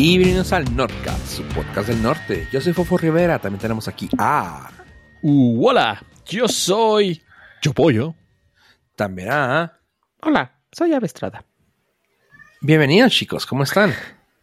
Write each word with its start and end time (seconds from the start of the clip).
Y 0.00 0.16
bienvenidos 0.16 0.52
al 0.52 0.76
Nordcast, 0.76 1.26
su 1.26 1.42
podcast 1.42 1.88
del 1.88 2.00
norte. 2.00 2.46
Yo 2.52 2.60
soy 2.60 2.72
Fofo 2.72 2.96
Rivera, 2.96 3.40
también 3.40 3.60
tenemos 3.60 3.88
aquí 3.88 4.08
a... 4.16 4.70
Uh, 5.22 5.66
hola, 5.66 6.00
yo 6.24 6.46
soy... 6.46 7.20
Yo 7.60 7.72
pollo. 7.72 8.14
También 8.94 9.32
a... 9.32 9.76
Hola, 10.20 10.60
soy 10.70 10.92
Avestrada. 10.92 11.44
Bienvenidos 12.60 13.12
chicos, 13.12 13.44
¿cómo 13.44 13.64
están? 13.64 13.92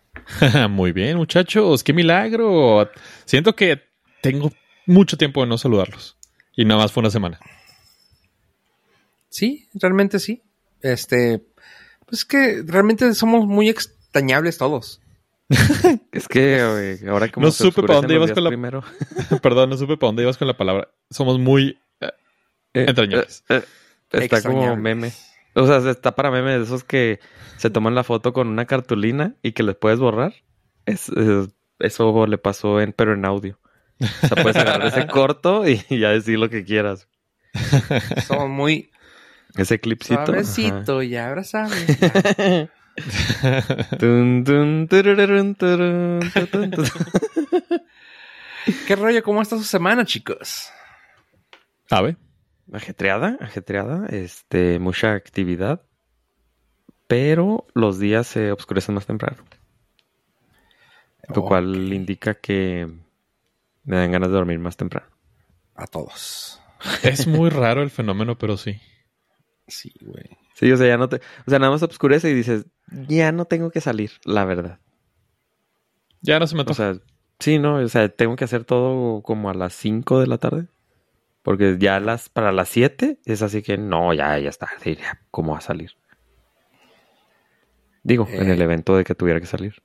Muy 0.72 0.92
bien 0.92 1.16
muchachos, 1.16 1.86
qué 1.86 1.94
milagro. 1.94 2.92
Siento 3.24 3.56
que 3.56 3.82
tengo 4.22 4.52
mucho 4.86 5.16
tiempo 5.16 5.40
de 5.40 5.48
no 5.48 5.58
saludarlos. 5.58 6.18
Y 6.54 6.66
nada 6.66 6.82
más 6.82 6.92
fue 6.92 7.00
una 7.00 7.12
semana. 7.12 7.40
Sí, 9.30 9.70
realmente 9.74 10.20
sí. 10.20 10.44
Este, 10.82 11.46
pues 12.08 12.26
que 12.26 12.62
realmente 12.68 13.14
somos 13.14 13.46
muy 13.46 13.70
extrañables 13.70 14.58
todos. 14.58 15.00
es 16.12 16.28
que 16.28 17.00
ahora 17.08 17.30
como 17.32 17.46
no 17.48 17.52
se 17.52 17.64
supe 17.64 17.82
para 17.84 17.96
dónde 17.96 18.16
ibas 18.16 18.32
con 18.32 18.44
la 18.44 18.50
primero. 18.50 18.84
Perdón, 19.42 19.70
no 19.70 19.78
supe 19.78 19.98
para 19.98 20.08
dónde 20.10 20.24
ibas 20.24 20.38
con 20.38 20.48
la 20.48 20.58
palabra. 20.58 20.90
Somos 21.10 21.40
muy 21.40 21.78
eh, 22.02 22.10
Eh, 22.74 22.86
entrañables. 22.88 23.44
eh, 23.50 23.62
eh, 24.12 24.20
está 24.24 24.42
como 24.42 24.76
meme. 24.76 25.12
O 25.54 25.66
sea, 25.68 25.78
está 25.90 26.16
para 26.16 26.32
meme 26.32 26.58
de 26.58 26.64
esos 26.64 26.84
que 26.84 27.20
se 27.58 27.70
toman 27.70 27.96
la 27.96 28.04
foto 28.04 28.34
con 28.34 28.48
una 28.48 28.66
cartulina 28.66 29.36
y 29.42 29.52
que 29.54 29.64
les 29.64 29.76
puedes 29.76 30.00
borrar. 30.00 30.34
Es, 30.86 31.10
es- 31.10 31.50
eso 31.80 32.26
le 32.26 32.38
pasó 32.38 32.80
en, 32.82 32.94
pero 32.94 33.14
en 33.14 33.26
audio. 33.26 33.60
O 34.24 34.28
sea, 34.28 34.42
puedes 34.42 34.56
agarrar 34.58 34.88
ese 34.88 35.08
corto 35.08 35.64
y 35.68 35.78
ya 36.00 36.10
decir 36.10 36.40
lo 36.40 36.50
que 36.50 36.64
quieras. 36.66 37.08
Somos 38.28 38.50
muy 38.50 38.90
Ese 39.58 39.80
clipcito. 39.80 40.26
suavecito 40.26 41.02
y 41.04 41.16
abrazables. 41.16 41.86
ajá. 42.04 42.34
Tun, 42.34 42.70
¿Qué 48.88 48.96
rollo? 48.96 49.24
¿Cómo 49.24 49.42
está 49.42 49.58
su 49.58 49.64
semana, 49.64 50.06
chicos? 50.06 50.70
¿Sabe? 51.90 52.18
Ajetreada, 52.72 53.38
ajetreada, 53.42 54.08
este, 54.08 54.80
mucha 54.80 55.14
actividad, 55.14 55.82
pero 57.08 57.68
los 57.74 58.00
días 58.00 58.28
se 58.28 58.52
oscurecen 58.52 58.96
más 58.96 59.06
temprano, 59.06 59.44
lo 61.34 61.44
cual 61.44 61.94
indica 61.94 62.34
que 62.34 62.90
me 63.84 63.98
dan 63.98 64.12
ganas 64.12 64.30
de 64.30 64.36
dormir 64.36 64.58
más 64.58 64.78
temprano. 64.78 65.08
A 65.76 65.86
todos. 65.86 66.60
Es 67.04 67.28
muy 67.28 67.50
raro 67.50 67.84
el 67.84 67.92
fenómeno, 67.92 68.38
pero 68.38 68.58
sí. 68.58 68.80
Sí, 69.68 69.94
güey. 70.02 70.45
Sí, 70.56 70.72
o 70.72 70.78
sea, 70.78 70.88
ya 70.88 70.98
no 70.98 71.10
te, 71.10 71.18
o 71.18 71.50
sea, 71.52 71.60
nada 71.60 71.72
más 71.72 71.84
oscurece 71.84 72.32
y 72.32 72.34
dices, 72.34 72.66
ya 72.88 73.32
no 73.34 73.46
tengo 73.46 73.72
que 73.72 73.82
salir, 73.82 74.12
la 74.26 74.46
verdad. 74.46 74.80
Ya 76.22 76.40
no 76.40 76.48
se 76.48 76.56
me 76.56 76.62
O 76.64 76.64
antoja. 76.64 76.94
sea, 76.94 77.02
sí, 77.40 77.60
no, 77.60 77.76
o 77.76 77.88
sea, 77.90 78.10
tengo 78.10 78.36
que 78.38 78.46
hacer 78.46 78.66
todo 78.66 79.22
como 79.22 79.50
a 79.50 79.54
las 79.54 79.74
5 79.76 80.20
de 80.22 80.28
la 80.28 80.38
tarde, 80.40 80.68
porque 81.44 81.78
ya 81.80 82.00
las, 82.00 82.30
para 82.30 82.52
las 82.54 82.70
7 82.70 83.20
es 83.26 83.42
así 83.44 83.62
que 83.64 83.78
no, 83.78 84.14
ya, 84.14 84.40
ya 84.40 84.50
está, 84.50 84.70
ya, 84.86 85.22
¿cómo 85.32 85.54
va 85.54 85.60
a 85.60 85.62
salir? 85.62 85.92
Digo, 88.04 88.28
en 88.32 88.50
Eh. 88.50 88.54
el 88.54 88.62
evento 88.62 88.96
de 88.98 89.04
que 89.04 89.16
tuviera 89.16 89.40
que 89.40 89.48
salir. 89.48 89.82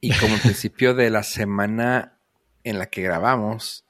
Y 0.00 0.12
como 0.14 0.34
al 0.34 0.40
principio 0.40 0.94
de 0.94 1.10
la 1.10 1.22
semana 1.24 2.18
en 2.64 2.78
la 2.78 2.86
que 2.86 3.02
grabamos 3.02 3.84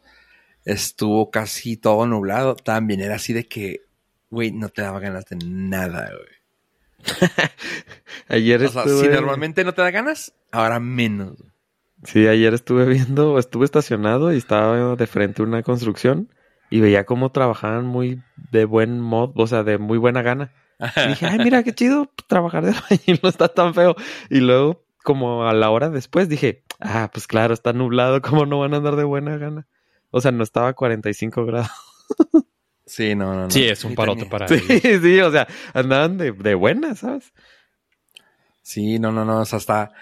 estuvo 0.64 1.30
casi 1.30 1.77
todo 1.77 2.06
nublado, 2.06 2.56
también 2.56 3.00
era 3.00 3.16
así 3.16 3.32
de 3.32 3.47
que, 3.47 3.88
güey, 4.30 4.52
no 4.52 4.68
te 4.68 4.82
daba 4.82 5.00
ganas 5.00 5.24
de 5.26 5.36
nada, 5.44 6.10
güey. 6.10 7.18
Ayer 8.28 8.64
O 8.64 8.68
sea, 8.68 8.82
estuve... 8.82 9.00
si 9.00 9.08
normalmente 9.08 9.64
no 9.64 9.72
te 9.72 9.82
da 9.82 9.90
ganas, 9.90 10.34
ahora 10.50 10.80
menos. 10.80 11.36
güey. 11.36 11.48
Sí, 12.04 12.28
ayer 12.28 12.54
estuve 12.54 12.86
viendo, 12.86 13.38
estuve 13.38 13.64
estacionado 13.64 14.32
y 14.32 14.36
estaba 14.36 14.94
de 14.94 15.06
frente 15.06 15.42
a 15.42 15.44
una 15.44 15.62
construcción 15.62 16.32
y 16.70 16.80
veía 16.80 17.04
cómo 17.04 17.32
trabajaban 17.32 17.86
muy 17.86 18.22
de 18.53 18.64
buen 18.66 19.00
mod, 19.00 19.32
o 19.34 19.47
sea, 19.47 19.64
de 19.64 19.78
muy 19.78 19.98
buena 19.98 20.22
gana. 20.22 20.53
Y 20.78 20.78
dije, 21.08 21.26
ay, 21.26 21.38
mira 21.38 21.62
qué 21.64 21.74
chido 21.74 22.08
trabajar 22.28 22.64
de 22.64 22.70
albañil, 22.70 23.20
no 23.22 23.28
está 23.28 23.48
tan 23.48 23.74
feo. 23.74 23.97
Y 24.30 24.41
luego, 24.41 24.84
como 25.03 25.48
a 25.48 25.53
la 25.54 25.70
hora 25.70 25.91
después, 25.91 26.28
dije, 26.28 26.62
ah, 26.80 27.10
pues 27.12 27.26
claro, 27.26 27.53
está 27.53 27.72
nublado, 27.72 28.22
¿cómo 28.22 28.47
no 28.47 28.60
van 28.60 28.74
a 28.74 28.76
andar 28.76 28.94
de 28.94 29.04
buena 29.04 29.36
gana? 29.36 29.66
O 30.10 30.20
sea, 30.20 30.30
no 30.30 30.44
estaba 30.44 30.69
a 30.69 30.74
45 30.74 31.44
grados. 31.47 31.70
Sí, 32.88 33.15
no, 33.15 33.34
no, 33.34 33.43
no. 33.44 33.50
Sí, 33.50 33.65
es 33.65 33.84
un 33.84 33.94
parote 33.94 34.25
para 34.26 34.49
Sí, 34.49 34.54
ellos. 34.69 34.81
sí, 35.03 35.21
o 35.21 35.31
sea, 35.31 35.47
andaban 35.75 36.16
de, 36.16 36.32
de 36.32 36.54
buena, 36.54 36.94
¿sabes? 36.94 37.32
Sí, 38.62 38.99
no, 38.99 39.12
no, 39.12 39.25
no, 39.25 39.41
o 39.41 39.44
sea, 39.44 39.59
está... 39.59 39.93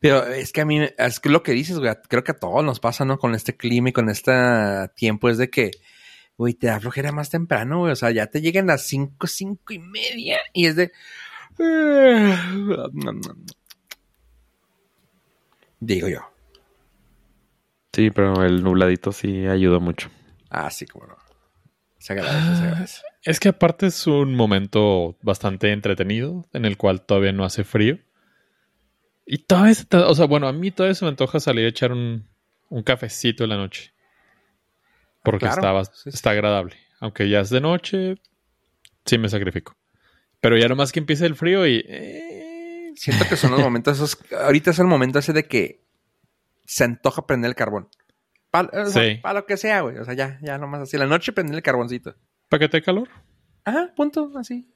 Pero 0.00 0.26
es 0.26 0.52
que 0.52 0.60
a 0.60 0.64
mí, 0.66 0.80
es 0.98 1.20
que 1.20 1.30
lo 1.30 1.42
que 1.42 1.52
dices, 1.52 1.78
güey, 1.78 1.94
creo 2.08 2.24
que 2.24 2.32
a 2.32 2.38
todos 2.38 2.64
nos 2.64 2.80
pasa, 2.80 3.04
¿no? 3.04 3.18
Con 3.18 3.34
este 3.34 3.56
clima 3.56 3.88
y 3.88 3.92
con 3.92 4.10
este 4.10 4.32
tiempo, 4.96 5.30
es 5.30 5.38
de 5.38 5.48
que, 5.48 5.70
güey, 6.36 6.54
te 6.54 6.66
da 6.66 6.80
flojera 6.80 7.12
más 7.12 7.30
temprano, 7.30 7.78
güey, 7.78 7.92
o 7.92 7.96
sea, 7.96 8.10
ya 8.10 8.26
te 8.26 8.42
llegan 8.42 8.66
las 8.66 8.86
cinco, 8.86 9.26
cinco 9.28 9.72
y 9.72 9.78
media 9.78 10.40
y 10.52 10.66
es 10.66 10.76
de... 10.76 10.92
Digo 15.80 16.08
yo. 16.08 16.20
Sí, 17.92 18.10
pero 18.10 18.42
el 18.44 18.62
nubladito 18.62 19.12
sí 19.12 19.46
ayudó 19.46 19.80
mucho. 19.80 20.10
Ah, 20.50 20.70
sí, 20.70 20.84
como 20.84 21.06
no. 21.06 21.23
Se 22.04 22.12
agradece, 22.12 22.56
se 22.56 22.62
agradece. 22.64 23.02
Es 23.22 23.40
que 23.40 23.48
aparte 23.48 23.86
es 23.86 24.06
un 24.06 24.34
momento 24.34 25.16
bastante 25.22 25.72
entretenido 25.72 26.44
en 26.52 26.66
el 26.66 26.76
cual 26.76 27.00
todavía 27.00 27.32
no 27.32 27.46
hace 27.46 27.64
frío. 27.64 27.98
Y 29.24 29.38
todavía, 29.38 29.72
se 29.72 29.86
o 29.90 30.14
sea, 30.14 30.26
bueno, 30.26 30.46
a 30.46 30.52
mí 30.52 30.70
todavía 30.70 30.94
se 30.94 31.06
me 31.06 31.08
antoja 31.08 31.40
salir 31.40 31.64
a 31.64 31.68
echar 31.70 31.92
un, 31.92 32.28
un 32.68 32.82
cafecito 32.82 33.44
en 33.44 33.50
la 33.50 33.56
noche. 33.56 33.94
Porque 35.22 35.46
claro. 35.46 35.80
está, 35.80 35.94
sí. 35.94 36.10
está 36.10 36.32
agradable. 36.32 36.76
Aunque 37.00 37.30
ya 37.30 37.40
es 37.40 37.48
de 37.48 37.62
noche, 37.62 38.16
sí 39.06 39.16
me 39.16 39.30
sacrifico. 39.30 39.74
Pero 40.42 40.58
ya 40.58 40.68
nomás 40.68 40.92
que 40.92 41.00
empiece 41.00 41.24
el 41.24 41.36
frío 41.36 41.66
y... 41.66 41.86
eh, 41.88 42.92
Siento 42.96 43.24
que 43.26 43.36
son 43.36 43.52
los 43.52 43.60
momentos 43.60 43.96
esos... 43.96 44.18
Ahorita 44.30 44.72
es 44.72 44.78
el 44.78 44.88
momento 44.88 45.20
ese 45.20 45.32
de 45.32 45.48
que 45.48 45.80
se 46.66 46.84
antoja 46.84 47.26
prender 47.26 47.48
el 47.48 47.54
carbón. 47.54 47.88
Para 48.54 48.86
Sí. 48.86 49.20
lo 49.34 49.46
que 49.46 49.56
sea, 49.56 49.80
güey. 49.80 49.98
O 49.98 50.04
sea, 50.04 50.14
ya, 50.14 50.38
ya 50.40 50.58
nomás 50.58 50.82
así. 50.82 50.96
La 50.96 51.06
noche 51.06 51.32
prender 51.32 51.56
el 51.56 51.62
carboncito. 51.62 52.14
¿Paquete 52.48 52.76
de 52.76 52.82
calor? 52.84 53.08
Ajá, 53.64 53.92
punto, 53.96 54.30
así. 54.36 54.72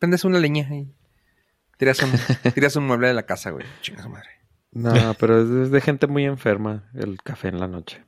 Prendes 0.00 0.24
una 0.24 0.40
leña 0.40 0.66
y 0.74 0.92
tiras 1.78 2.02
un, 2.02 2.10
tiras 2.54 2.74
un 2.74 2.84
mueble 2.84 3.06
de 3.06 3.14
la 3.14 3.22
casa, 3.24 3.50
güey. 3.50 3.64
Chinga 3.80 4.02
su 4.02 4.08
madre. 4.08 4.28
No, 4.72 5.14
pero 5.20 5.40
es, 5.40 5.48
es 5.66 5.70
de 5.70 5.80
gente 5.80 6.08
muy 6.08 6.24
enferma 6.24 6.90
el 6.94 7.22
café 7.22 7.46
en 7.46 7.60
la 7.60 7.68
noche. 7.68 8.02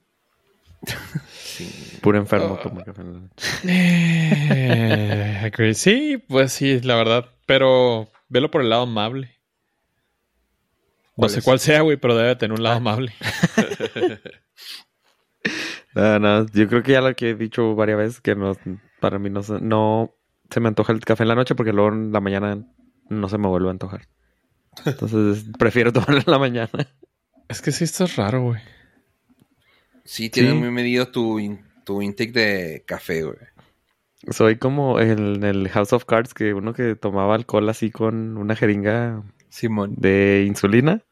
Sí. 1.31 1.99
Puro 2.03 2.19
enfermo 2.19 2.57
Ah. 2.59 2.63
toma 2.65 2.83
café 2.83 3.03
en 3.03 3.13
la 3.13 3.21
noche. 3.21 3.47
Eh, 3.69 5.53
sí, 5.75 6.25
pues 6.29 6.53
sí, 6.53 6.81
la 6.81 6.97
verdad. 6.97 7.27
Pero 7.47 8.11
velo 8.29 8.51
por 8.51 8.63
el 8.63 8.71
lado 8.71 8.83
amable. 8.83 9.29
No 11.17 11.21
¿Cuál 11.21 11.31
sé 11.31 11.39
es? 11.39 11.45
cuál 11.45 11.61
sea, 11.61 11.83
güey, 11.83 11.99
pero 11.99 12.17
debe 12.17 12.35
tener 12.35 12.57
un 12.59 12.65
lado 12.65 12.79
amable. 12.79 13.15
No, 15.95 16.19
no, 16.19 16.47
yo 16.49 16.69
creo 16.69 16.83
que 16.83 16.93
ya 16.93 17.01
lo 17.01 17.15
que 17.15 17.31
he 17.31 17.35
dicho 17.35 17.75
varias 17.75 17.99
veces 17.99 18.21
que 18.21 18.35
no, 18.35 18.57
para 19.01 19.19
mí 19.19 19.31
no, 19.31 19.43
se- 19.43 19.61
no 19.61 20.15
se 20.51 20.61
me 20.61 20.69
antoja 20.69 20.93
el 20.93 21.01
café 21.01 21.23
en 21.25 21.29
la 21.29 21.35
noche 21.35 21.55
porque 21.55 21.73
luego 21.73 21.91
en 21.91 22.13
la 22.13 22.21
mañana 22.21 22.65
no 23.09 23.29
se 23.29 23.39
me 23.39 23.47
vuelve 23.49 23.69
a 23.69 23.73
antojar. 23.73 24.09
Entonces 24.85 25.45
prefiero 25.59 25.93
tomarlo 25.93 26.19
en 26.19 26.25
la 26.27 26.39
mañana. 26.39 26.71
Es 27.49 27.63
que 27.63 27.71
sí, 27.73 27.85
esto 27.85 28.05
es 28.05 28.17
raro, 28.17 28.43
güey. 28.43 28.61
Sí, 30.05 30.31
tienes 30.31 30.53
Sí. 30.53 30.59
muy 30.59 30.71
medido 30.71 31.09
tu, 31.09 31.39
in- 31.39 31.65
tu 31.85 32.03
intake 32.03 32.33
de 32.33 32.85
café, 32.87 33.23
güey. 33.23 33.37
Soy 34.31 34.57
como 34.57 35.01
en 35.01 35.43
el 35.45 35.69
House 35.69 35.93
of 35.93 36.05
Cards 36.07 36.33
que 36.35 36.55
uno 36.55 36.73
que 36.73 36.95
tomaba 36.97 37.35
alcohol 37.35 37.69
así 37.69 37.91
con 37.91 38.37
una 38.39 38.57
jeringa 38.57 39.23
Simón. 39.51 39.95
de 39.99 40.45
insulina 40.47 41.03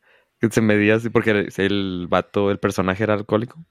que 0.40 0.50
se 0.50 0.60
medía 0.62 0.96
así 0.96 1.10
porque 1.10 1.48
el 1.56 2.06
vato, 2.08 2.50
el 2.50 2.58
personaje 2.58 3.04
era 3.04 3.14
alcohólico. 3.14 3.64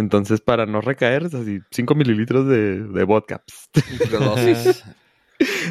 Entonces, 0.00 0.40
para 0.40 0.66
no 0.66 0.80
recaer, 0.80 1.24
es 1.24 1.34
así, 1.34 1.60
5 1.70 1.94
mililitros 1.94 2.48
de, 2.48 2.82
de 2.82 3.04
vodka. 3.04 3.42
Microdosis. 3.92 4.84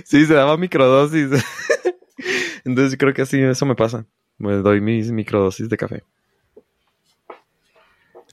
Sí, 0.04 0.26
se 0.26 0.34
daba 0.34 0.58
microdosis. 0.58 1.30
Entonces, 2.66 2.98
creo 2.98 3.14
que 3.14 3.22
así 3.22 3.40
eso 3.40 3.68
me 3.68 3.76
pasa. 3.76 4.08
Me 4.40 4.54
doy 4.54 4.82
mis 4.82 5.12
microdosis 5.12 5.70
de 5.70 5.78
café. 5.78 6.04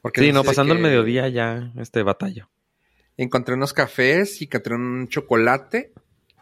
Porque 0.00 0.22
Sí, 0.22 0.32
no, 0.32 0.44
pasando 0.44 0.72
el 0.72 0.80
mediodía 0.80 1.28
ya, 1.28 1.72
este, 1.76 2.02
batalla. 2.02 2.48
Encontré 3.18 3.54
unos 3.54 3.74
cafés 3.74 4.40
y 4.40 4.44
encontré 4.44 4.76
un 4.76 5.08
chocolate 5.08 5.92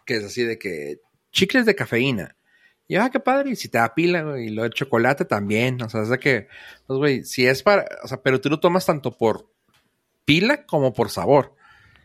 que 0.07 0.17
es 0.19 0.25
así 0.25 0.45
de 0.45 0.59
que 0.59 1.01
chicles 1.33 1.67
de 1.67 1.75
cafeína. 1.75 2.37
Y 2.87 2.97
ah, 2.97 3.09
qué 3.11 3.19
padre, 3.19 3.51
y 3.51 3.57
si 3.57 3.69
te 3.69 3.79
da 3.79 3.95
pila, 3.95 4.23
güey, 4.23 4.47
y 4.47 4.51
lo 4.51 4.63
de 4.63 4.71
chocolate 4.71 5.25
también. 5.25 5.81
O 5.83 5.89
sea, 5.89 6.03
es 6.03 6.11
de 6.11 6.19
que, 6.19 6.49
pues, 6.87 6.99
güey, 6.99 7.25
si 7.25 7.47
es 7.47 7.63
para, 7.63 7.87
o 8.03 8.09
sea, 8.09 8.23
pero 8.23 8.41
tú 8.41 8.51
lo 8.51 8.61
tomas 8.61 8.85
tanto 8.85 9.17
por 9.17 9.51
pila 10.25 10.67
como 10.67 10.93
por 10.93 11.11
sabor. 11.11 11.55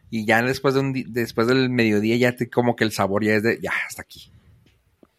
Y 0.10 0.26
ya 0.26 0.42
después 0.42 0.74
de 0.74 0.80
un 0.80 0.94
después 1.14 1.48
del 1.48 1.70
mediodía 1.70 2.16
ya 2.16 2.36
te, 2.36 2.50
como 2.50 2.76
que 2.76 2.84
el 2.84 2.92
sabor 2.92 3.24
ya 3.24 3.36
es 3.36 3.44
de, 3.44 3.60
ya, 3.62 3.72
hasta 3.88 4.02
aquí. 4.02 4.32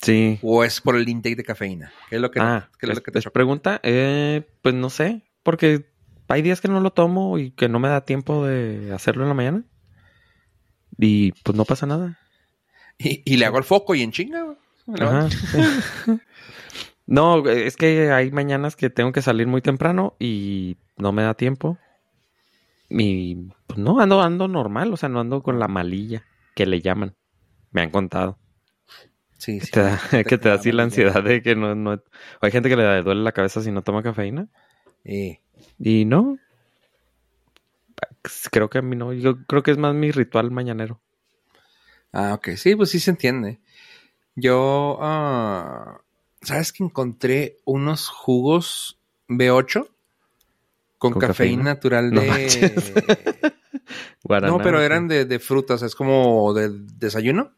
Sí. 0.00 0.38
¿O 0.42 0.64
es 0.64 0.80
por 0.80 0.96
el 0.96 1.08
intake 1.08 1.36
de 1.36 1.44
cafeína? 1.44 1.92
¿Qué 2.08 2.16
es 2.16 2.22
lo 2.22 2.30
que, 2.30 2.40
Ah, 2.40 2.70
qué 2.78 2.86
es 2.86 2.94
lo 2.94 3.02
que 3.02 3.10
te 3.10 3.18
es 3.18 3.24
pregunta. 3.26 3.80
Eh, 3.82 4.42
pues 4.62 4.74
no 4.74 4.88
sé, 4.88 5.22
porque 5.42 5.90
hay 6.28 6.42
días 6.42 6.60
que 6.60 6.68
no 6.68 6.80
lo 6.80 6.92
tomo 6.92 7.38
y 7.38 7.50
que 7.50 7.68
no 7.68 7.78
me 7.78 7.88
da 7.88 8.04
tiempo 8.04 8.46
de 8.46 8.92
hacerlo 8.94 9.24
en 9.24 9.28
la 9.28 9.34
mañana. 9.34 9.64
Y 10.96 11.32
pues 11.42 11.56
no 11.56 11.64
pasa 11.64 11.86
nada. 11.86 12.18
Y, 12.98 13.22
y 13.24 13.36
le 13.36 13.46
hago 13.46 13.58
el 13.58 13.64
foco 13.64 13.94
y 13.94 14.02
en 14.02 14.12
chinga, 14.12 14.49
Ajá. 14.98 15.28
no, 17.06 17.48
es 17.48 17.76
que 17.76 18.12
hay 18.12 18.30
mañanas 18.30 18.76
que 18.76 18.90
tengo 18.90 19.12
que 19.12 19.22
salir 19.22 19.46
muy 19.46 19.62
temprano 19.62 20.14
y 20.18 20.76
no 20.96 21.12
me 21.12 21.22
da 21.22 21.34
tiempo. 21.34 21.78
Y 22.88 23.36
pues 23.66 23.78
no, 23.78 24.00
ando, 24.00 24.20
ando 24.20 24.48
normal, 24.48 24.92
o 24.92 24.96
sea, 24.96 25.08
no 25.08 25.20
ando 25.20 25.42
con 25.42 25.58
la 25.58 25.68
malilla 25.68 26.24
que 26.54 26.66
le 26.66 26.80
llaman. 26.80 27.14
Me 27.70 27.82
han 27.82 27.90
contado. 27.90 28.38
Sí, 29.38 29.58
Que 29.58 29.66
sí. 29.66 29.72
te 29.72 29.80
da, 29.80 30.00
que 30.28 30.38
te 30.38 30.48
da 30.48 30.54
así 30.56 30.72
la 30.72 30.82
ansiedad 30.82 31.22
de 31.22 31.42
que 31.42 31.54
no, 31.54 31.74
no... 31.74 32.02
Hay 32.40 32.50
gente 32.50 32.68
que 32.68 32.76
le 32.76 33.02
duele 33.02 33.22
la 33.22 33.32
cabeza 33.32 33.62
si 33.62 33.70
no 33.70 33.82
toma 33.82 34.02
cafeína. 34.02 34.48
Y 35.78 36.04
no. 36.04 36.38
Creo 38.50 38.68
que 38.68 38.78
a 38.78 38.82
mí 38.82 38.96
no. 38.96 39.12
Yo 39.12 39.44
creo 39.46 39.62
que 39.62 39.70
es 39.70 39.78
más 39.78 39.94
mi 39.94 40.10
ritual 40.10 40.50
mañanero. 40.50 41.00
Ah, 42.12 42.34
ok. 42.34 42.50
Sí, 42.56 42.74
pues 42.74 42.90
sí 42.90 43.00
se 43.00 43.10
entiende. 43.12 43.60
Yo, 44.36 44.98
ah, 45.00 46.00
¿sabes 46.42 46.72
que 46.72 46.84
encontré 46.84 47.58
unos 47.64 48.08
jugos 48.08 48.98
B8 49.28 49.88
con, 50.98 51.12
¿Con 51.12 51.20
cafeína, 51.20 51.62
natural 51.64 52.12
No 52.12 52.20
de... 52.22 52.74
Guaraná, 54.22 54.52
no, 54.52 54.62
pero 54.62 54.80
eran 54.82 55.08
de, 55.08 55.24
de 55.24 55.38
frutas, 55.38 55.82
es 55.82 55.94
como 55.94 56.52
de 56.54 56.68
desayuno 56.70 57.52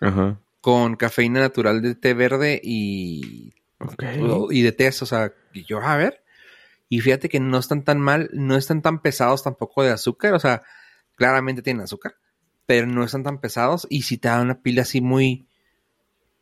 Ajá. 0.00 0.38
con 0.60 0.96
cafeína 0.96 1.40
natural 1.40 1.82
de 1.82 1.94
té 1.94 2.14
verde 2.14 2.60
y, 2.62 3.52
Ok. 3.80 4.02
y 4.50 4.62
de 4.62 4.72
té, 4.72 4.88
o 4.88 4.92
sea, 4.92 5.32
y 5.52 5.64
yo, 5.64 5.80
a 5.80 5.96
ver. 5.96 6.22
Y 6.88 7.00
fíjate 7.00 7.28
que 7.28 7.40
no 7.40 7.58
están 7.58 7.82
tan 7.82 8.00
mal, 8.00 8.30
no 8.32 8.56
están 8.56 8.80
tan 8.80 9.02
pesados 9.02 9.42
tampoco 9.42 9.82
de 9.82 9.90
azúcar, 9.90 10.34
o 10.34 10.38
sea, 10.38 10.62
claramente 11.16 11.62
tienen 11.62 11.82
azúcar, 11.82 12.14
pero 12.66 12.86
no 12.86 13.04
están 13.04 13.24
tan 13.24 13.40
pesados 13.40 13.86
y 13.90 14.02
si 14.02 14.16
te 14.16 14.28
dan 14.28 14.42
una 14.42 14.60
pila 14.62 14.82
así 14.82 15.00
muy, 15.00 15.46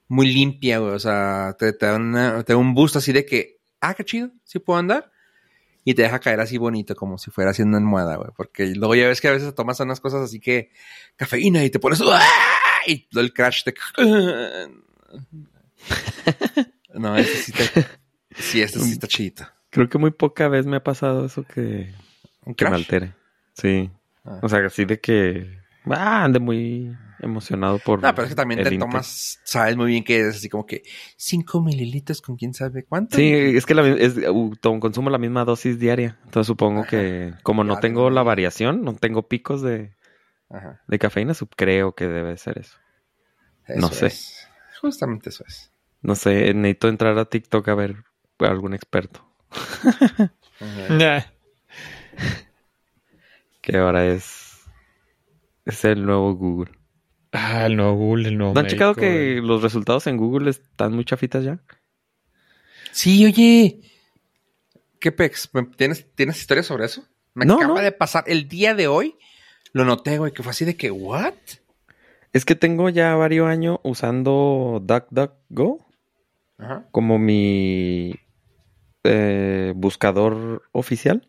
muy 0.09 0.33
limpia, 0.33 0.79
güey, 0.79 0.93
o 0.95 0.99
sea, 0.99 1.55
te, 1.59 1.73
te 1.73 1.87
da 1.87 1.97
una- 1.97 2.43
te 2.45 2.53
da 2.53 2.57
un 2.59 2.75
boost 2.75 2.97
así 2.97 3.13
de 3.13 3.25
que, 3.27 3.61
ah, 3.81 3.95
qué 3.95 4.05
chido, 4.05 4.31
sí 4.45 4.59
puedo 4.59 4.79
andar. 4.79 5.11
Y 5.85 5.95
te 5.95 6.03
deja 6.03 6.21
caer 6.21 6.39
así 6.39 6.59
bonito, 6.59 6.95
como 6.95 7.19
si 7.19 7.33
fuera 7.33 7.51
haciendo 7.51 7.77
almohada, 7.77 8.15
güey. 8.17 8.31
Porque 8.37 8.67
luego 8.67 8.95
ya 8.95 9.09
ves 9.09 9.21
que 9.21 9.27
a 9.29 9.33
veces 9.33 9.53
tomas 9.53 9.81
unas 9.81 9.99
cosas 10.01 10.21
así 10.23 10.39
que 10.39 10.71
cafeína 11.17 11.65
y 11.65 11.71
te 11.71 11.81
pones 11.81 12.01
¡ah! 12.07 12.21
y 12.87 13.09
el 13.19 13.33
crash 13.33 13.65
te 13.65 13.75
No, 16.95 17.17
ese 17.17 17.35
sí 17.43 17.53
te... 17.53 17.65
Sí, 18.37 18.63
este 18.63 18.79
sí 18.81 18.93
está 18.93 19.09
chidito. 19.09 19.45
Creo 19.71 19.89
que 19.89 19.99
muy 19.99 20.11
poca 20.11 20.49
vez 20.49 20.67
me 20.67 20.77
ha 20.77 20.85
pasado 20.85 21.27
eso 21.27 21.43
que, 21.45 21.93
¿Un 22.45 22.55
que 22.55 22.65
me 22.69 22.77
altere. 22.77 23.15
Sí. 23.55 23.91
Ah. 24.25 24.39
O 24.43 24.49
sea, 24.49 24.65
así 24.65 24.85
de 24.85 25.01
que. 25.01 25.59
Ah, 25.87 26.25
ande 26.25 26.39
muy 26.39 26.97
emocionado 27.23 27.79
por. 27.79 28.03
No, 28.03 28.15
pero 28.15 28.25
es 28.25 28.31
que 28.31 28.37
también 28.37 28.63
te 28.63 28.77
tomas, 28.77 29.41
sabes 29.45 29.77
muy 29.77 29.87
bien 29.87 30.05
que 30.05 30.21
es 30.21 30.37
así 30.37 30.49
como 30.49 30.67
que 30.67 30.83
5 31.17 31.61
mililitros 31.63 32.21
con 32.21 32.37
quién 32.37 32.53
sabe 32.53 32.85
cuánto. 32.85 33.17
Sí, 33.17 33.33
es 33.33 33.65
que 33.65 33.75
la, 33.75 33.87
es, 33.89 34.17
uh, 34.29 34.53
consumo 34.81 35.09
la 35.11 35.19
misma 35.19 35.45
dosis 35.45 35.79
diaria. 35.79 36.19
Entonces 36.25 36.47
supongo 36.49 36.81
Ajá. 36.81 36.91
que, 36.91 37.35
como 37.43 37.65
no 37.65 37.79
tengo 37.79 38.11
la 38.11 38.23
variación, 38.23 38.83
no 38.83 38.95
tengo 38.95 39.29
picos 39.29 39.63
de, 39.63 39.97
Ajá. 40.51 40.83
de 40.87 40.99
cafeína, 40.99 41.35
sub- 41.35 41.55
creo 41.57 41.95
que 41.95 42.07
debe 42.09 42.37
ser 42.37 42.59
eso. 42.59 42.77
Eso 43.67 43.81
No 43.81 43.89
sé. 43.89 44.07
es. 44.07 44.49
Justamente 44.81 45.31
eso 45.31 45.45
es. 45.47 45.73
No 46.01 46.15
sé, 46.17 46.53
necesito 46.55 46.89
entrar 46.89 47.17
a 47.19 47.25
TikTok 47.27 47.69
a 47.69 47.75
ver 47.77 47.97
a 48.41 48.47
algún 48.47 48.75
experto. 48.75 49.25
Que 53.61 53.77
ahora 53.77 54.07
es. 54.07 54.65
Es 55.65 55.85
el 55.85 56.05
nuevo 56.05 56.35
Google. 56.35 56.73
Ah, 57.32 57.64
el 57.67 57.76
nuevo 57.76 57.94
Google, 57.94 58.29
el 58.29 58.37
nuevo 58.38 58.52
¿No 58.55 58.61
han 58.61 58.67
checado 58.67 58.94
que 58.94 59.40
los 59.43 59.62
resultados 59.62 60.06
en 60.06 60.17
Google 60.19 60.50
están 60.50 60.93
muy 60.93 61.05
chafitas 61.05 61.43
ya? 61.44 61.58
Sí, 62.90 63.25
oye. 63.25 63.81
¿Qué 65.00 65.12
pex? 65.12 65.49
¿Me- 65.55 65.64
¿Tienes, 65.64 66.06
¿Tienes 66.14 66.37
historias 66.38 66.67
sobre 66.67 66.84
eso? 66.84 67.05
Me 67.34 67.46
No, 67.46 67.56
acaba 67.56 67.76
no. 67.76 67.81
de 67.81 67.93
pasar 67.93 68.25
el 68.26 68.49
día 68.49 68.75
de 68.75 68.87
hoy. 68.87 69.17
Lo 69.73 69.84
noté, 69.87 70.19
güey, 70.19 70.32
que 70.32 70.43
fue 70.43 70.50
así 70.50 70.64
de 70.67 70.76
que, 70.76 70.90
¿what? 70.90 71.32
Es 72.34 72.44
que 72.44 72.55
tengo 72.55 72.88
ya 72.90 73.14
varios 73.14 73.49
años 73.49 73.79
usando 73.82 74.82
DuckDuckGo 74.84 75.87
Ajá. 76.58 76.87
como 76.90 77.19
mi 77.19 78.14
eh, 79.05 79.73
buscador 79.75 80.62
oficial. 80.73 81.26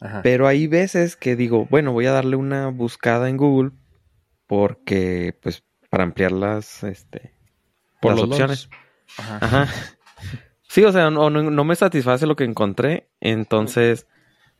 Ajá. 0.00 0.22
Pero 0.22 0.46
hay 0.48 0.66
veces 0.66 1.14
que 1.16 1.36
digo, 1.36 1.66
bueno, 1.70 1.92
voy 1.92 2.06
a 2.06 2.12
darle 2.12 2.34
una 2.36 2.68
buscada 2.68 3.28
en 3.30 3.36
Google 3.36 3.70
porque, 4.46 5.36
pues, 5.42 5.62
para 5.90 6.04
ampliar 6.04 6.32
las, 6.32 6.82
este, 6.84 7.34
Por 8.00 8.12
las 8.12 8.20
los 8.20 8.30
opciones. 8.30 8.68
Ajá. 9.18 9.38
Ajá. 9.40 9.68
Sí, 10.68 10.82
o 10.84 10.90
sea, 10.92 11.10
no, 11.10 11.30
no, 11.30 11.42
no 11.48 11.64
me 11.64 11.76
satisface 11.76 12.26
lo 12.26 12.34
que 12.36 12.42
encontré. 12.44 13.08
Entonces, 13.20 14.06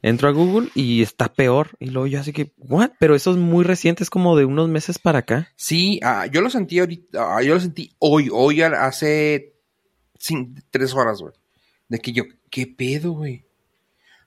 entro 0.03 0.29
a 0.29 0.33
Google 0.33 0.71
y 0.75 1.03
está 1.03 1.31
peor. 1.33 1.71
Y 1.81 1.87
luego 1.91 2.07
yo 2.07 2.21
así 2.21 2.33
que, 2.33 2.53
¿what? 2.59 2.91
Pero 3.01 3.15
eso 3.17 3.33
es 3.33 3.37
muy 3.37 3.65
reciente, 3.65 4.05
es 4.05 4.09
como 4.09 4.37
de 4.37 4.45
unos 4.45 4.69
meses 4.69 4.99
para 5.01 5.19
acá. 5.19 5.53
Sí, 5.57 5.99
ah, 6.05 6.27
yo 6.27 6.41
lo 6.43 6.49
sentí 6.49 6.79
ahorita, 6.79 7.37
ah, 7.37 7.43
yo 7.43 7.55
lo 7.55 7.61
sentí 7.61 7.93
hoy, 7.99 8.29
hoy 8.33 8.63
al- 8.63 8.77
hace 8.77 9.57
cin- 10.19 10.63
tres 10.71 10.95
horas, 10.95 11.21
güey. 11.21 11.35
De 11.89 11.99
que 11.99 12.13
yo, 12.13 12.23
¿qué 12.51 12.67
pedo, 12.69 13.11
güey? 13.13 13.45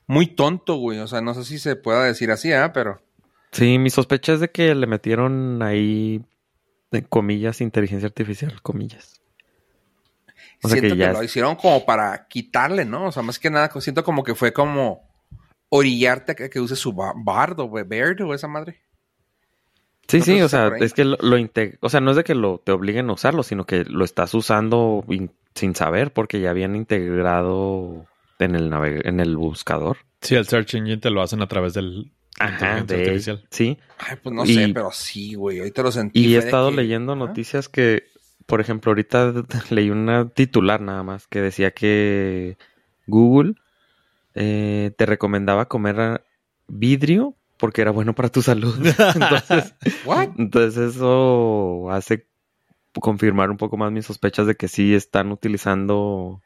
Muy 0.05 0.27
tonto, 0.27 0.75
güey. 0.75 0.99
O 0.99 1.07
sea, 1.07 1.21
no 1.21 1.33
sé 1.33 1.45
si 1.45 1.57
se 1.59 1.75
pueda 1.77 2.03
decir 2.03 2.29
así, 2.29 2.51
¿ah? 2.51 2.71
Pero. 2.73 3.01
Sí, 3.51 3.77
mi 3.79 3.89
sospecha 3.89 4.33
es 4.33 4.39
de 4.39 4.51
que 4.51 4.73
le 4.75 4.87
metieron 4.87 5.61
ahí, 5.63 6.21
comillas, 7.09 7.61
inteligencia 7.61 8.07
artificial, 8.07 8.61
comillas. 8.61 9.21
O 10.63 10.67
sea 10.67 10.77
siento 10.77 10.95
que 10.95 10.99
que, 10.99 11.05
ya 11.07 11.13
lo 11.13 11.23
hicieron 11.23 11.55
como 11.55 11.85
para 11.85 12.27
quitarle, 12.27 12.85
¿no? 12.85 13.05
O 13.07 13.11
sea, 13.11 13.23
más 13.23 13.39
que 13.39 13.49
nada, 13.49 13.69
siento 13.81 14.03
como 14.03 14.23
que 14.23 14.35
fue 14.35 14.51
como 14.53 15.07
orillarte 15.69 16.33
a 16.33 16.35
que, 16.35 16.49
que 16.49 16.59
use 16.59 16.75
su 16.75 16.93
ba- 16.93 17.13
bardo, 17.15 17.69
Baird 17.69 18.21
o 18.21 18.33
esa 18.33 18.47
madre. 18.47 18.81
Sí, 20.07 20.19
No 20.19 20.25
sí, 20.25 20.41
o 20.41 20.49
sea 20.49 20.69
sea, 20.69 20.77
es 20.79 20.93
que 20.93 21.05
lo, 21.05 21.17
lo 21.21 21.37
o 21.81 21.89
sea, 21.89 22.01
no 22.01 22.11
es 22.11 22.17
de 22.17 22.23
que 22.23 22.33
lo 22.35 22.59
te 22.59 22.71
obliguen 22.71 23.09
a 23.09 23.13
usarlo, 23.13 23.43
sino 23.43 23.65
que 23.65 23.83
lo 23.85 24.03
estás 24.03 24.33
usando 24.33 25.05
in- 25.07 25.31
sin 25.53 25.75
saber 25.75 26.11
porque 26.11 26.39
ya 26.41 26.49
habían 26.49 26.75
integrado 26.75 28.05
en 28.39 28.55
el 28.55 28.71
naveg- 28.71 29.05
en 29.05 29.19
el 29.19 29.37
buscador. 29.37 29.97
Sí, 30.21 30.35
el 30.35 30.47
search 30.47 30.73
engine 30.75 30.97
te 30.97 31.11
lo 31.11 31.21
hacen 31.21 31.41
a 31.41 31.47
través 31.47 31.73
del 31.75 32.11
Ajá, 32.39 32.79
inteligencia 32.79 33.33
de 33.33 33.39
artificial. 33.39 33.47
sí. 33.51 33.77
Ay, 33.97 34.17
pues 34.23 34.33
no 34.35 34.45
Y- 34.45 34.53
sé, 34.53 34.69
pero 34.73 34.91
sí, 34.91 35.33
güey. 35.35 35.59
Ahorita 35.59 35.81
lo 35.83 35.91
sentí. 35.91 36.19
Y 36.25 36.35
he 36.35 36.39
estado 36.39 36.69
que- 36.69 36.77
leyendo 36.77 37.15
noticias 37.15 37.67
que, 37.69 38.03
por 38.45 38.61
ejemplo, 38.61 38.91
ahorita 38.91 39.33
leí 39.69 39.89
una 39.89 40.29
titular 40.29 40.81
nada 40.81 41.03
más 41.03 41.27
que 41.27 41.41
decía 41.41 41.71
que 41.71 42.57
Google 43.07 43.55
eh, 44.35 44.91
te 44.97 45.05
recomendaba 45.05 45.67
comer 45.67 46.23
vidrio 46.67 47.35
porque 47.57 47.81
era 47.81 47.91
bueno 47.91 48.13
para 48.15 48.29
tu 48.29 48.41
salud. 48.41 48.73
entonces, 49.15 49.73
¿What? 50.05 50.29
entonces 50.37 50.95
eso 50.95 51.89
hace 51.91 52.25
confirmar 53.01 53.49
un 53.51 53.57
poco 53.57 53.75
más 53.77 53.91
mis 53.91 54.05
sospechas 54.05 54.47
de 54.47 54.55
que 54.55 54.67
sí 54.67 54.93
están 54.95 55.31
utilizando 55.31 56.41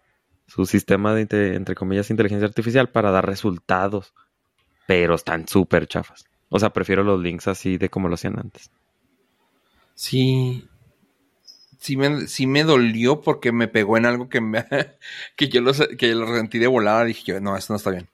su 0.47 0.65
sistema 0.65 1.13
de, 1.13 1.55
entre 1.55 1.75
comillas, 1.75 2.09
inteligencia 2.09 2.47
artificial 2.47 2.89
para 2.89 3.11
dar 3.11 3.25
resultados, 3.25 4.13
pero 4.87 5.15
están 5.15 5.47
súper 5.47 5.87
chafas. 5.87 6.25
O 6.49 6.59
sea, 6.59 6.71
prefiero 6.71 7.03
los 7.03 7.21
links 7.21 7.47
así 7.47 7.77
de 7.77 7.89
como 7.89 8.07
lo 8.07 8.15
hacían 8.15 8.37
antes. 8.37 8.69
Sí. 9.95 10.67
Sí 11.79 11.97
me, 11.97 12.27
sí 12.27 12.47
me 12.47 12.63
dolió 12.63 13.21
porque 13.21 13.51
me 13.51 13.67
pegó 13.67 13.97
en 13.97 14.05
algo 14.05 14.29
que 14.29 14.39
me 14.39 14.65
que 15.35 15.49
yo 15.49 15.61
lo, 15.61 15.73
que 15.97 16.15
lo 16.15 16.27
sentí 16.35 16.59
de 16.59 16.67
volada. 16.67 17.05
Dije 17.05 17.23
yo, 17.25 17.41
no, 17.41 17.57
esto 17.57 17.73
no 17.73 17.77
está 17.77 17.91
bien. 17.91 18.07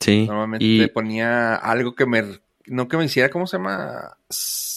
Sí. 0.00 0.26
Normalmente 0.26 0.64
y 0.64 0.86
ponía 0.88 1.54
algo 1.54 1.94
que 1.94 2.06
me, 2.06 2.24
no 2.66 2.88
que 2.88 2.96
me 2.96 3.04
hiciera, 3.04 3.30
¿cómo 3.30 3.46
se 3.46 3.56
llama? 3.56 4.18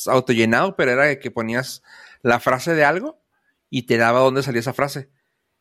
Autollenado, 0.07 0.75
pero 0.75 0.91
era 0.91 1.19
que 1.19 1.31
ponías 1.31 1.83
la 2.21 2.39
frase 2.39 2.73
de 2.73 2.85
algo 2.85 3.19
y 3.69 3.83
te 3.83 3.97
daba 3.97 4.19
dónde 4.19 4.43
salía 4.43 4.61
esa 4.61 4.73
frase. 4.73 5.09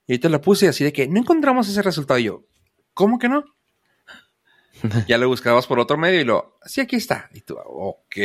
Y 0.06 0.18
te 0.18 0.28
la 0.28 0.40
puse 0.40 0.68
así 0.68 0.84
de 0.84 0.92
que 0.92 1.08
no 1.08 1.20
encontramos 1.20 1.68
ese 1.68 1.82
resultado. 1.82 2.18
Y 2.18 2.24
yo, 2.24 2.44
¿cómo 2.94 3.18
que 3.18 3.28
no? 3.28 3.44
ya 5.08 5.18
lo 5.18 5.28
buscabas 5.28 5.66
por 5.66 5.78
otro 5.78 5.96
medio 5.96 6.20
y 6.20 6.24
lo, 6.24 6.58
sí, 6.64 6.80
aquí 6.80 6.96
está. 6.96 7.28
Y 7.34 7.40
tú, 7.40 7.56
ok. 7.58 8.16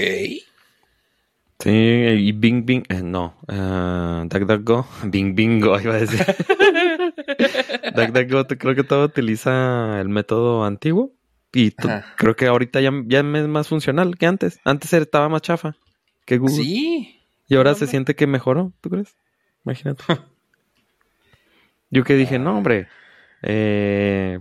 Sí, 1.60 1.69
y 1.69 2.31
Bing 2.33 2.65
Bing, 2.65 2.83
eh, 2.89 3.01
no, 3.01 3.36
uh, 3.48 4.27
DuckDuckGo, 4.27 4.86
Bing 5.05 5.33
Bingo, 5.36 5.79
iba 5.81 5.95
a 5.95 6.00
decir. 6.00 6.25
DuckDuckGo 7.95 8.48
creo 8.57 8.75
que 8.75 8.83
todo 8.83 9.05
utiliza 9.05 10.01
el 10.01 10.10
método 10.10 10.65
antiguo 10.65 11.13
y 11.53 11.72
creo 11.72 12.36
que 12.36 12.48
ahorita 12.48 12.81
ya, 12.81 12.91
ya 13.05 13.19
es 13.19 13.48
más 13.48 13.67
funcional 13.67 14.17
que 14.17 14.25
antes. 14.25 14.60
Antes 14.65 14.91
estaba 14.93 15.29
más 15.29 15.41
chafa 15.41 15.75
que 16.25 16.38
Google 16.38 16.55
Sí. 16.55 17.19
y 17.48 17.55
ahora 17.55 17.72
no, 17.72 17.77
se 17.77 17.86
no. 17.86 17.91
siente 17.91 18.15
que 18.15 18.27
mejoró, 18.27 18.74
¿tú 18.81 18.89
crees? 18.89 19.15
Imagínate. 19.63 20.03
Yo 21.91 22.03
que 22.03 22.15
dije, 22.15 22.39
no, 22.39 22.57
hombre. 22.57 22.88
Eh, 23.43 24.39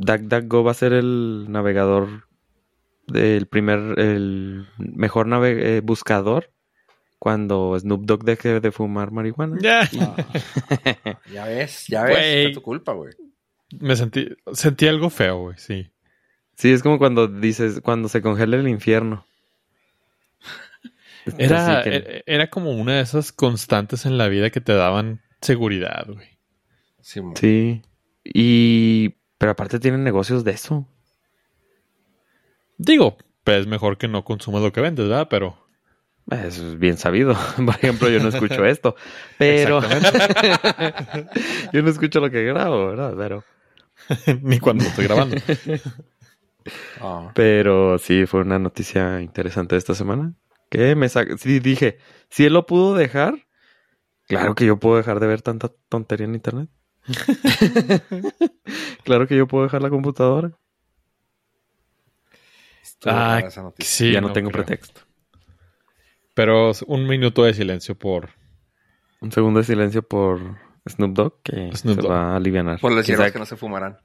DuckDuckGo 0.00 0.64
va 0.64 0.70
a 0.70 0.74
ser 0.74 0.92
el 0.92 1.46
navegador 1.48 2.26
del 3.06 3.46
primer, 3.46 3.98
el 3.98 4.66
mejor 4.78 5.26
nave- 5.26 5.76
eh, 5.76 5.80
buscador 5.80 6.50
cuando 7.18 7.76
Snoop 7.78 8.04
Dogg 8.06 8.24
deje 8.24 8.60
de 8.60 8.72
fumar 8.72 9.10
marihuana. 9.10 9.58
Ya. 9.60 9.88
No. 9.92 10.14
ya 11.32 11.44
ves, 11.44 11.86
ya 11.88 12.04
ves. 12.04 12.48
Es 12.48 12.54
tu 12.54 12.62
culpa, 12.62 12.92
güey. 12.92 13.12
Me 13.78 13.94
sentí, 13.94 14.28
sentí 14.52 14.86
algo 14.88 15.10
feo, 15.10 15.38
güey, 15.42 15.56
sí. 15.58 15.90
Sí, 16.56 16.72
es 16.72 16.82
como 16.82 16.98
cuando 16.98 17.26
dices, 17.28 17.80
cuando 17.82 18.08
se 18.08 18.20
congela 18.22 18.56
el 18.56 18.68
infierno. 18.68 19.26
Era, 21.38 21.82
que- 21.84 21.96
e- 21.96 22.22
era 22.26 22.48
como 22.48 22.72
una 22.72 22.96
de 22.96 23.02
esas 23.02 23.32
constantes 23.32 24.06
en 24.06 24.16
la 24.18 24.28
vida 24.28 24.50
que 24.50 24.60
te 24.60 24.72
daban 24.74 25.20
seguridad, 25.40 26.06
güey. 26.08 26.28
Sí. 27.00 27.20
Sí. 27.34 27.82
Y... 28.24 29.16
Pero 29.40 29.52
aparte 29.52 29.80
tienen 29.80 30.04
negocios 30.04 30.44
de 30.44 30.50
eso. 30.50 30.86
Digo, 32.76 33.16
pues 33.42 33.60
es 33.60 33.66
mejor 33.66 33.96
que 33.96 34.06
no 34.06 34.22
consumas 34.22 34.60
lo 34.60 34.70
que 34.70 34.82
vendes, 34.82 35.08
¿verdad? 35.08 35.28
Pero 35.30 35.56
es 36.30 36.78
bien 36.78 36.98
sabido. 36.98 37.34
Por 37.56 37.74
ejemplo, 37.76 38.10
yo 38.10 38.20
no 38.20 38.28
escucho 38.28 38.66
esto. 38.66 38.96
Pero... 39.38 39.80
yo 41.72 41.82
no 41.82 41.88
escucho 41.88 42.20
lo 42.20 42.30
que 42.30 42.44
grabo, 42.44 42.88
¿verdad? 42.88 43.14
Pero... 43.16 43.42
ni 44.42 44.60
cuando 44.60 44.84
estoy 44.84 45.06
grabando. 45.06 45.36
Ah. 47.00 47.32
Pero 47.34 47.96
sí, 47.96 48.26
fue 48.26 48.42
una 48.42 48.58
noticia 48.58 49.22
interesante 49.22 49.74
esta 49.74 49.94
semana. 49.94 50.34
Que 50.68 50.94
me. 50.94 51.08
Sí, 51.08 51.60
dije, 51.60 51.96
si 52.28 52.44
él 52.44 52.52
lo 52.52 52.66
pudo 52.66 52.94
dejar, 52.94 53.46
claro 54.28 54.54
que 54.54 54.66
yo 54.66 54.78
puedo 54.78 54.98
dejar 54.98 55.18
de 55.18 55.28
ver 55.28 55.40
tanta 55.40 55.70
tontería 55.88 56.26
en 56.26 56.34
internet. 56.34 56.68
claro 59.04 59.26
que 59.26 59.36
yo 59.36 59.46
puedo 59.46 59.64
dejar 59.64 59.82
la 59.82 59.90
computadora. 59.90 60.52
Ah, 63.04 63.36
rara 63.36 63.48
esa 63.48 63.62
noticia. 63.62 63.90
Sí, 64.06 64.12
ya 64.12 64.20
no, 64.20 64.32
tengo 64.32 64.50
creo. 64.50 64.64
pretexto. 64.64 65.00
Pero 66.34 66.72
un 66.86 67.06
minuto 67.06 67.44
de 67.44 67.54
silencio 67.54 67.94
por 67.94 68.30
Un 69.20 69.32
segundo 69.32 69.60
de 69.60 69.64
silencio 69.64 70.02
por 70.02 70.40
Snoop 70.88 71.12
Dogg, 71.14 71.42
que 71.42 71.70
Snoop 71.74 72.00
se 72.00 72.06
va 72.08 72.32
a 72.32 72.36
aliviar. 72.36 72.78
Por 72.80 72.92
las 72.92 73.04
¿Quién 73.04 73.16
hierbas 73.16 73.32
que 73.32 73.38
no 73.38 73.46
se 73.46 73.56
fumarán. 73.56 73.98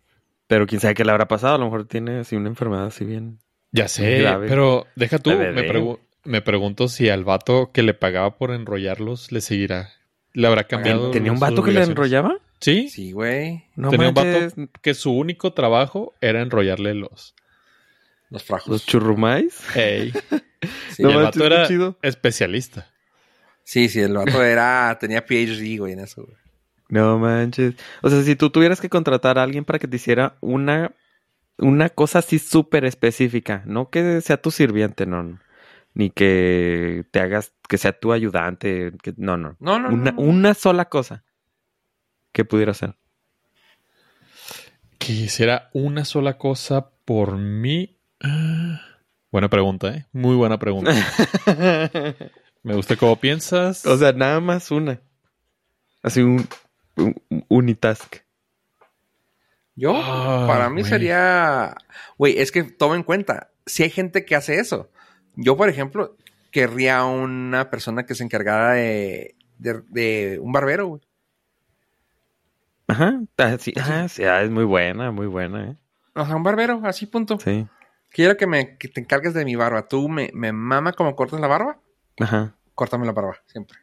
Pero 0.48 0.68
quién 0.68 0.80
sabe 0.82 0.94
qué 0.94 1.04
le 1.06 1.12
habrá 1.12 1.28
pasado. 1.28 1.56
A 1.56 1.58
lo 1.58 1.66
mejor 1.66 1.86
tiene 1.86 2.20
así 2.20 2.36
una 2.36 2.50
enfermedad 2.50 2.86
así 2.86 3.04
bien. 3.06 3.40
Ya 3.72 3.88
sé, 3.88 4.20
Grave. 4.20 4.48
pero 4.48 4.88
deja 4.96 5.20
tú, 5.20 5.32
me, 5.32 5.68
pregu- 5.68 6.00
me 6.24 6.42
pregunto 6.42 6.88
si 6.88 7.10
al 7.10 7.24
vato 7.24 7.72
que 7.74 7.84
le 7.84 7.94
pagaba 7.94 8.38
por 8.38 8.52
enrollarlos 8.52 9.32
le 9.32 9.42
seguirá. 9.42 9.90
¿Le 10.34 10.48
habrá 10.48 10.66
cambiado? 10.66 11.12
¿Tenía 11.12 11.32
un 11.32 11.40
vato 11.40 11.64
que 11.64 11.72
le 11.72 11.84
enrollaba? 11.84 12.38
Sí, 12.66 12.90
Sí, 12.90 13.12
güey. 13.12 13.66
No 13.76 13.92
tenía 13.92 14.12
manches, 14.12 14.54
un 14.58 14.66
vato 14.66 14.80
que 14.82 14.94
su 14.96 15.12
único 15.12 15.54
trabajo 15.54 16.16
era 16.20 16.42
enrollarle 16.42 16.96
los. 16.96 17.36
Los 18.32 18.44
frajos. 18.44 18.68
los 18.70 18.86
churrumais. 18.86 19.62
Ey. 19.76 20.12
Sí, 20.90 21.04
No 21.04 21.12
y 21.12 21.14
el 21.14 21.20
manches, 21.20 21.42
vato 21.42 21.46
era 21.54 21.68
chido. 21.68 21.98
especialista. 22.02 22.88
sí, 23.64 23.88
sí, 23.88 24.00
el 24.00 24.14
vato 24.14 24.44
era, 24.44 24.98
tenía 25.00 25.24
PhD, 25.26 25.78
güey, 25.78 25.94
en 25.94 26.00
eso, 26.00 26.24
güey. 26.24 26.38
No 26.90 27.20
manches. 27.20 27.76
O 28.02 28.10
sea, 28.10 28.22
si 28.24 28.36
tú 28.36 28.50
tuvieras 28.50 28.82
que 28.82 28.90
contratar 28.90 29.38
a 29.38 29.44
alguien 29.44 29.64
para 29.66 29.78
que 29.80 29.88
te 29.88 29.98
hiciera 29.98 30.38
una, 30.42 30.92
una 31.58 31.90
cosa 31.90 32.20
así 32.20 32.40
súper 32.40 32.86
específica, 32.86 33.62
no 33.68 33.90
que 33.92 34.22
sea 34.22 34.38
tu 34.42 34.50
sirviente, 34.50 35.06
no, 35.06 35.22
no. 35.22 35.40
Ni 35.94 36.10
que 36.10 37.06
te 37.12 37.20
hagas, 37.20 37.54
que 37.70 37.78
sea 37.78 37.92
tu 38.00 38.12
ayudante, 38.12 38.92
que, 39.04 39.14
no, 39.18 39.38
no. 39.38 39.56
No, 39.60 39.80
no, 39.80 39.90
Una, 39.90 40.12
no. 40.12 40.22
una 40.22 40.54
sola 40.56 40.86
cosa 40.86 41.24
que 42.36 42.44
pudiera 42.46 42.72
hacer. 42.72 42.96
Que 45.00 45.14
hiciera 45.14 45.70
una 45.74 46.04
sola 46.04 46.38
cosa 46.38 46.90
por 47.06 47.38
mí. 47.38 47.98
Ah, 48.22 48.82
buena 49.32 49.50
pregunta, 49.50 49.88
¿eh? 49.96 50.06
Muy 50.12 50.36
buena 50.36 50.60
pregunta. 50.60 50.92
Me 52.64 52.76
gusta 52.76 52.98
cómo 52.98 53.16
piensas. 53.20 53.86
o 53.86 53.98
sea, 53.98 54.12
nada 54.12 54.42
más 54.42 54.70
una. 54.72 55.00
Así 56.04 56.22
un, 56.22 56.46
un- 56.98 57.16
un 57.30 57.46
unitask. 57.48 58.18
Yo, 59.76 59.94
Ah, 59.96 60.46
para 60.48 60.70
mí 60.70 60.84
sería, 60.84 61.76
güey, 62.18 62.38
es 62.40 62.52
que 62.52 62.64
toma 62.64 62.96
en 62.96 63.04
cuenta, 63.04 63.52
si 63.66 63.84
hay 63.84 63.90
gente 63.90 64.26
que 64.26 64.36
hace 64.36 64.60
eso. 64.60 64.90
Yo, 65.36 65.56
por 65.58 65.70
ejemplo, 65.70 66.18
querría 66.52 67.04
una 67.06 67.70
persona 67.70 68.06
que 68.06 68.16
se 68.16 68.24
encargara 68.24 68.74
de, 68.74 69.36
de, 69.58 69.82
de 69.90 70.40
un 70.40 70.52
barbero, 70.54 70.88
güey. 70.88 71.02
Ajá. 72.88 73.20
Ah, 73.38 73.58
sí, 73.60 73.74
ah, 73.82 74.08
sí, 74.08 74.24
ah, 74.24 74.42
es 74.44 74.50
muy 74.52 74.64
buena, 74.64 75.12
muy 75.12 75.28
buena, 75.28 75.72
¿eh? 75.72 75.76
O 76.14 76.26
sea, 76.26 76.36
un 76.36 76.44
barbero, 76.44 76.82
así 76.84 77.06
punto. 77.08 77.40
Sí. 77.40 77.68
Quiero 78.12 78.38
que, 78.38 78.48
me, 78.48 78.78
que 78.78 78.88
te 78.88 79.02
encargues 79.02 79.34
de 79.34 79.44
mi 79.44 79.56
barba. 79.56 79.88
Tú 79.88 80.08
me, 80.08 80.30
me 80.34 80.52
mama 80.54 80.94
como 80.94 81.16
cortas 81.16 81.40
la 81.42 81.48
barba, 81.48 81.80
Ajá. 82.20 82.56
córtame 82.74 83.06
la 83.06 83.12
barba, 83.12 83.38
siempre. 83.48 83.78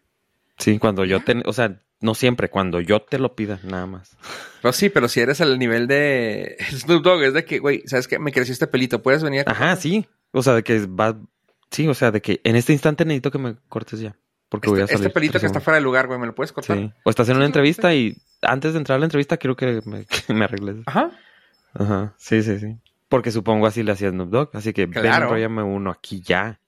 Sí, 0.58 0.78
cuando 0.78 1.04
yo 1.04 1.22
te, 1.22 1.42
o 1.44 1.52
sea, 1.52 1.80
no 2.00 2.14
siempre, 2.14 2.48
cuando 2.48 2.80
yo 2.80 3.02
te 3.02 3.18
lo 3.18 3.34
pida, 3.34 3.60
nada 3.64 3.86
más. 3.86 4.16
Pero 4.62 4.72
sí, 4.72 4.88
pero 4.88 5.08
si 5.08 5.20
eres 5.20 5.40
el 5.40 5.58
nivel 5.58 5.86
de 5.86 6.56
Snoop 6.70 7.02
Dogg, 7.02 7.22
es 7.22 7.34
de 7.34 7.44
que, 7.44 7.58
güey, 7.58 7.82
¿sabes 7.86 8.08
qué? 8.08 8.18
Me 8.18 8.32
creció 8.32 8.52
este 8.52 8.66
pelito, 8.66 9.02
¿puedes 9.02 9.22
venir? 9.22 9.44
a 9.46 9.50
Ajá, 9.52 9.76
sí. 9.76 10.06
O 10.30 10.42
sea, 10.42 10.54
de 10.54 10.62
que 10.62 10.86
va, 10.86 11.18
sí, 11.70 11.86
o 11.88 11.94
sea, 11.94 12.10
de 12.10 12.22
que 12.22 12.40
en 12.44 12.56
este 12.56 12.72
instante 12.72 13.04
necesito 13.04 13.30
que 13.30 13.38
me 13.38 13.56
cortes 13.68 14.00
ya. 14.00 14.16
Porque 14.52 14.68
voy 14.70 14.80
a 14.80 14.84
Este, 14.84 14.94
salir. 14.94 15.06
este 15.08 15.14
pelito 15.14 15.40
que 15.40 15.46
está 15.46 15.60
fuera 15.60 15.76
de 15.78 15.82
lugar, 15.82 16.06
güey, 16.06 16.20
¿me 16.20 16.26
lo 16.26 16.34
puedes 16.34 16.52
cortar? 16.52 16.76
Sí. 16.76 16.92
O 17.02 17.10
estás 17.10 17.28
en 17.28 17.36
una 17.36 17.46
entrevista 17.46 17.92
y 17.94 18.16
antes 18.42 18.72
de 18.74 18.78
entrar 18.78 18.96
a 18.96 18.98
la 19.00 19.06
entrevista 19.06 19.36
quiero 19.38 19.56
que 19.56 19.80
me, 19.84 20.04
que 20.26 20.32
me 20.34 20.44
arregles. 20.44 20.76
Ajá. 20.86 21.10
Ajá. 21.74 22.14
Sí, 22.18 22.42
sí, 22.44 22.58
sí. 22.60 22.76
Porque 23.08 23.30
supongo 23.32 23.66
así 23.66 23.82
le 23.82 23.92
hacía 23.92 24.10
Snoop 24.10 24.30
Dogg. 24.30 24.50
Así 24.56 24.72
que 24.72 24.86
ven, 24.86 25.02
Claro. 25.02 25.24
enróllame 25.26 25.62
uno 25.62 25.90
aquí 25.90 26.20
ya. 26.20 26.60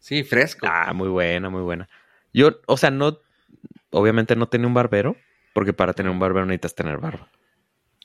Sí, 0.00 0.24
fresco. 0.24 0.66
Ah, 0.68 0.92
muy 0.94 1.08
buena, 1.08 1.50
muy 1.50 1.62
buena. 1.62 1.88
Yo, 2.32 2.58
o 2.66 2.76
sea, 2.76 2.90
no, 2.90 3.18
obviamente 3.90 4.34
no 4.34 4.48
tenía 4.48 4.66
un 4.66 4.74
barbero, 4.74 5.16
porque 5.52 5.72
para 5.74 5.92
tener 5.92 6.10
un 6.10 6.18
barbero 6.18 6.46
necesitas 6.46 6.74
tener 6.74 6.96
barba. 6.98 7.28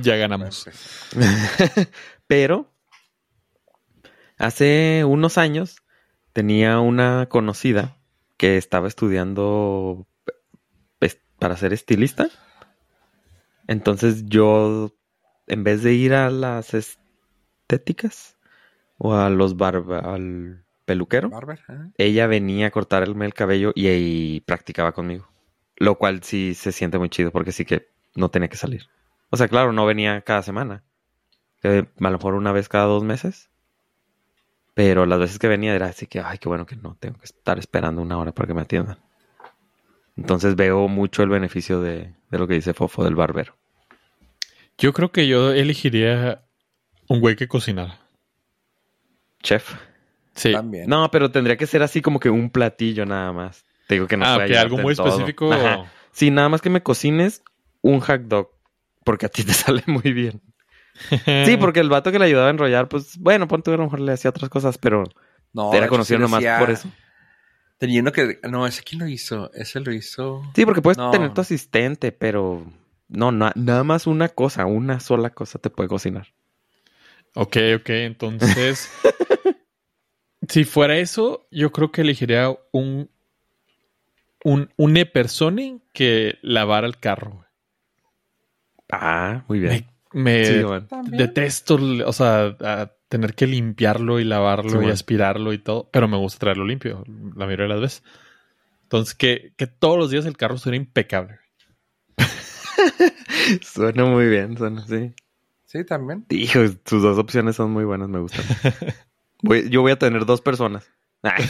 ya 0.00 0.16
ganamos. 0.16 0.64
Pues, 0.64 1.88
Pero 2.26 2.70
hace 4.38 5.04
unos 5.06 5.38
años 5.38 5.81
tenía 6.32 6.80
una 6.80 7.26
conocida 7.28 7.96
que 8.36 8.56
estaba 8.56 8.88
estudiando 8.88 10.06
pues, 10.98 11.20
para 11.38 11.56
ser 11.56 11.72
estilista. 11.72 12.28
Entonces 13.68 14.26
yo, 14.26 14.94
en 15.46 15.64
vez 15.64 15.82
de 15.82 15.94
ir 15.94 16.14
a 16.14 16.30
las 16.30 16.74
estéticas 16.74 18.36
o 18.98 19.14
a 19.14 19.30
los 19.30 19.56
barba, 19.56 20.00
al 20.00 20.64
peluquero, 20.84 21.30
Barber, 21.30 21.60
ella 21.96 22.26
venía 22.26 22.66
a 22.66 22.70
cortarme 22.70 23.24
el 23.24 23.34
cabello 23.34 23.72
y, 23.74 23.88
y 23.88 24.40
practicaba 24.40 24.92
conmigo. 24.92 25.28
Lo 25.76 25.96
cual 25.96 26.22
sí 26.22 26.54
se 26.54 26.72
siente 26.72 26.98
muy 26.98 27.08
chido 27.08 27.30
porque 27.30 27.52
sí 27.52 27.64
que 27.64 27.88
no 28.14 28.30
tenía 28.30 28.48
que 28.48 28.56
salir. 28.56 28.88
O 29.30 29.36
sea, 29.36 29.48
claro, 29.48 29.72
no 29.72 29.86
venía 29.86 30.20
cada 30.22 30.42
semana. 30.42 30.84
Eh, 31.62 31.86
a 31.98 32.04
lo 32.04 32.18
mejor 32.18 32.34
una 32.34 32.52
vez 32.52 32.68
cada 32.68 32.84
dos 32.84 33.04
meses. 33.04 33.50
Pero 34.74 35.04
las 35.06 35.18
veces 35.18 35.38
que 35.38 35.48
venía 35.48 35.74
era 35.74 35.86
así 35.86 36.06
que, 36.06 36.20
ay, 36.20 36.38
qué 36.38 36.48
bueno 36.48 36.66
que 36.66 36.76
no 36.76 36.96
tengo 36.98 37.18
que 37.18 37.26
estar 37.26 37.58
esperando 37.58 38.00
una 38.00 38.18
hora 38.18 38.32
para 38.32 38.46
que 38.46 38.54
me 38.54 38.62
atiendan. 38.62 38.98
Entonces 40.16 40.56
veo 40.56 40.88
mucho 40.88 41.22
el 41.22 41.28
beneficio 41.28 41.80
de, 41.80 42.14
de 42.30 42.38
lo 42.38 42.46
que 42.46 42.54
dice 42.54 42.74
Fofo 42.74 43.04
del 43.04 43.14
barbero. 43.14 43.56
Yo 44.78 44.92
creo 44.92 45.12
que 45.12 45.26
yo 45.26 45.52
elegiría 45.52 46.42
un 47.08 47.20
güey 47.20 47.36
que 47.36 47.48
cocinara. 47.48 47.98
Chef. 49.42 49.74
Sí. 50.34 50.52
También. 50.52 50.88
No, 50.88 51.10
pero 51.10 51.30
tendría 51.30 51.56
que 51.56 51.66
ser 51.66 51.82
así 51.82 52.00
como 52.00 52.18
que 52.18 52.30
un 52.30 52.50
platillo 52.50 53.04
nada 53.04 53.32
más. 53.32 53.64
Te 53.86 53.96
digo 53.96 54.06
que 54.06 54.16
no 54.16 54.24
ah, 54.26 54.44
que 54.46 54.56
algo 54.56 54.78
muy 54.78 54.94
todo. 54.94 55.08
específico. 55.08 55.52
Ajá. 55.52 55.90
Sí, 56.12 56.30
nada 56.30 56.48
más 56.48 56.62
que 56.62 56.70
me 56.70 56.82
cocines 56.82 57.42
un 57.82 58.00
hot 58.00 58.22
dog. 58.22 58.50
Porque 59.04 59.26
a 59.26 59.28
ti 59.28 59.44
te 59.44 59.52
sale 59.52 59.82
muy 59.86 60.12
bien. 60.12 60.40
Sí, 61.46 61.56
porque 61.60 61.80
el 61.80 61.88
vato 61.88 62.12
que 62.12 62.18
le 62.18 62.26
ayudaba 62.26 62.48
a 62.48 62.50
enrollar, 62.50 62.88
pues, 62.88 63.16
bueno, 63.18 63.48
ponte 63.48 63.70
a 63.72 63.76
lo 63.76 63.84
mejor 63.84 64.00
le 64.00 64.12
hacía 64.12 64.30
otras 64.30 64.50
cosas, 64.50 64.78
pero 64.78 65.04
No, 65.52 65.72
era 65.72 65.88
conocido 65.88 66.18
sí 66.18 66.22
nomás 66.22 66.40
decía- 66.40 66.58
por 66.58 66.70
eso. 66.70 66.88
Tenía 67.78 68.00
uno 68.00 68.12
que. 68.12 68.38
No, 68.48 68.64
ese 68.66 68.82
quién 68.84 69.00
lo 69.00 69.08
hizo. 69.08 69.50
Ese 69.54 69.80
lo 69.80 69.92
hizo. 69.92 70.42
Sí, 70.54 70.64
porque 70.64 70.80
puedes 70.82 70.98
No. 70.98 71.10
tener 71.10 71.34
tu 71.34 71.40
asistente, 71.40 72.12
pero 72.12 72.64
no, 73.08 73.32
na- 73.32 73.52
nada 73.56 73.82
más 73.82 74.06
una 74.06 74.28
cosa, 74.28 74.66
una 74.66 75.00
sola 75.00 75.30
cosa 75.30 75.58
te 75.58 75.68
puede 75.68 75.88
cocinar. 75.88 76.28
Ok, 77.34 77.56
ok, 77.80 77.88
entonces. 77.88 78.88
si 80.48 80.64
fuera 80.64 80.96
eso, 80.98 81.46
yo 81.50 81.72
creo 81.72 81.90
que 81.90 82.02
elegiría 82.02 82.54
un. 82.70 83.10
Un, 84.44 84.72
un 84.76 84.94
persone 85.12 85.80
que 85.92 86.38
lavara 86.42 86.86
el 86.86 86.98
carro. 86.98 87.30
güey. 87.30 87.46
Ah, 88.92 89.44
muy 89.48 89.60
bien. 89.60 89.72
Me, 89.72 89.91
me 90.12 90.44
Sí, 90.46 90.62
bueno. 90.64 90.86
detesto, 91.04 91.78
o 92.06 92.12
sea, 92.12 92.56
a 92.60 92.92
tener 93.08 93.34
que 93.34 93.46
limpiarlo 93.46 94.20
y 94.20 94.24
lavarlo 94.24 94.70
Sí, 94.70 94.74
y 94.76 94.78
bueno. 94.78 94.92
aspirarlo 94.92 95.52
y 95.52 95.58
todo, 95.58 95.88
pero 95.92 96.08
me 96.08 96.16
gusta 96.16 96.38
traerlo 96.40 96.64
limpio 96.64 97.04
la 97.36 97.44
mayoría 97.46 97.64
de 97.64 97.68
las 97.72 97.80
veces. 97.80 98.02
Entonces, 98.84 99.14
que, 99.14 99.52
que 99.56 99.66
todos 99.66 99.98
los 99.98 100.10
días 100.10 100.26
el 100.26 100.36
carro 100.36 100.58
suena 100.58 100.76
impecable. 100.76 101.38
Suena 103.62 104.04
muy 104.04 104.26
bien, 104.28 104.56
suena, 104.56 104.86
sí. 104.86 105.14
Sí, 105.66 105.84
también. 105.84 106.24
Hijo, 106.28 106.60
sus 106.84 107.02
dos 107.02 107.18
opciones 107.18 107.56
son 107.56 107.70
muy 107.70 107.84
buenas, 107.84 108.08
me 108.08 108.18
gustan. 108.20 108.44
Voy- 109.42 109.68
yo 109.70 109.80
voy 109.82 109.92
a 109.92 109.98
tener 109.98 110.24
dos 110.26 110.40
personas. 110.40 110.88
Ay, 111.22 111.44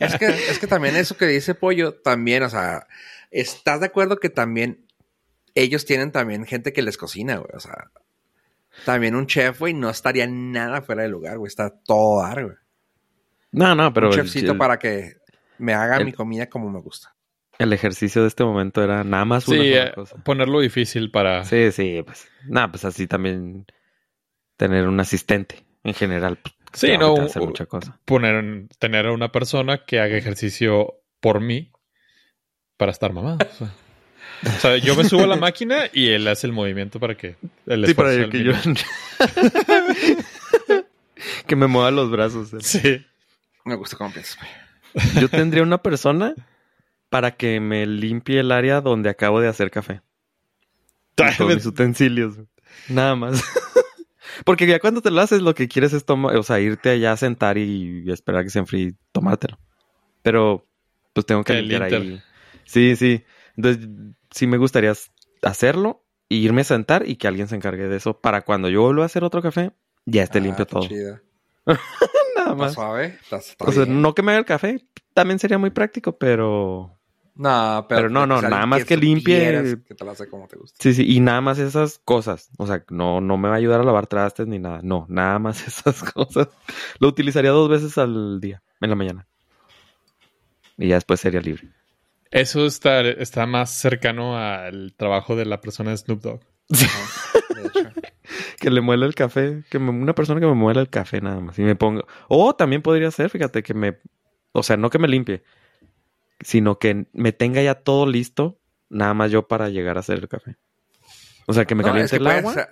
Es 0.00 0.16
que, 0.16 0.26
es 0.26 0.58
que 0.58 0.66
también 0.66 0.96
eso 0.96 1.16
que 1.16 1.26
dice 1.26 1.54
Pollo, 1.54 1.94
también, 1.94 2.42
o 2.42 2.48
sea, 2.50 2.86
¿estás 3.30 3.80
de 3.80 3.86
acuerdo 3.86 4.18
que 4.18 4.30
también 4.30 4.85
ellos 5.56 5.84
tienen 5.84 6.12
también 6.12 6.44
gente 6.46 6.72
que 6.72 6.82
les 6.82 6.96
cocina, 6.96 7.36
güey? 7.38 7.50
O 7.54 7.60
sea, 7.60 7.90
también 8.84 9.14
un 9.14 9.26
chef, 9.26 9.58
güey, 9.58 9.74
no 9.74 9.90
estaría 9.90 10.26
nada 10.26 10.82
fuera 10.82 11.02
de 11.02 11.08
lugar, 11.08 11.38
güey. 11.38 11.48
Está 11.48 11.70
todo 11.70 12.22
dar, 12.22 12.44
güey. 12.44 12.56
No, 13.52 13.74
no, 13.74 13.92
pero 13.92 14.08
un 14.08 14.14
el, 14.14 14.20
chefcito 14.24 14.52
el- 14.52 14.58
para 14.58 14.78
que 14.78 15.16
me 15.58 15.72
haga 15.74 15.96
el- 15.96 16.04
mi 16.04 16.12
comida 16.12 16.46
como 16.48 16.70
me 16.70 16.80
gusta. 16.80 17.14
el 17.58 17.72
ejercicio 17.72 18.20
de 18.20 18.28
este 18.28 18.44
momento 18.44 18.82
era 18.84 19.02
nada 19.02 19.24
más 19.24 19.48
una 19.48 19.62
Sí, 19.62 19.70
sola 19.72 19.86
eh, 19.86 19.92
cosa. 19.94 20.16
ponerlo 20.22 20.60
difícil 20.60 21.10
para... 21.10 21.42
Sí, 21.44 21.72
sí, 21.72 22.02
pues. 22.04 22.28
Nada, 22.44 22.70
pues 22.70 22.84
así 22.84 23.06
también 23.06 23.64
tener 24.58 24.86
un 24.86 25.00
asistente 25.00 25.64
en 25.82 25.94
general. 25.94 26.36
pues, 26.42 26.54
Sí, 26.74 26.98
no, 26.98 27.14
hacer 27.16 27.40
mucha 27.42 27.64
cosa. 27.64 27.98
poner 28.04 28.34
en- 28.34 28.68
tener 28.78 29.06
a 29.06 29.12
una 29.12 29.32
persona 29.32 29.86
que 29.86 30.00
haga 30.00 30.18
ejercicio 30.18 31.00
por 31.20 31.40
mí 31.40 31.72
para 32.76 32.92
estar 32.92 33.14
mamado. 33.14 33.38
O 34.44 34.60
sea, 34.60 34.76
yo 34.76 34.94
me 34.96 35.04
subo 35.04 35.24
a 35.24 35.26
la 35.26 35.36
máquina 35.36 35.84
y 35.92 36.10
él 36.10 36.26
hace 36.28 36.46
el 36.46 36.52
movimiento 36.52 37.00
para 37.00 37.16
que 37.16 37.36
el 37.66 37.86
Sí, 37.86 37.94
para 37.94 38.28
que 38.28 38.44
yo. 38.44 38.52
que 41.46 41.56
me 41.56 41.66
mueva 41.66 41.90
los 41.90 42.10
brazos. 42.10 42.52
eh. 42.52 42.58
Sí. 42.60 43.06
Me 43.64 43.74
gusta 43.74 43.96
cómo 43.96 44.12
piensas, 44.12 44.36
güey. 44.38 44.50
Yo 45.20 45.28
tendría 45.28 45.62
una 45.62 45.82
persona 45.82 46.34
para 47.08 47.32
que 47.32 47.60
me 47.60 47.86
limpie 47.86 48.40
el 48.40 48.52
área 48.52 48.80
donde 48.80 49.10
acabo 49.10 49.40
de 49.40 49.48
hacer 49.48 49.70
café. 49.70 50.00
Todos 51.14 51.54
mis 51.54 51.66
utensilios. 51.66 52.36
Nada 52.88 53.14
más. 53.16 53.42
Porque 54.44 54.66
ya 54.66 54.78
cuando 54.80 55.00
te 55.00 55.10
lo 55.10 55.20
haces, 55.20 55.40
lo 55.40 55.54
que 55.54 55.68
quieres 55.68 55.92
es 55.92 56.04
tomar, 56.04 56.36
o 56.36 56.42
sea, 56.42 56.60
irte 56.60 56.90
allá 56.90 57.12
a 57.12 57.16
sentar 57.16 57.58
y, 57.58 58.02
y 58.04 58.10
esperar 58.12 58.44
que 58.44 58.50
se 58.50 58.58
enfríe 58.58 58.88
y 58.88 58.94
tomártelo. 59.12 59.58
Pero, 60.22 60.66
pues 61.12 61.24
tengo 61.24 61.42
que 61.42 61.54
El 61.54 61.68
limpiar 61.68 61.82
Inter. 61.84 62.02
ahí. 62.02 62.22
Sí, 62.64 62.96
sí. 62.96 63.24
Entonces, 63.56 63.88
sí 64.30 64.46
me 64.46 64.58
gustaría 64.58 64.92
hacerlo 65.42 66.04
y 66.28 66.38
irme 66.38 66.62
a 66.62 66.64
sentar 66.64 67.08
y 67.08 67.16
que 67.16 67.28
alguien 67.28 67.48
se 67.48 67.56
encargue 67.56 67.88
de 67.88 67.96
eso 67.96 68.20
para 68.20 68.42
cuando 68.42 68.68
yo 68.68 68.82
vuelva 68.82 69.04
a 69.04 69.06
hacer 69.06 69.24
otro 69.24 69.42
café, 69.42 69.72
ya 70.04 70.22
esté 70.22 70.38
Ah, 70.38 70.42
limpio 70.42 70.66
todo. 70.66 70.88
chida. 70.88 71.22
Nada 72.36 72.54
más. 72.54 72.74
suave. 72.74 73.18
O 73.60 73.72
sea, 73.72 73.86
no 73.86 74.14
que 74.14 74.22
me 74.22 74.32
haga 74.32 74.38
el 74.40 74.44
café, 74.44 74.84
también 75.14 75.38
sería 75.38 75.58
muy 75.58 75.70
práctico, 75.70 76.16
pero 76.18 76.98
No, 77.34 77.86
pero, 77.88 78.02
pero 78.02 78.10
no, 78.10 78.26
no, 78.26 78.40
nada 78.42 78.66
más 78.66 78.84
que 78.84 78.96
limpie- 78.98 79.82
Que 79.84 79.94
te 79.94 80.04
lo 80.04 80.10
hace 80.10 80.28
como 80.28 80.46
te 80.48 80.56
gusta. 80.56 80.76
Sí, 80.80 80.94
sí, 80.94 81.04
y 81.10 81.20
nada 81.20 81.40
más 81.40 81.58
esas 81.58 81.98
cosas. 82.04 82.50
O 82.58 82.66
sea, 82.66 82.84
no, 82.90 83.20
no 83.20 83.36
me 83.36 83.48
va 83.48 83.54
a 83.54 83.58
ayudar 83.58 83.80
a 83.80 83.84
lavar 83.84 84.06
trastes 84.06 84.46
ni 84.46 84.58
nada. 84.58 84.80
No, 84.82 85.06
nada 85.08 85.38
más 85.38 85.66
esas 85.66 86.02
cosas. 86.12 86.48
Lo 86.98 87.08
utilizaría 87.08 87.50
dos 87.50 87.68
veces 87.68 87.96
al 87.98 88.40
día, 88.40 88.62
en 88.80 88.90
la 88.90 88.96
mañana. 88.96 89.26
Y 90.78 90.88
ya 90.88 90.96
después 90.96 91.20
sería 91.20 91.40
libre. 91.40 91.68
Eso 92.30 92.66
está, 92.66 93.00
está 93.02 93.46
más 93.46 93.70
cercano 93.70 94.36
al 94.38 94.94
trabajo 94.96 95.36
de 95.36 95.44
la 95.46 95.60
persona 95.60 95.90
de 95.90 95.96
Snoop 95.98 96.20
Dogg. 96.22 96.40
Ajá, 96.72 97.38
de 97.54 97.62
hecho. 97.68 97.90
Que 98.58 98.70
le 98.70 98.80
muela 98.80 99.06
el 99.06 99.14
café, 99.14 99.62
que 99.70 99.78
me- 99.78 99.90
una 99.90 100.14
persona 100.14 100.40
que 100.40 100.46
me 100.46 100.54
muela 100.54 100.80
el 100.80 100.88
café 100.90 101.20
nada 101.20 101.38
más. 101.40 101.58
Y 101.58 101.62
me 101.62 101.76
ponga. 101.76 102.04
O 102.28 102.56
también 102.56 102.82
podría 102.82 103.10
ser, 103.10 103.30
fíjate, 103.30 103.62
que 103.62 103.72
me. 103.74 103.98
O 104.52 104.62
sea, 104.64 104.76
no 104.76 104.90
que 104.90 104.98
me 104.98 105.06
limpie, 105.08 105.42
sino 106.40 106.78
que 106.78 107.06
me 107.12 107.32
tenga 107.32 107.62
ya 107.62 107.76
todo 107.76 108.06
listo, 108.06 108.58
nada 108.88 109.14
más 109.14 109.30
yo 109.30 109.46
para 109.46 109.68
llegar 109.68 109.96
a 109.96 110.00
hacer 110.00 110.18
el 110.18 110.28
café. 110.28 110.56
O 111.46 111.52
sea, 111.52 111.64
que 111.66 111.74
me 111.76 111.82
No, 111.82 111.88
caliente 111.90 112.06
es 112.06 112.10
que 112.10 112.16
el 112.16 112.26
agua 112.26 112.54
ser- 112.54 112.68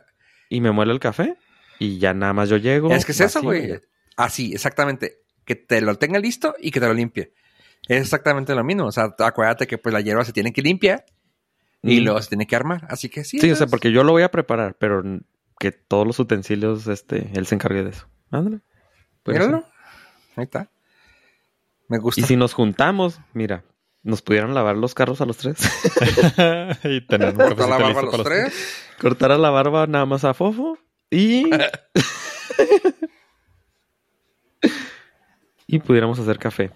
y 0.49 0.61
me 0.61 0.73
muela 0.73 0.93
el 0.93 1.01
café 1.01 1.37
y 1.79 1.99
ya 1.99 2.13
nada 2.15 2.33
más 2.33 2.49
yo 2.49 2.57
llego. 2.57 2.91
Es 2.91 3.05
que 3.05 3.13
es 3.13 3.21
eso, 3.21 3.43
güey. 3.43 3.81
Así, 4.17 4.53
exactamente. 4.55 5.19
Que 5.45 5.55
te 5.55 5.81
lo 5.83 5.95
tenga 5.97 6.19
listo 6.19 6.57
y 6.59 6.71
que 6.73 6.81
te 6.81 6.87
lo 6.89 6.95
limpie. 6.95 7.33
Es 7.89 8.01
exactamente 8.03 8.55
lo 8.55 8.65
mismo. 8.65 8.87
O 8.87 8.93
sea, 8.93 9.15
acuérdate 9.19 9.67
que 9.67 9.79
pues 9.79 9.93
la 9.93 10.01
hierba 10.01 10.25
se 10.25 10.33
tiene 10.33 10.53
que 10.53 10.63
limpiar 10.63 11.05
y 11.83 12.01
Mm. 12.01 12.05
luego 12.05 12.23
se 12.23 12.29
tiene 12.29 12.47
que 12.47 12.57
armar. 12.57 12.87
Así 12.89 13.09
que 13.09 13.25
sí. 13.25 13.39
Sí, 13.39 13.51
o 13.51 13.57
sea, 13.57 13.67
porque 13.67 13.93
yo 13.93 14.05
lo 14.05 14.13
voy 14.13 14.23
a 14.23 14.31
preparar, 14.31 14.77
pero 14.79 15.03
que 15.59 15.73
todos 15.73 16.07
los 16.07 16.19
utensilios, 16.19 16.87
este, 16.87 17.31
él 17.35 17.47
se 17.47 17.55
encargue 17.55 17.85
de 17.85 17.91
eso. 17.91 18.09
Ándale. 18.31 18.61
Ser. 19.25 19.35
Míralo. 19.35 19.65
Ahí 20.37 20.45
está. 20.45 20.71
Me 21.89 21.99
gusta. 21.99 22.21
Y 22.21 22.25
si 22.25 22.37
nos 22.37 22.55
juntamos, 22.55 23.21
mira, 23.35 23.65
nos 24.03 24.23
pudieran 24.23 24.55
lavar 24.55 24.77
los 24.77 24.95
carros 24.95 25.21
a 25.21 25.27
los 25.27 25.37
tres. 25.37 25.59
y 26.85 27.07
tener 27.07 27.35
Cortar 27.35 27.69
la 27.69 27.79
barba 27.79 28.01
a 28.01 28.03
los 28.05 28.23
tres. 28.25 28.85
Cortar 29.01 29.33
a 29.33 29.39
la 29.39 29.51
barba 29.51 29.87
nada 29.87 30.07
más 30.07 30.25
a 30.25 30.33
Fofo 30.35 30.79
y... 31.11 31.51
y 35.67 35.79
pudiéramos 35.79 36.19
hacer 36.19 36.39
café. 36.39 36.71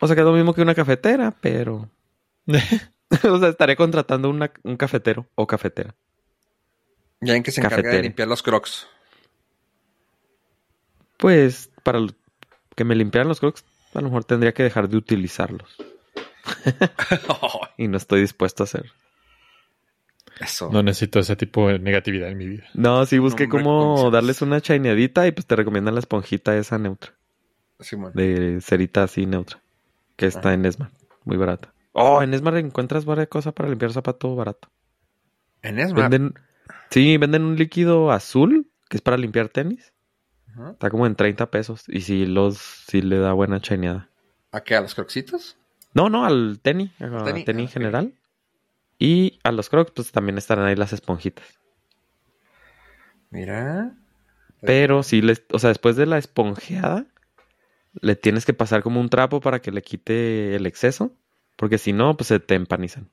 O 0.00 0.06
sea, 0.06 0.14
que 0.14 0.20
es 0.22 0.26
lo 0.26 0.32
mismo 0.32 0.54
que 0.54 0.62
una 0.62 0.74
cafetera, 0.74 1.34
pero... 1.40 1.88
o 2.46 3.38
sea, 3.38 3.48
estaré 3.48 3.76
contratando 3.76 4.28
una- 4.30 4.52
un 4.62 4.76
cafetero 4.76 5.26
o 5.34 5.46
cafetera. 5.46 5.94
Ya 7.20 7.34
en 7.34 7.42
que 7.42 7.50
se 7.50 7.60
encarga 7.60 7.90
de 7.90 8.02
limpiar 8.02 8.28
los 8.28 8.42
crocs. 8.42 8.86
Pues, 11.18 11.70
para 11.82 12.00
que 12.74 12.84
me 12.84 12.94
limpiaran 12.94 13.28
los 13.28 13.40
crocs, 13.40 13.64
a 13.94 14.00
lo 14.00 14.08
mejor 14.08 14.24
tendría 14.24 14.52
que 14.52 14.62
dejar 14.62 14.88
de 14.88 14.96
utilizarlos. 14.96 15.76
Y 17.78 17.88
no 17.88 17.96
estoy 17.98 18.20
dispuesto 18.20 18.62
a 18.62 18.64
hacer. 18.64 18.90
Eso. 20.40 20.70
No 20.70 20.82
necesito 20.82 21.18
ese 21.18 21.36
tipo 21.36 21.68
de 21.68 21.78
negatividad 21.78 22.30
en 22.30 22.38
mi 22.38 22.46
vida. 22.46 22.64
No, 22.74 23.04
sí 23.06 23.18
busqué 23.18 23.44
Hombre, 23.44 23.62
cómo 23.62 24.10
darles 24.10 24.42
una 24.42 24.60
chaineadita 24.60 25.26
y 25.26 25.32
pues 25.32 25.46
te 25.46 25.56
recomiendan 25.56 25.94
la 25.94 26.00
esponjita 26.00 26.56
esa 26.56 26.78
neutra. 26.78 27.12
Simón. 27.80 28.12
De 28.14 28.60
cerita 28.62 29.02
así 29.02 29.26
neutra. 29.26 29.60
Que 30.16 30.26
está 30.26 30.54
en 30.54 30.64
Esmar. 30.64 30.90
Muy 31.24 31.36
barata. 31.36 31.72
Oh, 31.92 32.22
en 32.22 32.34
Esmar 32.34 32.56
encuentras 32.56 33.04
varias 33.04 33.28
cosas 33.28 33.52
para 33.52 33.68
limpiar 33.68 33.92
zapato 33.92 34.34
barato. 34.34 34.68
En 35.62 35.78
Esmar. 35.78 36.10
Venden... 36.10 36.34
Sí, 36.90 37.16
venden 37.16 37.44
un 37.44 37.56
líquido 37.56 38.10
azul 38.10 38.70
que 38.88 38.96
es 38.96 39.02
para 39.02 39.16
limpiar 39.16 39.48
tenis. 39.48 39.92
Ajá. 40.48 40.70
Está 40.70 40.90
como 40.90 41.06
en 41.06 41.16
30 41.16 41.50
pesos. 41.50 41.84
Y 41.88 42.02
sí, 42.02 42.26
los, 42.26 42.58
sí 42.58 43.02
le 43.02 43.18
da 43.18 43.32
buena 43.32 43.60
chaineada. 43.60 44.08
¿A 44.52 44.62
qué? 44.62 44.74
¿A 44.74 44.80
los 44.80 44.94
crocsitos? 44.94 45.56
No, 45.92 46.08
no, 46.08 46.24
al 46.24 46.60
tenis. 46.62 46.90
A 47.00 47.24
Tenis, 47.24 47.44
tenis, 47.44 47.46
ah, 47.46 47.52
en 47.52 47.60
ok. 47.60 47.72
general. 47.72 48.14
Y 48.98 49.38
a 49.42 49.52
los 49.52 49.68
crocs, 49.68 49.92
pues 49.92 50.12
también 50.12 50.38
estarán 50.38 50.66
ahí 50.66 50.76
las 50.76 50.92
esponjitas. 50.92 51.58
Mira. 53.30 53.94
Pero 54.60 55.02
sí, 55.02 55.20
les, 55.20 55.44
o 55.52 55.58
sea, 55.58 55.68
después 55.68 55.96
de 55.96 56.06
la 56.06 56.18
esponjeada, 56.18 57.06
le 58.00 58.16
tienes 58.16 58.44
que 58.46 58.54
pasar 58.54 58.82
como 58.82 59.00
un 59.00 59.08
trapo 59.08 59.40
para 59.40 59.60
que 59.60 59.70
le 59.72 59.82
quite 59.82 60.54
el 60.56 60.66
exceso. 60.66 61.12
Porque 61.56 61.78
si 61.78 61.92
no, 61.92 62.16
pues 62.16 62.28
se 62.28 62.38
te 62.40 62.54
empanizan. 62.54 63.10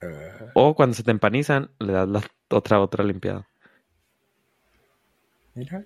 Eh, 0.00 0.32
O 0.54 0.74
cuando 0.74 0.94
se 0.94 1.02
te 1.04 1.10
empanizan, 1.10 1.70
le 1.78 1.92
das 1.92 2.08
la 2.08 2.22
otra, 2.48 2.80
otra 2.80 3.04
limpiada. 3.04 3.46
mira. 5.54 5.84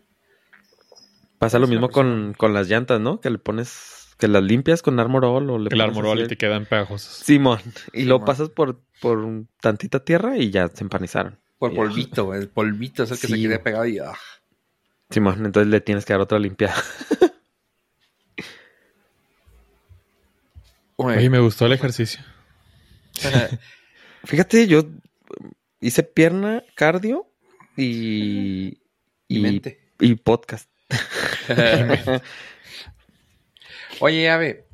Pasa 1.39 1.59
lo 1.59 1.67
mismo 1.67 1.91
con, 1.91 2.35
con 2.39 2.55
las 2.55 2.69
llantas, 2.69 3.01
¿no? 3.01 3.21
Que 3.21 3.29
le 3.29 3.39
pones, 3.39 4.15
que 4.19 4.29
las 4.29 4.43
limpias 4.43 4.81
con 4.81 4.99
Armorol 4.99 5.51
o 5.51 5.59
le 5.59 5.65
El 5.65 5.71
pones 5.71 5.87
armorol 5.89 6.21
y 6.21 6.29
te 6.29 6.37
quedan 6.39 6.65
pegajosos. 6.65 7.13
Simón. 7.25 7.61
Y 7.93 8.05
lo 8.05 8.17
Simón. 8.17 8.25
pasas 8.25 8.49
por, 8.51 8.81
por 9.01 9.27
tantita 9.61 10.03
tierra 10.05 10.39
y 10.39 10.51
ya 10.51 10.69
se 10.69 10.85
empanizaron. 10.85 11.39
Por 11.59 11.75
polvito. 11.75 12.33
El 12.35 12.49
polvito 12.49 13.03
es 13.03 13.11
el 13.11 13.19
que 13.21 13.27
se 13.27 13.35
Sí. 13.37 13.43
quede 13.43 13.59
pegado 13.59 13.85
y... 13.87 13.99
ah. 13.99 14.15
Simón, 15.11 15.45
entonces 15.45 15.71
le 15.71 15.81
tienes 15.83 16.07
que 16.07 16.15
dar 16.15 16.23
otra 16.23 16.39
limpiada. 16.39 16.77
Oye, 20.97 21.29
me 21.31 21.41
gustó 21.41 21.67
el 21.67 21.73
ejercicio. 21.73 22.21
Fíjate, 24.25 24.67
yo 24.67 24.85
hice 25.81 26.03
pierna, 26.03 26.63
cardio 26.75 27.27
y, 27.77 28.79
y 29.29 29.39
mente. 29.41 29.81
y 30.01 30.15
podcast. 30.15 30.71
Oye, 34.01 34.31
Ave. 34.31 34.67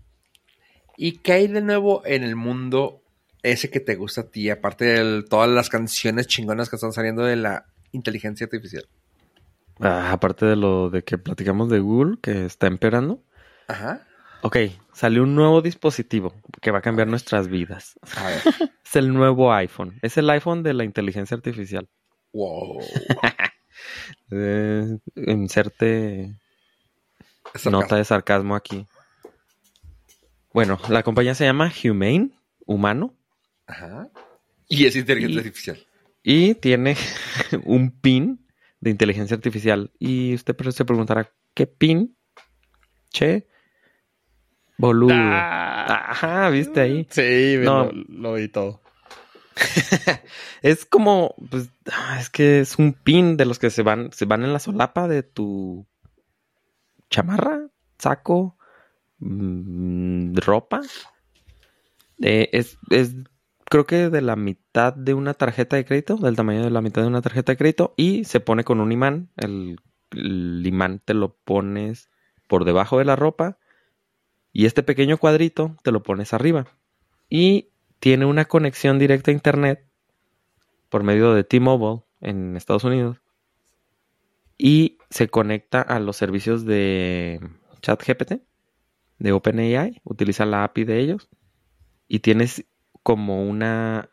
¿Y 0.97 1.19
qué 1.19 1.33
hay 1.33 1.49
de 1.49 1.63
nuevo 1.63 2.03
en 2.05 2.23
el 2.23 2.37
mundo 2.37 3.03
ese 3.43 3.71
que 3.71 3.81
te 3.81 3.95
gusta 3.97 4.23
a 4.23 4.31
ti? 4.31 4.51
Aparte 4.51 4.85
de 4.85 5.23
todas 5.23 5.49
las 5.49 5.71
canciones 5.71 6.27
chingonas 6.27 6.69
que 6.69 6.77
están 6.77 6.93
saliendo 6.93 7.25
de 7.25 7.37
la 7.37 7.67
inteligencia 7.93 8.45
artificial. 8.45 8.87
Ah, 9.81 10.13
aparte 10.13 10.45
de 10.45 10.57
lo 10.57 10.91
de 10.91 11.03
que 11.03 11.17
platicamos 11.17 11.71
de 11.71 11.79
Google, 11.81 12.19
que 12.23 12.45
está 12.45 12.67
empeorando. 12.67 13.23
Ajá. 13.67 14.07
Ok, 14.42 14.57
salió 14.92 15.22
un 15.22 15.35
nuevo 15.35 15.61
dispositivo 15.61 16.35
que 16.62 16.70
va 16.70 16.79
a 16.79 16.83
cambiar 16.83 17.09
nuestras 17.09 17.48
vidas. 17.48 17.98
A 18.16 18.26
ver. 18.29 18.40
Es 18.90 18.96
el 18.96 19.12
nuevo 19.14 19.53
iPhone. 19.53 19.98
Es 20.03 20.16
el 20.18 20.29
iPhone 20.31 20.64
de 20.64 20.74
la 20.74 20.83
inteligencia 20.85 21.37
artificial. 21.37 21.88
wow. 22.33 22.81
Eh, 24.33 24.98
inserte 25.16 26.35
nota 27.70 27.96
de 27.96 28.05
sarcasmo 28.05 28.55
aquí. 28.55 28.87
Bueno, 30.53 30.79
la 30.88 31.03
compañía 31.03 31.35
se 31.35 31.44
llama 31.44 31.72
Humane, 31.83 32.31
humano, 32.66 33.14
Ajá. 33.66 34.11
Y 34.68 34.85
es 34.87 34.96
inteligencia 34.96 35.37
Y- 35.37 35.38
artificial. 35.38 35.87
y 36.22 36.55
tiene 36.57 36.96
un 37.64 37.90
pin 37.92 38.46
de 38.81 38.90
inteligencia 38.90 39.37
artificial. 39.37 39.92
Y 39.98 40.35
usted 40.35 40.55
se 40.70 40.85
preguntará, 40.85 41.33
¿qué 41.55 41.66
pin? 41.66 42.16
Che, 43.11 43.46
boludo. 44.81 45.14
Ah. 45.14 46.11
Ajá, 46.11 46.51
viste 46.51 46.81
ahí. 46.81 47.07
Sí, 47.11 47.57
No. 47.62 47.87
lo, 47.87 47.93
lo 48.09 48.35
vi 48.35 48.49
todo. 48.49 48.81
Es 50.62 50.85
como, 50.87 51.35
pues, 51.51 51.71
ah, 51.93 52.19
es 52.21 52.31
que 52.31 52.61
es 52.61 52.79
un 52.79 52.93
pin 52.95 53.37
de 53.37 53.45
los 53.47 53.59
que 53.59 53.71
se 53.71 53.83
van, 53.83 54.12
se 54.12 54.25
van 54.25 54.43
en 54.45 54.53
la 54.53 54.59
solapa 54.59 55.09
de 55.09 55.23
tu 55.23 55.87
chamarra, 57.11 57.69
saco, 57.99 58.57
mm, 59.19 60.35
ropa. 60.37 60.81
Eh, 62.23 62.51
es, 62.53 62.79
es, 62.90 63.14
creo 63.64 63.87
que 63.87 64.11
de 64.11 64.21
la 64.21 64.37
mitad 64.37 64.93
de 64.95 65.14
una 65.14 65.35
tarjeta 65.35 65.77
de 65.77 65.85
crédito, 65.85 66.16
del 66.16 66.37
tamaño 66.37 66.62
de 66.62 66.71
la 66.71 66.83
mitad 66.83 67.03
de 67.03 67.09
una 67.09 67.23
tarjeta 67.23 67.53
de 67.53 67.59
crédito, 67.59 67.95
y 67.97 68.25
se 68.25 68.40
pone 68.40 68.64
con 68.64 68.81
un 68.81 68.93
imán. 68.93 69.31
El, 69.37 69.79
el 70.12 70.62
imán 70.66 71.01
te 71.05 71.14
lo 71.14 71.37
pones 71.37 72.11
por 72.47 72.64
debajo 72.64 72.99
de 72.99 73.05
la 73.05 73.16
ropa, 73.16 73.59
y 74.53 74.67
este 74.67 74.83
pequeño 74.83 75.19
cuadrito 75.19 75.77
te 75.83 75.93
lo 75.93 76.03
pones 76.03 76.33
arriba. 76.33 76.67
Y 77.29 77.71
tiene 78.01 78.25
una 78.25 78.47
conexión 78.47 78.99
directa 78.99 79.31
a 79.31 79.35
internet 79.35 79.87
por 80.89 81.03
medio 81.03 81.33
de 81.35 81.45
T-Mobile 81.45 82.03
en 82.21 82.57
Estados 82.57 82.85
Unidos 82.85 83.21
y 84.59 84.99
se 85.09 85.29
conecta 85.29 85.81
a 85.81 86.01
los 86.01 86.17
servicios 86.17 86.67
de 86.67 87.41
ChatGPT 87.81 88.43
de 89.19 89.33
OpenAI, 89.33 90.01
utiliza 90.05 90.45
la 90.45 90.65
API 90.65 90.85
de 90.85 90.99
ellos 91.01 91.29
y 92.09 92.21
tienes 92.21 92.67
como 93.03 93.49
una 93.49 94.11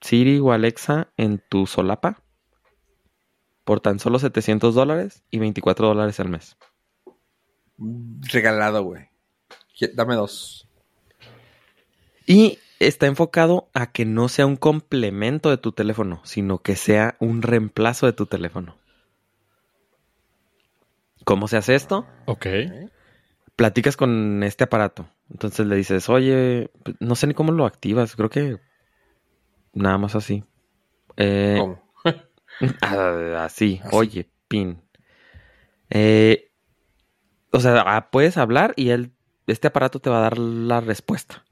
Siri 0.00 0.38
o 0.38 0.52
Alexa 0.52 1.12
en 1.16 1.42
tu 1.48 1.66
solapa 1.66 2.22
por 3.64 3.80
tan 3.80 3.98
solo 3.98 4.18
700 4.18 4.74
dólares 4.74 5.24
y 5.30 5.38
24 5.38 5.88
dólares 5.88 6.20
al 6.20 6.28
mes. 6.28 6.56
Regalado, 7.78 8.84
güey. 8.84 9.11
Dame 9.94 10.14
dos. 10.14 10.68
Y 12.26 12.58
está 12.78 13.06
enfocado 13.06 13.68
a 13.74 13.92
que 13.92 14.04
no 14.04 14.28
sea 14.28 14.46
un 14.46 14.56
complemento 14.56 15.50
de 15.50 15.58
tu 15.58 15.72
teléfono, 15.72 16.20
sino 16.24 16.58
que 16.58 16.76
sea 16.76 17.16
un 17.18 17.42
reemplazo 17.42 18.06
de 18.06 18.12
tu 18.12 18.26
teléfono. 18.26 18.76
¿Cómo 21.24 21.48
se 21.48 21.56
hace 21.56 21.74
esto? 21.74 22.06
Ok. 22.26 22.46
Platicas 23.56 23.96
con 23.96 24.42
este 24.42 24.64
aparato. 24.64 25.08
Entonces 25.30 25.66
le 25.66 25.76
dices, 25.76 26.08
oye, 26.08 26.70
no 27.00 27.14
sé 27.14 27.26
ni 27.26 27.34
cómo 27.34 27.52
lo 27.52 27.66
activas. 27.66 28.16
Creo 28.16 28.30
que 28.30 28.58
nada 29.72 29.98
más 29.98 30.14
así. 30.14 30.44
Eh, 31.16 31.56
¿Cómo? 31.58 31.82
ah, 32.80 33.44
así, 33.44 33.80
Así. 33.84 33.96
oye, 33.96 34.28
pin. 34.48 34.82
Eh, 35.90 36.50
o 37.50 37.60
sea, 37.60 37.82
ah, 37.86 38.10
puedes 38.10 38.36
hablar 38.36 38.72
y 38.76 38.90
él, 38.90 39.12
este 39.46 39.68
aparato 39.68 40.00
te 40.00 40.10
va 40.10 40.18
a 40.18 40.22
dar 40.22 40.38
la 40.38 40.80
respuesta. 40.80 41.44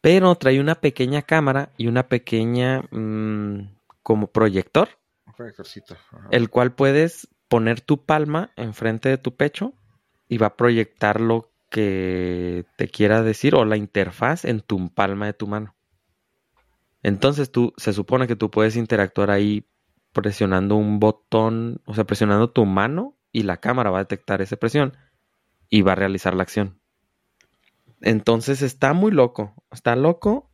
Pero 0.00 0.34
trae 0.34 0.60
una 0.60 0.74
pequeña 0.74 1.22
cámara 1.22 1.72
y 1.76 1.86
una 1.86 2.08
pequeña 2.08 2.82
mm, 2.90 3.70
como 4.02 4.26
proyector, 4.26 4.88
Un 5.26 5.32
proyectorcito. 5.32 5.94
Ajá. 5.94 6.28
el 6.30 6.50
cual 6.50 6.74
puedes 6.74 7.28
poner 7.48 7.80
tu 7.80 8.04
palma 8.04 8.50
enfrente 8.56 9.08
de 9.08 9.18
tu 9.18 9.34
pecho 9.34 9.72
y 10.28 10.38
va 10.38 10.48
a 10.48 10.56
proyectar 10.56 11.20
lo 11.20 11.50
que 11.70 12.66
te 12.76 12.88
quiera 12.88 13.22
decir 13.22 13.54
o 13.54 13.64
la 13.64 13.76
interfaz 13.76 14.44
en 14.44 14.60
tu 14.60 14.90
palma 14.90 15.26
de 15.26 15.32
tu 15.32 15.46
mano. 15.46 15.74
Entonces 17.02 17.50
tú, 17.50 17.74
se 17.76 17.92
supone 17.92 18.26
que 18.26 18.36
tú 18.36 18.50
puedes 18.50 18.76
interactuar 18.76 19.30
ahí 19.30 19.66
presionando 20.12 20.76
un 20.76 21.00
botón, 21.00 21.82
o 21.84 21.94
sea, 21.94 22.04
presionando 22.04 22.50
tu 22.50 22.64
mano 22.64 23.16
y 23.32 23.42
la 23.42 23.56
cámara 23.56 23.90
va 23.90 23.98
a 23.98 24.04
detectar 24.04 24.40
esa 24.40 24.56
presión 24.56 24.96
y 25.68 25.82
va 25.82 25.92
a 25.92 25.96
realizar 25.96 26.34
la 26.34 26.44
acción. 26.44 26.78
Entonces 28.04 28.60
está 28.60 28.92
muy 28.92 29.10
loco, 29.10 29.54
está 29.72 29.96
loco 29.96 30.50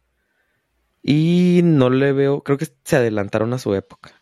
y 1.03 1.63
no 1.65 1.91
le 1.91 2.13
veo, 2.13 2.45
creo 2.45 2.57
que 2.57 2.69
se 2.85 2.97
adelantaron 2.97 3.53
a 3.53 3.59
su 3.59 3.75
época. 3.75 4.13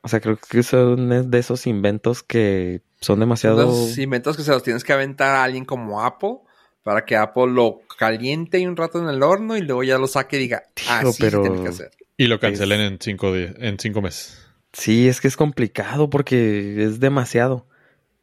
O 0.00 0.08
sea, 0.08 0.20
creo 0.20 0.38
que 0.38 0.62
son 0.62 1.30
de 1.30 1.38
esos 1.38 1.66
inventos 1.66 2.22
que 2.22 2.80
son 3.00 3.20
demasiado... 3.20 3.62
Los 3.62 3.98
inventos 3.98 4.38
que 4.38 4.42
se 4.42 4.50
los 4.50 4.62
tienes 4.62 4.84
que 4.84 4.94
aventar 4.94 5.36
a 5.36 5.44
alguien 5.44 5.66
como 5.66 6.02
Apple 6.02 6.38
para 6.82 7.04
que 7.04 7.14
Apple 7.14 7.48
lo 7.48 7.82
caliente 7.98 8.66
un 8.66 8.76
rato 8.76 8.98
en 8.98 9.08
el 9.08 9.22
horno 9.22 9.56
y 9.56 9.60
luego 9.60 9.82
ya 9.82 9.98
lo 9.98 10.06
saque 10.06 10.36
y 10.36 10.40
diga, 10.40 10.62
así 10.88 11.12
se 11.12 11.22
pero- 11.22 11.42
tiene 11.42 11.62
que 11.62 11.68
hacer. 11.68 11.90
Y 12.16 12.26
lo 12.26 12.40
cancelen 12.40 12.80
en 12.80 12.98
cinco 13.00 13.34
días, 13.34 13.54
en 13.58 13.78
cinco 13.78 14.00
meses. 14.00 14.46
Sí, 14.72 15.08
es 15.08 15.20
que 15.20 15.28
es 15.28 15.36
complicado 15.36 16.08
porque 16.08 16.84
es 16.84 17.00
demasiado. 17.00 17.66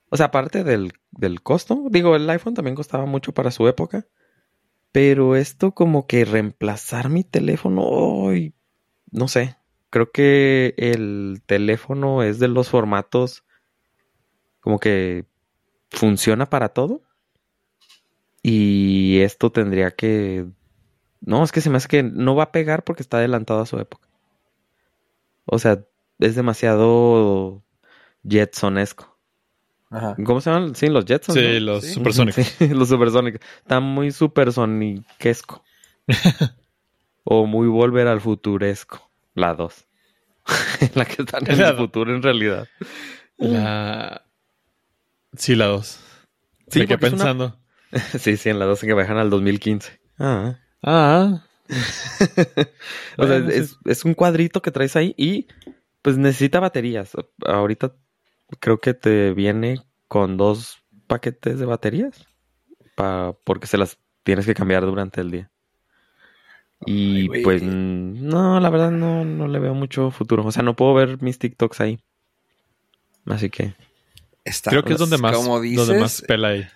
O 0.10 0.18
sea, 0.18 0.28
aparte 0.28 0.64
del, 0.64 0.94
del 1.12 1.44
costo, 1.44 1.84
digo, 1.92 2.16
el 2.16 2.28
iPhone 2.30 2.56
también 2.56 2.76
costaba 2.76 3.06
mucho 3.06 3.32
para 3.32 3.52
su 3.52 3.68
época. 3.68 4.08
Pero 4.92 5.36
esto 5.36 5.74
como 5.74 6.08
que 6.08 6.26
reemplazar 6.26 7.10
mi 7.10 7.24
teléfono, 7.24 8.32
no 9.12 9.28
sé. 9.28 9.58
Creo 9.90 10.12
que 10.12 10.74
el 10.78 11.42
teléfono 11.46 12.24
es 12.24 12.40
de 12.40 12.48
los 12.48 12.70
formatos 12.70 13.44
como 14.60 14.80
que 14.80 15.26
funciona 15.90 16.50
para 16.50 16.70
todo. 16.70 17.02
Y 18.42 19.20
esto 19.22 19.52
tendría 19.52 19.92
que... 19.92 20.46
No, 21.22 21.44
es 21.44 21.52
que 21.52 21.62
se 21.62 21.70
me 21.70 21.78
hace 21.78 21.88
que 21.88 22.04
no 22.04 22.36
va 22.36 22.44
a 22.46 22.52
pegar 22.52 22.84
porque 22.84 23.04
está 23.04 23.18
adelantado 23.18 23.62
a 23.62 23.66
su 23.66 23.78
época. 23.80 24.08
O 25.46 25.60
sea, 25.60 25.84
es 26.20 26.36
demasiado 26.36 27.64
Jetsonesco. 28.24 29.19
Ajá. 29.92 30.16
¿Cómo 30.24 30.40
se 30.42 30.52
llaman? 30.52 30.76
Sí, 30.76 30.88
los 30.88 31.06
Jetsons. 31.06 31.38
Sí, 31.40 31.46
¿no? 31.60 31.60
los 31.74 31.84
Sí. 31.84 31.94
supersónicos. 31.94 32.46
Sí, 32.60 32.68
los 32.70 32.90
supersónicos. 32.90 33.42
Está 33.58 33.80
muy 33.80 34.12
supersoniquesco. 34.12 35.64
o 37.24 37.46
muy 37.46 37.68
volver 37.68 38.08
al 38.08 38.22
futuresco. 38.22 39.10
La 39.36 39.54
2. 39.54 39.86
la 40.96 41.06
que 41.06 41.22
están 41.22 41.50
en 41.50 41.60
La 41.60 41.70
el 41.70 41.78
futuro 41.78 42.14
en 42.16 42.22
realidad. 42.24 42.68
La... 43.38 44.26
Sí, 45.36 45.56
la 45.56 45.68
dos. 45.68 46.00
Sí, 46.70 46.80
Me 46.80 46.88
quedé 46.88 46.96
una- 46.96 47.10
pensando. 47.10 47.60
sí, 48.20 48.36
sí, 48.38 48.50
en 48.50 48.60
la 48.60 48.66
2 48.66 48.80
que 48.82 48.94
bajan 48.94 49.18
al 49.18 49.30
2015. 49.30 50.00
Ah. 50.18 50.58
Ah. 50.84 51.44
O 53.18 53.26
sea, 53.28 53.40
Bueno, 53.40 53.50
es, 53.50 53.78
es 53.86 54.06
un 54.06 54.14
cuadrito 54.16 54.62
que 54.62 54.72
traes 54.72 54.96
ahí 54.96 55.14
y 55.18 55.48
pues 56.02 56.18
necesita 56.18 56.60
baterías. 56.60 57.12
Ahorita 57.46 57.94
creo 58.60 58.80
que 58.80 58.94
te 58.94 59.34
viene 59.34 59.82
con 60.08 60.38
dos 60.38 60.84
paquetes 61.08 61.60
de 61.60 61.66
baterías 61.66 62.28
pa- 62.96 63.34
porque 63.44 63.68
se 63.68 63.78
las 63.78 63.98
tienes 64.24 64.46
que 64.46 64.54
cambiar 64.54 64.86
durante 64.86 65.22
el 65.22 65.32
día. 65.32 65.52
Y 66.86 67.30
Ay, 67.32 67.44
pues 67.44 67.62
no, 67.62 68.60
la 68.60 68.70
verdad 68.70 68.92
no, 68.92 69.26
no 69.26 69.48
le 69.48 69.60
veo 69.60 69.74
mucho 69.74 70.12
futuro. 70.12 70.46
O 70.46 70.52
sea, 70.52 70.64
no 70.64 70.76
puedo 70.76 70.94
ver 70.94 71.22
mis 71.22 71.38
TikToks 71.38 71.82
ahí. 71.82 72.00
Así 73.26 73.50
que 73.50 73.74
Está- 74.46 74.72
Creo 74.72 74.84
que 74.84 74.94
es 74.94 75.00
donde 75.00 75.18
más, 75.18 75.36
como 75.36 75.60
dices, 75.60 75.86
donde 75.88 76.02
más 76.02 76.22
pela 76.22 76.48
ahí. 76.50 76.68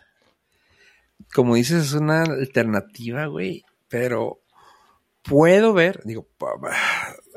como 1.33 1.55
dices, 1.55 1.85
es 1.85 1.93
una 1.93 2.23
alternativa, 2.23 3.25
güey, 3.27 3.63
pero 3.87 4.41
puedo 5.23 5.73
ver, 5.73 6.01
digo, 6.03 6.27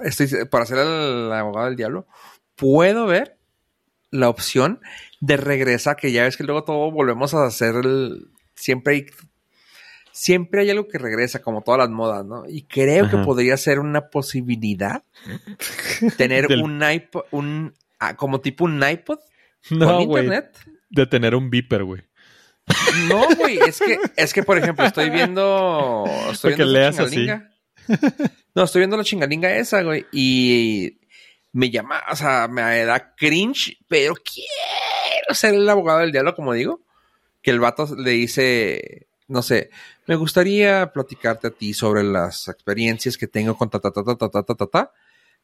estoy 0.03 0.29
para 0.51 0.67
ser 0.67 0.79
el 0.79 1.33
abogado 1.33 1.67
del 1.67 1.77
diablo, 1.77 2.07
puedo 2.57 3.07
ver 3.07 3.36
la 4.11 4.29
opción 4.29 4.81
de 5.21 5.37
regresar, 5.37 5.97
que 5.97 6.13
ya 6.13 6.23
ves 6.25 6.37
que 6.37 6.45
luego 6.45 6.65
todo 6.65 6.91
volvemos 6.91 7.35
a 7.35 7.47
hacer 7.47 7.75
el, 7.77 8.29
siempre 8.55 8.95
hay, 8.95 9.07
siempre 10.13 10.63
hay 10.63 10.71
algo 10.71 10.89
que 10.89 10.99
regresa, 10.99 11.43
como 11.43 11.63
todas 11.63 11.79
las 11.79 11.91
modas, 11.91 12.25
¿no? 12.25 12.45
Y 12.49 12.63
creo 12.63 13.09
que 13.11 13.19
podría 13.19 13.57
ser 13.57 13.79
una 13.81 14.09
posibilidad 14.09 15.03
tener 16.17 16.49
Del- 16.49 16.63
un 16.63 16.83
iPod, 16.89 17.23
un, 17.31 17.75
ah, 17.99 18.17
como 18.17 18.41
tipo 18.41 18.65
un 18.65 18.83
iPod 18.83 19.19
No, 19.71 19.87
con 19.97 20.01
internet. 20.03 20.57
De 20.89 21.07
tener 21.07 21.35
un 21.35 21.51
beeper, 21.51 21.85
güey. 21.85 22.03
No, 23.09 23.27
güey, 23.37 23.59
es 23.59 23.79
que, 23.79 23.99
es 24.17 24.33
que, 24.33 24.43
por 24.43 24.59
ejemplo, 24.59 24.85
estoy 24.85 25.11
viendo. 25.11 26.05
Estoy 26.33 26.53
Para 26.53 26.57
que 26.57 26.63
viendo 26.65 26.73
leas 26.79 26.99
así. 26.99 27.17
chingalinga. 27.17 27.51
No, 28.55 28.65
estoy 28.65 28.81
viendo 28.81 28.97
la 28.97 29.05
chingalinga 29.05 29.57
esa, 29.57 29.83
güey. 29.83 30.07
Y 30.13 30.99
me 31.57 31.71
llama, 31.71 32.03
o 32.11 32.15
sea, 32.15 32.49
me 32.49 32.85
da 32.85 33.15
cringe, 33.15 33.79
pero 33.89 34.15
quiero 34.15 35.35
ser 35.35 35.55
el 35.55 35.67
abogado 35.67 36.01
del 36.01 36.13
diablo, 36.13 36.35
como 36.35 36.53
digo. 36.53 36.83
Que 37.41 37.51
el 37.51 37.61
vato 37.61 37.89
le 37.97 38.11
dice, 38.11 39.07
no 39.27 39.41
sé, 39.41 39.71
me 40.07 40.17
gustaría 40.17 40.93
platicarte 40.93 41.47
a 41.47 41.51
ti 41.51 41.73
sobre 41.73 42.03
las 42.03 42.49
experiencias 42.49 43.17
que 43.17 43.27
tengo 43.27 43.57
con 43.57 43.71
ta 43.71 43.79
ta 43.79 43.91
ta 43.91 44.05
ta 44.05 44.17
ta 44.17 44.29
ta 44.29 44.43
ta 44.43 44.55
ta. 44.55 44.67
ta". 44.67 44.93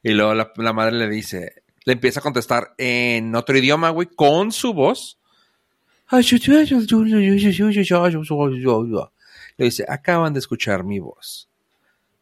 Y 0.03 0.11
luego 0.11 0.35
la, 0.35 0.53
la 0.57 0.75
madre 0.75 0.96
le 0.96 1.09
dice, 1.09 1.62
le 1.87 1.94
empieza 1.94 2.20
a 2.20 2.22
contestar 2.22 2.75
en 2.77 3.35
otro 3.35 3.57
idioma, 3.57 3.88
güey, 3.88 4.09
con 4.09 4.53
su 4.53 4.75
voz. 4.75 5.18
Le 9.57 9.64
dice, 9.64 9.87
acaban 9.88 10.35
de 10.35 10.40
escuchar 10.40 10.85
mi 10.85 10.98
voz. 10.98 11.48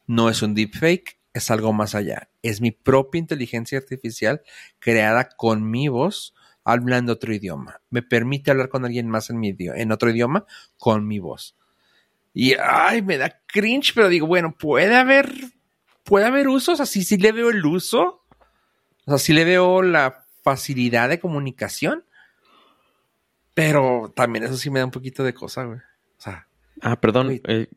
No 0.07 0.31
es 0.31 0.43
un 0.43 0.55
deepfake, 0.55 1.19
es 1.33 1.51
algo 1.51 1.73
más 1.73 1.95
allá. 1.95 2.29
Es 2.43 2.61
mi 2.61 2.71
propia 2.71 3.19
inteligencia 3.19 3.79
artificial 3.79 4.43
creada 4.79 5.29
con 5.29 5.71
mi 5.71 5.89
voz 5.89 6.35
hablando 6.65 7.13
otro 7.15 7.33
idioma. 7.35 7.81
Me 7.91 8.03
permite 8.03 8.51
hablar 8.51 8.69
con 8.69 8.85
alguien 8.85 9.09
más 9.09 9.31
en, 9.31 9.39
mi 9.39 9.49
idioma, 9.49 9.79
en 9.79 9.93
otro 9.93 10.11
idioma 10.11 10.47
con 10.77 11.07
mi 11.07 11.19
voz. 11.19 11.57
Y 12.33 12.55
ay, 12.55 13.03
me 13.03 13.19
da 13.19 13.41
cringe, 13.47 13.93
pero 13.95 14.09
digo, 14.09 14.27
bueno, 14.27 14.57
puede 14.57 14.95
haber, 14.97 15.33
puede 16.05 16.27
haber 16.27 16.49
usos, 16.49 16.81
así 16.81 17.03
sí 17.03 17.17
le 17.17 17.33
veo 17.33 17.51
el 17.51 17.65
uso. 17.65 18.25
O 19.07 19.11
sea, 19.11 19.19
sí 19.19 19.33
le 19.33 19.45
veo 19.45 19.83
la 19.83 20.27
facilidad 20.43 21.09
de 21.09 21.21
comunicación. 21.21 22.05
Pero 23.55 24.13
también 24.15 24.45
eso 24.45 24.57
sí 24.57 24.71
me 24.71 24.79
da 24.79 24.85
un 24.85 24.91
poquito 24.91 25.25
de 25.25 25.35
cosa, 25.35 25.65
güey. 25.65 25.79
O 25.79 26.21
sea. 26.21 26.47
Ah, 26.81 27.01
perdón. 27.01 27.41
Eh, 27.45 27.69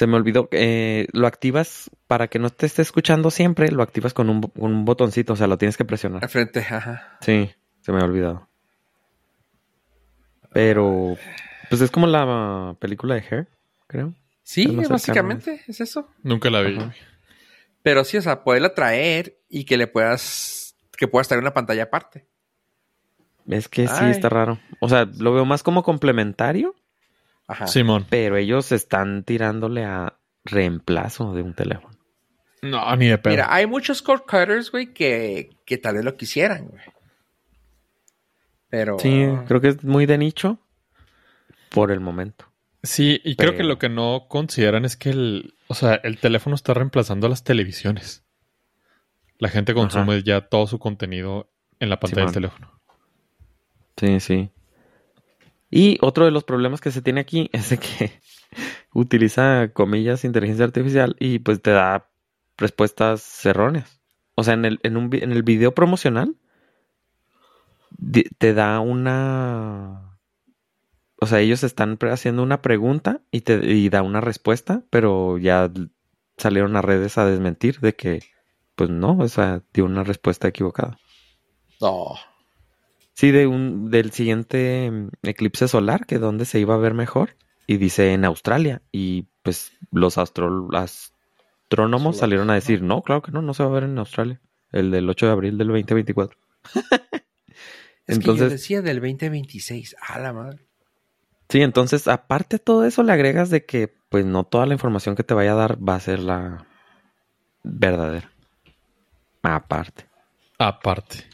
se 0.00 0.06
me 0.06 0.16
olvidó. 0.16 0.48
Eh, 0.50 1.08
lo 1.12 1.26
activas 1.26 1.90
para 2.06 2.28
que 2.28 2.38
no 2.38 2.48
te 2.48 2.64
esté 2.64 2.80
escuchando 2.80 3.30
siempre. 3.30 3.70
Lo 3.70 3.82
activas 3.82 4.14
con 4.14 4.30
un, 4.30 4.50
un 4.54 4.86
botoncito. 4.86 5.34
O 5.34 5.36
sea, 5.36 5.46
lo 5.46 5.58
tienes 5.58 5.76
que 5.76 5.84
presionar. 5.84 6.24
Al 6.24 6.30
frente, 6.30 6.60
ajá. 6.60 7.18
Sí, 7.20 7.50
se 7.82 7.92
me 7.92 8.00
ha 8.00 8.06
olvidado. 8.06 8.48
Pero. 10.54 11.18
Pues 11.68 11.82
es 11.82 11.90
como 11.90 12.06
la 12.06 12.74
película 12.80 13.14
de 13.14 13.24
Hair, 13.30 13.48
creo. 13.88 14.14
Sí, 14.42 14.74
básicamente 14.88 15.60
es 15.68 15.82
eso. 15.82 16.08
Nunca 16.22 16.48
la 16.48 16.62
vi. 16.62 16.78
Pero 17.82 18.02
sí, 18.04 18.16
o 18.16 18.22
sea, 18.22 18.42
poderla 18.42 18.72
traer 18.72 19.36
y 19.50 19.64
que 19.64 19.76
le 19.76 19.86
puedas. 19.86 20.76
Que 20.96 21.08
puedas 21.08 21.28
traer 21.28 21.42
una 21.42 21.52
pantalla 21.52 21.82
aparte. 21.82 22.26
Es 23.46 23.68
que 23.68 23.86
sí, 23.86 24.04
está 24.06 24.30
raro. 24.30 24.60
O 24.80 24.88
sea, 24.88 25.06
lo 25.18 25.34
veo 25.34 25.44
más 25.44 25.62
como 25.62 25.82
complementario. 25.82 26.74
Ajá. 27.50 27.66
Simón. 27.66 28.06
Pero 28.08 28.36
ellos 28.36 28.70
están 28.70 29.24
tirándole 29.24 29.84
a 29.84 30.18
reemplazo 30.44 31.34
de 31.34 31.42
un 31.42 31.54
teléfono. 31.54 31.98
No, 32.62 32.94
ni 32.96 33.08
de 33.08 33.18
pedo. 33.18 33.32
Mira, 33.32 33.52
hay 33.52 33.66
muchos 33.66 34.02
cord 34.02 34.22
cutters, 34.22 34.70
güey, 34.70 34.92
que, 34.92 35.50
que 35.66 35.78
tal 35.78 35.96
vez 35.96 36.04
lo 36.04 36.16
quisieran, 36.16 36.68
güey. 36.68 36.82
Pero. 38.68 38.98
Sí, 38.98 39.26
creo 39.48 39.60
que 39.60 39.68
es 39.68 39.82
muy 39.84 40.06
de 40.06 40.18
nicho 40.18 40.58
por 41.70 41.90
el 41.90 42.00
momento. 42.00 42.46
Sí, 42.82 43.20
y 43.24 43.34
creo 43.36 43.56
que 43.56 43.64
lo 43.64 43.78
que 43.78 43.88
no 43.88 44.26
consideran 44.28 44.84
es 44.84 44.96
que 44.96 45.10
el, 45.10 45.54
o 45.66 45.74
sea, 45.74 45.94
el 45.96 46.18
teléfono 46.18 46.54
está 46.54 46.72
reemplazando 46.72 47.26
a 47.26 47.30
las 47.30 47.44
televisiones. 47.44 48.24
La 49.38 49.48
gente 49.48 49.74
consume 49.74 50.22
ya 50.22 50.42
todo 50.42 50.66
su 50.66 50.78
contenido 50.78 51.50
en 51.78 51.90
la 51.90 51.98
pantalla 51.98 52.26
del 52.26 52.34
teléfono. 52.34 52.80
Sí, 53.96 54.20
sí. 54.20 54.50
Y 55.70 55.98
otro 56.00 56.24
de 56.24 56.32
los 56.32 56.44
problemas 56.44 56.80
que 56.80 56.90
se 56.90 57.02
tiene 57.02 57.20
aquí 57.20 57.48
es 57.52 57.70
de 57.70 57.78
que 57.78 58.20
utiliza 58.92 59.72
comillas 59.72 60.24
inteligencia 60.24 60.64
artificial 60.64 61.16
y 61.18 61.38
pues 61.38 61.62
te 61.62 61.70
da 61.70 62.10
respuestas 62.56 63.46
erróneas. 63.46 64.00
O 64.34 64.42
sea, 64.42 64.54
en 64.54 64.64
el, 64.64 64.80
en 64.82 64.96
un, 64.96 65.10
en 65.14 65.32
el 65.32 65.42
video 65.42 65.74
promocional 65.74 66.36
te 68.38 68.54
da 68.54 68.80
una... 68.80 70.18
O 71.22 71.26
sea, 71.26 71.40
ellos 71.40 71.62
están 71.64 71.98
haciendo 72.00 72.42
una 72.42 72.62
pregunta 72.62 73.20
y 73.30 73.42
te 73.42 73.56
y 73.72 73.90
da 73.90 74.02
una 74.02 74.22
respuesta, 74.22 74.82
pero 74.88 75.36
ya 75.36 75.70
salieron 76.38 76.76
a 76.76 76.82
redes 76.82 77.18
a 77.18 77.26
desmentir 77.26 77.80
de 77.80 77.94
que, 77.94 78.22
pues 78.74 78.88
no, 78.88 79.18
o 79.18 79.28
sea, 79.28 79.62
dio 79.74 79.84
una 79.84 80.02
respuesta 80.02 80.48
equivocada. 80.48 80.98
No. 81.80 82.14
Sí, 83.20 83.32
de 83.32 83.46
un, 83.46 83.90
del 83.90 84.12
siguiente 84.12 84.90
mm, 84.90 85.08
eclipse 85.24 85.68
solar, 85.68 86.06
que 86.06 86.18
donde 86.18 86.46
se 86.46 86.58
iba 86.58 86.72
a 86.72 86.78
ver 86.78 86.94
mejor. 86.94 87.36
Y 87.66 87.76
dice 87.76 88.14
en 88.14 88.24
Australia. 88.24 88.80
Y 88.92 89.26
pues 89.42 89.72
los 89.92 90.16
astrónomos 90.16 92.16
salieron 92.16 92.48
a 92.48 92.54
decir, 92.54 92.80
no, 92.80 93.02
claro 93.02 93.20
que 93.20 93.30
no, 93.30 93.42
no 93.42 93.52
se 93.52 93.62
va 93.62 93.68
a 93.68 93.72
ver 93.72 93.82
en 93.82 93.98
Australia. 93.98 94.40
El 94.72 94.90
del 94.90 95.06
8 95.06 95.26
de 95.26 95.32
abril 95.32 95.58
del 95.58 95.68
2024. 95.68 96.38
es 98.06 98.16
entonces, 98.16 98.24
que 98.24 98.38
yo 98.38 98.48
decía 98.48 98.80
del 98.80 99.00
2026. 99.00 99.96
A 100.00 100.18
la 100.18 100.32
madre. 100.32 100.64
Sí, 101.50 101.60
entonces, 101.60 102.08
aparte 102.08 102.56
de 102.56 102.60
todo 102.60 102.86
eso, 102.86 103.02
le 103.02 103.12
agregas 103.12 103.50
de 103.50 103.66
que, 103.66 103.94
pues, 104.08 104.24
no 104.24 104.44
toda 104.44 104.64
la 104.64 104.72
información 104.72 105.14
que 105.14 105.24
te 105.24 105.34
vaya 105.34 105.52
a 105.52 105.56
dar 105.56 105.78
va 105.86 105.96
a 105.96 106.00
ser 106.00 106.20
la 106.20 106.66
verdadera. 107.64 108.32
Aparte. 109.42 110.06
Aparte. 110.56 111.28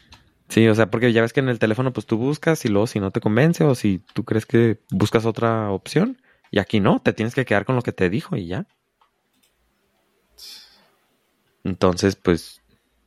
Sí, 0.49 0.67
o 0.67 0.75
sea, 0.75 0.89
porque 0.89 1.11
ya 1.11 1.21
ves 1.21 1.33
que 1.33 1.41
en 1.41 1.49
el 1.49 1.59
teléfono 1.59 1.91
pues 1.91 2.05
tú 2.05 2.17
buscas 2.17 2.63
y 2.63 2.69
luego 2.69 2.87
si 2.87 2.99
no 2.99 3.11
te 3.11 3.19
convence 3.19 3.63
o 3.63 3.75
si 3.75 3.99
tú 4.13 4.23
crees 4.23 4.45
que 4.45 4.79
buscas 4.91 5.25
otra 5.25 5.71
opción 5.71 6.21
y 6.51 6.59
aquí 6.59 6.79
no, 6.79 7.01
te 7.01 7.13
tienes 7.13 7.35
que 7.35 7.45
quedar 7.45 7.65
con 7.65 7.75
lo 7.75 7.81
que 7.81 7.91
te 7.91 8.09
dijo 8.09 8.37
y 8.37 8.47
ya. 8.47 8.65
Entonces, 11.65 12.15
pues, 12.15 12.61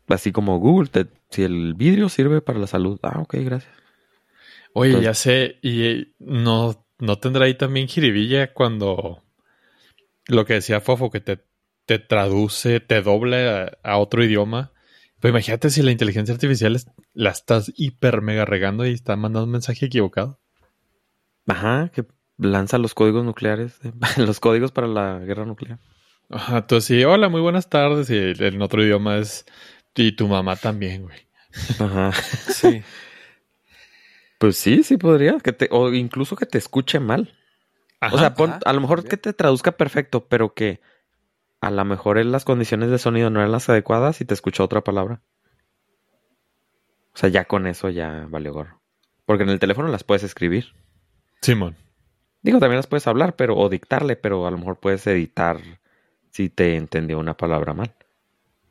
así 0.09 0.33
como 0.33 0.59
Google, 0.59 0.90
si 1.31 1.42
el 1.42 1.72
vidrio 1.74 2.11
sirve 2.11 2.42
para 2.42 2.59
la 2.59 2.66
salud, 2.66 3.00
ah, 3.03 3.20
ok, 3.20 3.37
gracias. 3.38 3.72
Oye, 4.74 5.00
ya 5.00 5.14
sé, 5.14 5.59
y 5.62 5.87
eh, 5.87 6.12
no, 6.18 6.85
no 6.98 7.18
tendrá 7.18 7.46
ahí 7.46 7.55
también 7.55 7.88
jiribilla 7.88 8.53
cuando 8.53 9.22
lo 10.26 10.44
que 10.44 10.55
decía 10.55 10.81
Fofo, 10.81 11.11
que 11.11 11.20
te, 11.20 11.40
te 11.87 11.98
traduce, 11.98 12.81
te 12.81 13.00
dobla 13.00 13.79
a 13.83 13.96
otro 13.96 14.22
idioma 14.22 14.72
pues 15.20 15.33
imagínate 15.33 15.70
si 15.70 15.83
la 15.83 15.90
inteligencia 15.90 16.35
artificial 16.35 16.76
la 17.12 17.30
estás 17.30 17.72
hiper 17.76 18.22
mega 18.22 18.44
regando 18.44 18.87
y 18.87 18.92
está 18.92 19.16
mandando 19.16 19.44
un 19.44 19.52
mensaje 19.52 19.87
equivocado. 19.87 20.40
Ajá, 21.46 21.90
que 21.94 22.06
lanza 22.38 22.78
los 22.78 22.94
códigos 22.94 23.24
nucleares, 23.24 23.78
los 24.16 24.40
códigos 24.40 24.72
para 24.72 24.87
la 24.87 25.18
guerra 25.18 25.44
nuclear. 25.44 25.78
Ajá, 26.30 26.59
entonces 26.59 26.87
sí, 26.87 27.04
hola, 27.04 27.28
muy 27.28 27.40
buenas 27.40 27.68
tardes. 27.68 28.09
Y 28.09 28.16
en 28.16 28.62
otro 28.62 28.83
idioma 28.83 29.18
es, 29.18 29.44
y 29.94 30.12
tu 30.12 30.26
mamá 30.26 30.56
también, 30.56 31.02
güey. 31.02 31.18
Ajá, 31.78 32.12
sí. 32.48 32.83
Pues 34.38 34.56
sí, 34.56 34.83
sí 34.83 34.96
podría, 34.96 35.38
que 35.40 35.52
te, 35.52 35.68
o 35.70 35.92
incluso 35.92 36.35
que 36.35 36.46
te 36.46 36.56
escuche 36.56 36.98
mal. 36.98 37.37
o 38.00 38.18
sea, 38.18 38.35
a 38.64 38.72
lo 38.72 38.80
mejor 38.80 39.04
que 39.06 39.18
te 39.18 39.35
traduzca 39.35 39.72
perfecto, 39.72 40.26
pero 40.28 40.54
que 40.54 40.80
a 41.61 41.70
lo 41.70 41.85
mejor 41.85 42.25
las 42.25 42.44
condiciones 42.44 42.90
de 42.90 42.99
sonido 42.99 43.31
no 43.31 43.40
eran 43.40 43.53
las 43.53 43.68
adecuadas 43.68 44.20
y 44.20 44.25
te 44.25 44.35
escuchó 44.35 44.64
otra 44.64 44.83
palabra. 44.83 45.20
O 47.14 47.18
sea, 47.18 47.29
ya 47.29 47.44
con 47.44 47.66
eso 47.66 47.90
ya 47.90 48.27
valió 48.29 48.53
gorro. 48.53 48.81
Porque 49.27 49.42
en 49.42 49.51
el 49.51 49.59
teléfono 49.59 49.88
las 49.88 50.05
puedes 50.05 50.23
escribir. 50.23 50.75
Simón. 51.42 51.77
Digo, 52.42 52.59
también 52.59 52.77
las 52.77 52.87
puedes 52.87 53.07
hablar, 53.07 53.37
pero, 53.37 53.57
o 53.57 53.68
dictarle, 53.68 54.16
pero 54.16 54.46
a 54.46 54.51
lo 54.51 54.57
mejor 54.57 54.79
puedes 54.79 55.07
editar 55.07 55.61
si 56.31 56.49
te 56.49 56.77
entendió 56.77 57.18
una 57.18 57.37
palabra 57.37 57.75
mal. 57.75 57.94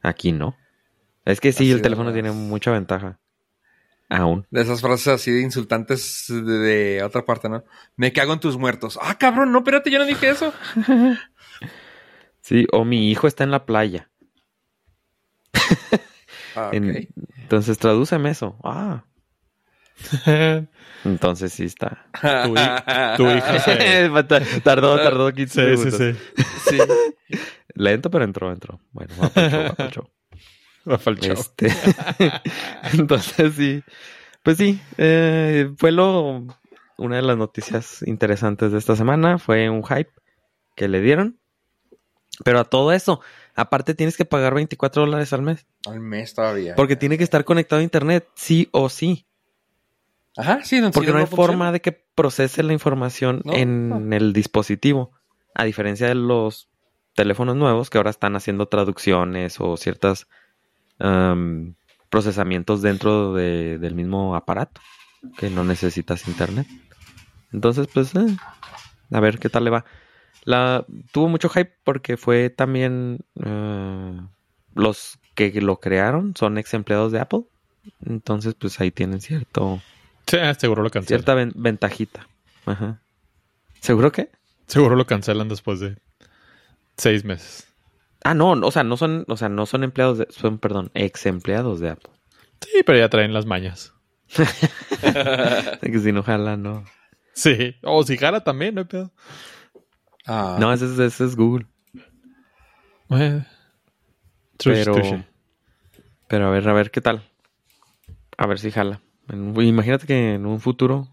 Aquí 0.01 0.31
no. 0.31 0.57
Es 1.25 1.39
que 1.39 1.51
sí, 1.51 1.71
el 1.71 1.81
teléfono 1.83 2.11
tiene 2.11 2.31
mucha 2.31 2.71
ventaja. 2.71 3.19
Aún. 4.09 4.47
De 4.49 4.61
esas 4.61 4.81
frases 4.81 5.07
así 5.09 5.31
de 5.31 5.41
insultantes 5.41 6.25
de, 6.27 6.41
de, 6.41 7.03
otra 7.03 7.25
parte, 7.25 7.47
¿no? 7.47 7.63
Me 7.95 8.11
cago 8.11 8.33
en 8.33 8.39
tus 8.39 8.57
muertos. 8.57 8.97
Ah, 8.99 9.15
cabrón, 9.19 9.51
no, 9.51 9.59
espérate, 9.59 9.91
yo 9.91 9.99
no 9.99 10.05
dije 10.05 10.29
eso. 10.29 10.51
Sí, 12.41 12.65
o 12.71 12.85
mi 12.85 13.09
hijo 13.09 13.27
está 13.27 13.43
en 13.43 13.51
la 13.51 13.65
playa. 13.65 14.09
Ah, 16.55 16.69
entonces, 16.73 17.77
tradúceme 17.77 18.29
eso. 18.29 18.57
Ah. 18.63 19.03
Entonces 21.05 21.53
sí 21.53 21.65
está. 21.65 22.05
Tu, 23.17 23.29
hijo 23.29 23.59
se... 23.59 24.09
tardó, 24.63 24.97
tardó 24.97 25.31
15 25.31 25.77
sí, 25.77 25.91
Sí, 25.91 26.13
sí, 26.69 26.77
Lento, 27.75 28.09
pero 28.09 28.23
entró, 28.23 28.51
entró. 28.51 28.79
Bueno, 28.91 29.13
va 29.21 29.29
para 29.29 29.85
el 29.85 29.91
show, 29.91 30.09
va 30.89 30.97
para 30.97 31.17
el 31.17 31.19
show. 31.19 31.33
Este... 31.33 31.69
Entonces 32.93 33.53
sí. 33.55 33.83
Pues 34.43 34.57
sí, 34.57 34.79
eh, 34.97 35.71
fue 35.77 35.91
lo... 35.91 36.45
Una 36.97 37.15
de 37.15 37.21
las 37.21 37.37
noticias 37.37 38.01
interesantes 38.05 38.73
de 38.73 38.77
esta 38.77 38.95
semana 38.95 39.37
fue 39.37 39.69
un 39.69 39.83
hype 39.83 40.11
que 40.75 40.89
le 40.89 40.99
dieron 40.99 41.39
pero 42.43 42.59
a 42.59 42.63
todo 42.63 42.91
eso, 42.91 43.21
aparte 43.55 43.95
tienes 43.95 44.17
que 44.17 44.25
pagar 44.25 44.53
24 44.53 45.03
dólares 45.03 45.33
al 45.33 45.41
mes. 45.41 45.65
Al 45.85 45.99
mes 45.99 46.33
todavía. 46.33 46.75
Porque 46.75 46.95
tiene 46.95 47.17
que 47.17 47.23
estar 47.23 47.43
conectado 47.45 47.79
a 47.79 47.83
internet, 47.83 48.27
sí 48.35 48.69
o 48.71 48.89
sí. 48.89 49.25
Ajá, 50.37 50.63
sí. 50.63 50.79
No, 50.79 50.91
Porque 50.91 51.11
no 51.11 51.17
hay 51.17 51.25
forma 51.25 51.71
de 51.71 51.81
que 51.81 51.91
procese 51.91 52.63
la 52.63 52.73
información 52.73 53.41
en 53.45 54.13
el 54.13 54.33
dispositivo. 54.33 55.11
A 55.53 55.65
diferencia 55.65 56.07
de 56.07 56.15
los 56.15 56.69
teléfonos 57.15 57.55
nuevos 57.55 57.89
que 57.89 57.97
ahora 57.97 58.11
están 58.11 58.35
haciendo 58.35 58.67
traducciones 58.67 59.59
o 59.59 59.75
ciertos 59.77 60.27
procesamientos 62.09 62.81
dentro 62.81 63.33
del 63.33 63.95
mismo 63.95 64.35
aparato. 64.35 64.81
Que 65.37 65.49
no 65.49 65.65
necesitas 65.65 66.29
internet. 66.29 66.65
Entonces, 67.51 67.87
pues, 67.93 68.15
eh, 68.15 68.37
a 69.11 69.19
ver 69.19 69.39
qué 69.39 69.49
tal 69.49 69.65
le 69.65 69.69
va. 69.69 69.85
La, 70.49 70.83
tuvo 71.11 71.27
mucho 71.27 71.47
hype 71.47 71.75
porque 71.83 72.17
fue 72.17 72.49
también 72.49 73.19
eh, 73.45 74.19
los 74.73 75.19
que 75.35 75.51
lo 75.61 75.79
crearon 75.79 76.33
son 76.35 76.57
ex 76.57 76.73
empleados 76.73 77.11
de 77.11 77.19
Apple. 77.19 77.43
Entonces, 78.03 78.55
pues 78.55 78.79
ahí 78.81 78.89
tienen 78.89 79.21
cierto. 79.21 79.79
Sí, 80.25 80.37
seguro 80.57 80.81
lo 80.81 80.89
Cierta 80.89 81.35
ventajita. 81.35 82.27
Ajá. 82.65 82.99
¿Seguro 83.79 84.11
qué? 84.11 84.31
Seguro 84.65 84.95
lo 84.95 85.05
cancelan 85.05 85.49
después 85.49 85.81
de 85.81 85.99
seis 86.97 87.23
meses. 87.23 87.67
Ah, 88.23 88.33
no, 88.33 88.53
o 88.53 88.71
sea, 88.71 88.83
no 88.83 88.97
son, 88.97 89.25
o 89.27 89.37
sea, 89.37 89.49
no 89.49 89.67
son 89.67 89.83
empleados 89.83 90.17
de, 90.17 90.27
son, 90.31 90.57
perdón, 90.57 90.89
ex 90.95 91.27
empleados 91.27 91.79
de 91.79 91.89
Apple. 91.89 92.11
Sí, 92.61 92.81
pero 92.83 92.97
ya 92.97 93.09
traen 93.09 93.33
las 93.33 93.45
mañas. 93.45 93.93
que 95.79 95.99
si 95.99 96.11
no 96.11 96.23
jala, 96.23 96.57
no. 96.57 96.85
Sí. 97.33 97.75
O 97.83 98.01
si 98.01 98.17
jala 98.17 98.43
también, 98.43 98.73
no 98.73 98.81
hay 98.81 98.87
pedo. 98.87 99.11
Ah, 100.25 100.57
No, 100.59 100.71
ese 100.73 100.85
es, 100.85 100.99
ese 100.99 101.25
es 101.25 101.35
Google. 101.35 101.65
Eh, 103.11 103.43
trush, 104.57 104.75
Pero, 104.75 104.93
trush. 104.93 105.13
pero 106.27 106.47
a 106.47 106.51
ver, 106.51 106.67
a 106.69 106.73
ver 106.73 106.91
qué 106.91 107.01
tal. 107.01 107.23
A 108.37 108.45
ver 108.47 108.59
si 108.59 108.71
jala. 108.71 109.01
En 109.29 109.59
imagínate 109.61 110.05
que 110.07 110.33
en 110.35 110.45
un 110.45 110.59
futuro 110.59 111.07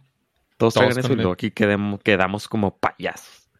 todos, 0.56 0.74
Todos 0.74 0.74
traigan 0.74 0.98
eso 0.98 1.12
y 1.12 1.16
luego 1.16 1.32
aquí 1.32 1.50
quedemos, 1.50 2.00
quedamos 2.02 2.48
como 2.48 2.76
payasos. 2.78 3.50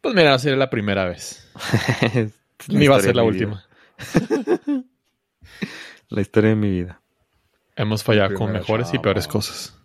Pues 0.00 0.14
mira, 0.14 0.38
sería 0.38 0.58
la 0.58 0.68
primera 0.70 1.04
vez. 1.06 1.50
Ni 2.68 2.86
va 2.88 2.96
a 2.96 3.00
ser 3.00 3.16
la 3.16 3.22
última. 3.24 3.64
La 6.08 6.20
historia 6.20 6.50
de 6.50 6.56
mi 6.56 6.70
vida. 6.70 7.00
Hemos 7.76 8.04
fallado 8.04 8.30
La 8.30 8.36
con 8.36 8.52
mejores 8.52 8.92
y 8.94 8.98
peores 8.98 9.26
cosas. 9.26 9.76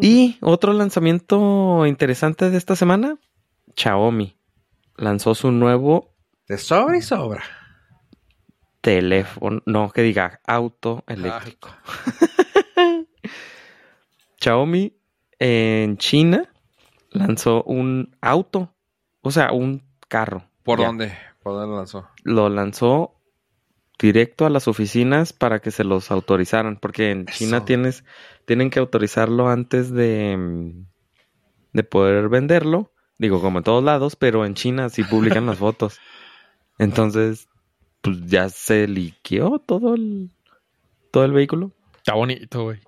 Y 0.00 0.36
otro 0.40 0.72
lanzamiento 0.72 1.86
interesante 1.86 2.50
de 2.50 2.56
esta 2.56 2.76
semana, 2.76 3.18
Xiaomi 3.76 4.36
lanzó 4.96 5.34
su 5.34 5.50
nuevo 5.52 6.14
de 6.48 6.58
sobra 6.58 6.96
y 6.96 7.02
sobra. 7.02 7.42
teléfono, 8.80 9.62
no, 9.66 9.90
que 9.90 10.02
diga 10.02 10.40
auto 10.46 11.02
eléctrico. 11.08 11.70
Xiaomi 14.40 14.96
en 15.38 15.96
China 15.98 16.48
lanzó 17.10 17.62
un 17.64 18.16
auto, 18.20 18.74
o 19.22 19.30
sea, 19.30 19.52
un 19.52 19.82
carro. 20.08 20.48
¿Por 20.62 20.78
Ya. 20.80 20.86
dónde? 20.86 21.12
¿Por 21.42 21.54
dónde 21.54 21.68
lo 21.68 21.76
lanzó? 21.78 22.08
Lo 22.24 22.48
lanzó 22.48 23.20
directo 23.98 24.46
a 24.46 24.50
las 24.50 24.68
oficinas 24.68 25.32
para 25.32 25.60
que 25.60 25.70
se 25.70 25.84
los 25.84 26.10
autorizaran, 26.10 26.76
porque 26.76 27.10
en 27.10 27.26
China 27.26 27.64
tienes, 27.64 28.04
tienen 28.44 28.70
que 28.70 28.78
autorizarlo 28.78 29.48
antes 29.48 29.90
de, 29.90 30.36
mm, 30.36 30.86
de 31.72 31.82
poder 31.84 32.28
venderlo. 32.28 32.92
Digo, 33.18 33.40
como 33.40 33.58
en 33.58 33.64
todos 33.64 33.82
lados, 33.82 34.16
pero 34.16 34.44
en 34.44 34.54
China 34.54 34.88
sí 34.88 35.02
publican 35.04 35.46
las 35.46 35.58
fotos. 35.64 35.98
Entonces, 36.78 37.48
pues 38.02 38.18
ya 38.26 38.48
se 38.48 38.86
liqueó 38.86 39.58
todo 39.58 39.94
el, 39.94 40.30
todo 41.10 41.24
el 41.24 41.32
vehículo. 41.32 41.72
Está 41.96 42.14
bonito, 42.14 42.64
güey. 42.64 42.80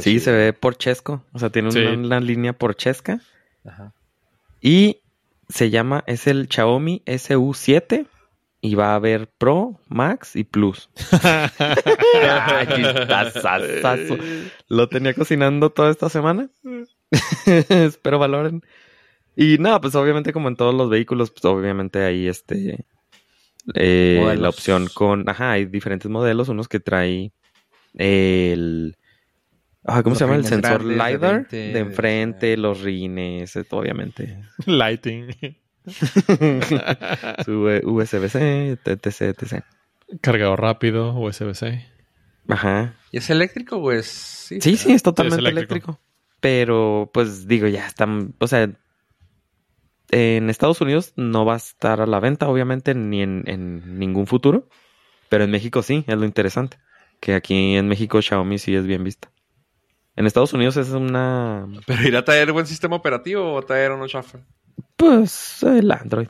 Sí, 0.00 0.18
se 0.18 0.32
ve 0.32 0.52
porchesco. 0.52 1.22
O 1.32 1.38
sea, 1.38 1.50
tiene 1.50 1.68
una, 1.68 1.80
Sí. 1.80 1.86
una 1.86 2.20
línea 2.20 2.52
porchesca. 2.54 3.20
Ajá. 3.64 3.92
Y 4.60 5.00
se 5.48 5.70
llama, 5.70 6.02
es 6.06 6.26
el 6.26 6.48
Xiaomi 6.50 7.02
SU7. 7.06 8.06
Y 8.62 8.76
va 8.76 8.92
a 8.92 8.94
haber 8.94 9.28
Pro, 9.28 9.78
Max 9.88 10.36
y 10.36 10.44
Plus. 10.44 10.88
Lo 14.68 14.88
tenía 14.88 15.14
cocinando 15.14 15.70
toda 15.70 15.90
esta 15.90 16.08
semana. 16.08 16.48
Espero 17.68 18.18
valoren. 18.18 18.62
Y 19.36 19.58
nada, 19.58 19.80
pues 19.80 19.94
obviamente 19.94 20.32
como 20.32 20.48
en 20.48 20.56
todos 20.56 20.74
los 20.74 20.88
vehículos, 20.90 21.30
pues 21.30 21.44
obviamente 21.46 22.02
hay 22.04 22.28
este... 22.28 22.86
eh, 23.74 24.34
la 24.38 24.48
opción 24.48 24.88
con... 24.92 25.28
Ajá, 25.28 25.52
hay 25.52 25.66
diferentes 25.66 26.10
modelos. 26.10 26.48
Unos 26.48 26.68
que 26.68 26.80
trae 26.80 27.32
el... 27.94 28.96
ah, 29.84 30.02
¿Cómo 30.02 30.12
Los 30.12 30.18
se 30.18 30.24
llama? 30.24 30.36
El 30.36 30.44
sensor 30.44 30.84
grandes 30.84 30.88
de 30.88 30.94
LiDAR. 31.12 31.34
20, 31.50 31.56
de 31.56 31.78
enfrente, 31.80 32.56
los 32.56 32.80
rines, 32.82 33.56
eh, 33.56 33.64
obviamente. 33.70 34.38
Lighting. 34.66 35.26
Su 37.44 37.68
USB-C, 37.84 38.78
etc, 38.84 39.06
etc. 39.06 39.64
Cargador 40.20 40.60
rápido, 40.60 41.12
USB-C. 41.14 41.84
Ajá. 42.48 42.94
¿Y 43.10 43.18
es 43.18 43.30
eléctrico 43.30 43.76
o 43.78 43.92
es...? 43.92 44.06
Sí, 44.06 44.60
Sí, 44.60 44.76
sí, 44.76 44.92
es 44.92 45.02
totalmente 45.02 45.40
eléctrico. 45.40 45.92
eléctrico. 45.92 46.00
Pero, 46.40 47.10
pues 47.12 47.48
digo, 47.48 47.66
ya 47.68 47.86
están, 47.86 48.34
o 48.38 48.46
sea, 48.46 48.70
en 50.14 50.48
Estados 50.50 50.80
Unidos 50.80 51.12
no 51.16 51.44
va 51.44 51.54
a 51.54 51.56
estar 51.56 52.00
a 52.00 52.06
la 52.06 52.20
venta, 52.20 52.48
obviamente, 52.48 52.94
ni 52.94 53.22
en, 53.22 53.42
en 53.46 53.98
ningún 53.98 54.26
futuro. 54.26 54.68
Pero 55.28 55.44
en 55.44 55.50
México 55.50 55.82
sí, 55.82 56.04
es 56.06 56.16
lo 56.16 56.24
interesante. 56.24 56.78
Que 57.20 57.34
aquí 57.34 57.76
en 57.76 57.88
México 57.88 58.20
Xiaomi 58.22 58.58
sí 58.58 58.74
es 58.74 58.86
bien 58.86 59.02
vista. 59.04 59.30
En 60.16 60.26
Estados 60.26 60.52
Unidos 60.52 60.76
es 60.76 60.90
una, 60.90 61.66
¿Pero 61.86 62.06
irá 62.06 62.20
a 62.20 62.24
traer 62.24 62.52
buen 62.52 62.66
sistema 62.66 62.96
operativo 62.96 63.52
o 63.52 63.62
traer 63.62 63.90
uno 63.92 64.06
chafa? 64.06 64.38
pues, 64.96 65.62
el 65.62 65.90
Android. 65.90 66.28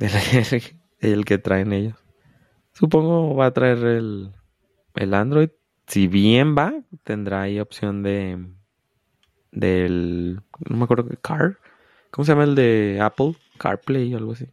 El, 0.00 0.62
el 1.00 1.24
que 1.24 1.38
traen 1.38 1.72
ellos. 1.72 1.96
Supongo 2.72 3.34
va 3.34 3.46
a 3.46 3.52
traer 3.52 3.78
el, 3.78 4.32
el 4.94 5.14
Android. 5.14 5.50
Si 5.86 6.06
bien 6.08 6.56
va, 6.56 6.72
tendrá 7.04 7.42
ahí 7.42 7.60
opción 7.60 8.02
de 8.02 8.46
del 9.52 10.40
no 10.68 10.76
me 10.76 10.84
acuerdo 10.84 11.08
qué 11.08 11.16
car. 11.16 11.58
¿Cómo 12.10 12.24
se 12.24 12.32
llama 12.32 12.44
el 12.44 12.54
de 12.54 12.98
Apple? 13.00 13.34
CarPlay 13.58 14.14
o 14.14 14.18
algo 14.18 14.32
así. 14.32 14.46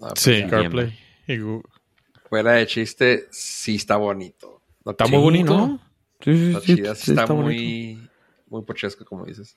Ah, 0.00 0.08
pues 0.10 0.20
Sí, 0.20 0.40
ya. 0.40 0.48
CarPlay. 0.48 0.98
Y 1.26 1.38
Google. 1.38 1.62
Fuera 2.28 2.52
de 2.52 2.66
chiste, 2.66 3.26
sí 3.30 3.76
está 3.76 3.96
bonito. 3.96 4.62
No 4.84 4.92
Está 4.92 5.06
muy 5.06 5.18
bonito. 5.20 5.56
¿no? 5.56 5.80
Sí, 6.20 6.36
sí, 6.36 6.46
Está 6.48 6.60
sí, 6.60 6.76
chida, 6.76 6.94
sí, 6.94 7.02
sí 7.04 7.10
está, 7.12 7.24
bonito. 7.26 7.44
muy... 7.44 8.10
Muy 8.48 8.62
pochesco, 8.62 9.04
como 9.04 9.24
dices. 9.24 9.56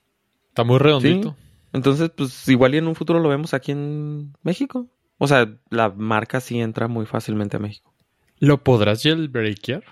Está 0.49 0.63
muy 0.63 0.77
redondito. 0.79 1.35
Entonces, 1.73 2.09
pues 2.15 2.47
igual 2.47 2.73
y 2.73 2.77
en 2.77 2.87
un 2.87 2.95
futuro 2.95 3.19
lo 3.19 3.29
vemos 3.29 3.53
aquí 3.53 3.71
en 3.71 4.33
México. 4.41 4.87
O 5.17 5.27
sea, 5.27 5.59
la 5.69 5.89
marca 5.89 6.39
sí 6.39 6.59
entra 6.59 6.87
muy 6.87 7.05
fácilmente 7.05 7.57
a 7.57 7.59
México. 7.59 7.93
¿Lo 8.39 8.63
podrás 8.63 9.03
jailbreakear? 9.03 9.83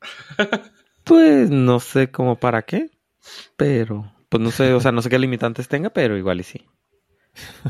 Pues 1.04 1.50
no 1.50 1.80
sé 1.80 2.10
cómo 2.10 2.36
para 2.40 2.62
qué, 2.62 2.90
pero 3.56 4.10
pues 4.34 4.42
no 4.42 4.50
sé, 4.50 4.72
o 4.72 4.80
sea, 4.80 4.90
no 4.90 5.00
sé 5.00 5.10
qué 5.10 5.18
limitantes 5.20 5.68
tenga, 5.68 5.90
pero 5.90 6.18
igual 6.18 6.40
y 6.40 6.42
sí. 6.42 6.66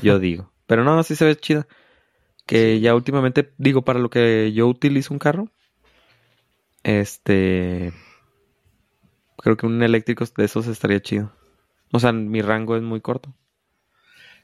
Yo 0.00 0.18
digo. 0.18 0.50
Pero 0.66 0.82
no, 0.82 1.02
sí 1.02 1.14
se 1.14 1.26
ve 1.26 1.36
chida. 1.36 1.66
Que 2.46 2.80
ya 2.80 2.94
últimamente, 2.94 3.52
digo, 3.58 3.82
para 3.82 3.98
lo 3.98 4.08
que 4.08 4.50
yo 4.54 4.66
utilizo 4.66 5.12
un 5.12 5.18
carro, 5.18 5.50
este, 6.84 7.92
creo 9.36 9.58
que 9.58 9.66
un 9.66 9.82
eléctrico 9.82 10.24
de 10.38 10.44
esos 10.46 10.66
estaría 10.66 11.00
chido. 11.00 11.32
O 11.92 11.98
sea, 12.00 12.12
mi 12.12 12.40
rango 12.40 12.76
es 12.76 12.82
muy 12.82 13.02
corto. 13.02 13.34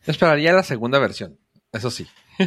Esperaría 0.04 0.52
la 0.52 0.62
segunda 0.62 0.98
versión. 0.98 1.38
Eso 1.72 1.90
sí. 1.90 2.06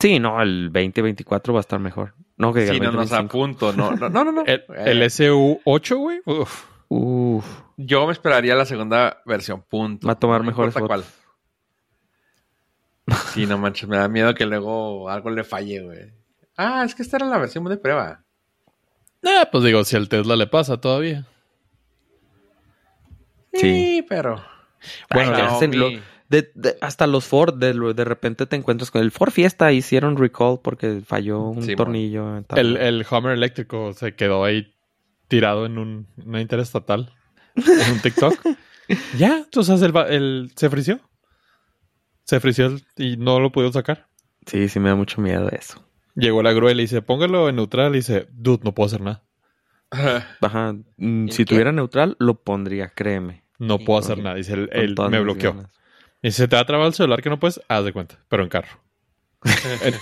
Sí, 0.00 0.18
no, 0.18 0.42
el 0.42 0.72
2024 0.72 1.54
va 1.54 1.60
a 1.60 1.62
estar 1.62 1.78
mejor. 1.78 2.14
No, 2.36 2.52
que 2.52 2.66
Sí, 2.66 2.72
el 2.72 2.82
no 2.82 2.90
nos 2.90 3.08
2025. 3.10 3.20
apunto. 3.28 3.72
No, 3.72 3.92
no, 3.92 4.08
no, 4.08 4.24
no. 4.24 4.32
no. 4.42 4.44
El, 4.44 4.64
Eh, 4.68 4.82
el 4.86 5.02
SU8, 5.02 5.96
güey. 5.96 6.20
Uf. 6.26 6.64
Uf, 6.94 7.46
Yo 7.78 8.06
me 8.06 8.12
esperaría 8.12 8.54
la 8.54 8.66
segunda 8.66 9.22
versión. 9.24 9.62
Punto. 9.62 10.06
Va 10.06 10.12
a 10.12 10.18
tomar 10.18 10.40
No 10.42 10.46
mejores 10.48 10.74
fotos. 10.74 10.88
cuál. 10.88 11.04
Sí, 13.32 13.46
no 13.46 13.56
manches. 13.58 13.88
Me 13.88 13.96
da 13.96 14.08
miedo 14.08 14.34
que 14.34 14.44
luego 14.46 15.08
algo 15.08 15.30
le 15.30 15.42
falle, 15.44 15.80
güey. 15.80 16.12
Ah, 16.56 16.82
es 16.84 16.94
que 16.94 17.02
esta 17.02 17.16
era 17.16 17.26
la 17.26 17.38
versión 17.38 17.64
de 17.64 17.76
prueba. 17.78 18.22
Ah, 19.24 19.48
pues 19.50 19.64
digo, 19.64 19.84
si 19.84 19.96
al 19.96 20.08
Tesla 20.08 20.36
le 20.36 20.46
pasa 20.46 20.80
todavía. 20.80 21.26
Sí. 23.54 23.60
Sí, 23.60 24.06
pero... 24.08 24.42
Bueno, 25.12 25.32
Ay, 25.32 25.38
ya 25.38 25.46
hacen 25.46 25.78
lo- 25.78 25.88
Xiaomi. 25.88 26.04
De, 26.28 26.50
de- 26.54 26.78
hasta 26.80 27.06
los 27.06 27.24
Ford, 27.26 27.54
de, 27.54 27.74
de 27.94 28.04
repente 28.04 28.46
te 28.46 28.56
encuentras 28.56 28.90
con 28.90 29.02
el 29.02 29.10
Ford 29.10 29.30
Fiesta, 29.30 29.70
hicieron 29.72 30.16
recall 30.16 30.60
porque 30.62 31.02
falló 31.06 31.40
un 31.50 31.62
Sí, 31.62 31.76
tornillo. 31.76 32.42
El, 32.56 32.78
el 32.78 33.06
Hummer 33.10 33.32
eléctrico 33.32 33.92
se 33.92 34.14
quedó 34.14 34.42
ahí 34.44 34.72
tirado 35.32 35.64
en 35.64 35.78
un, 35.78 36.06
una 36.26 36.42
interestatal. 36.42 37.10
En 37.56 37.92
un 37.92 38.00
TikTok. 38.00 38.34
ya, 39.16 39.38
entonces 39.38 39.80
el, 39.80 39.96
va- 39.96 40.08
el- 40.08 40.52
se 40.56 40.68
frició. 40.68 41.00
Se 42.24 42.38
frició 42.38 42.66
el- 42.66 42.84
y 42.98 43.16
no 43.16 43.40
lo 43.40 43.50
pudieron 43.50 43.72
sacar. 43.72 44.08
Sí, 44.46 44.68
sí 44.68 44.78
me 44.78 44.90
da 44.90 44.94
mucho 44.94 45.22
miedo 45.22 45.48
eso. 45.50 45.82
Llegó 46.14 46.42
la 46.42 46.52
grúa 46.52 46.70
y 46.72 46.74
le 46.74 46.82
dice, 46.82 47.00
póngalo 47.00 47.48
en 47.48 47.56
neutral. 47.56 47.92
Y 47.94 47.98
dice, 47.98 48.26
dude, 48.30 48.60
no 48.62 48.74
puedo 48.74 48.88
hacer 48.88 49.00
nada. 49.00 49.24
Ajá. 49.90 50.74
mm, 50.98 51.22
¿En 51.28 51.32
Si 51.32 51.44
qué? 51.44 51.54
tuviera 51.54 51.72
neutral, 51.72 52.16
lo 52.18 52.42
pondría, 52.42 52.88
créeme. 52.90 53.44
No 53.58 53.78
puedo 53.78 54.00
hacer 54.00 54.18
nada. 54.18 54.34
Dice, 54.36 54.52
él, 54.52 54.94
me 55.10 55.20
bloqueó. 55.20 55.54
ganas. 55.54 55.70
Y 56.20 56.28
dice, 56.28 56.46
te 56.48 56.56
va 56.56 56.62
a 56.62 56.66
trabar 56.66 56.86
el 56.88 56.94
celular 56.94 57.22
que 57.22 57.30
no 57.30 57.38
puedes, 57.40 57.60
haz 57.68 57.84
de 57.84 57.92
cuenta, 57.94 58.18
pero 58.28 58.42
en 58.42 58.48
carro. 58.50 58.82
en, 59.82 59.94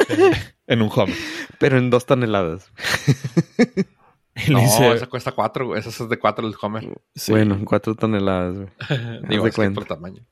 en 0.67 0.83
un 0.83 0.91
Hummer. 0.95 1.15
Pero 1.59 1.79
en 1.79 1.89
dos 1.91 2.05
toneladas. 2.07 2.71
Y 4.47 4.53
No, 4.53 4.61
dice, 4.61 4.93
esa 4.93 5.07
cuesta 5.07 5.33
cuatro. 5.33 5.77
Esa 5.77 5.89
es 5.91 6.09
de 6.09 6.19
cuatro 6.19 6.47
el 6.47 6.55
Homer. 6.61 6.89
sí. 7.15 7.33
Bueno, 7.33 7.55
en 7.55 7.65
cuatro 7.65 7.95
toneladas. 7.95 8.55
güey. 8.57 8.69
Digo, 9.29 9.45
de 9.45 9.51
es 9.51 9.57
por 9.73 9.85
tamaño. 9.85 10.25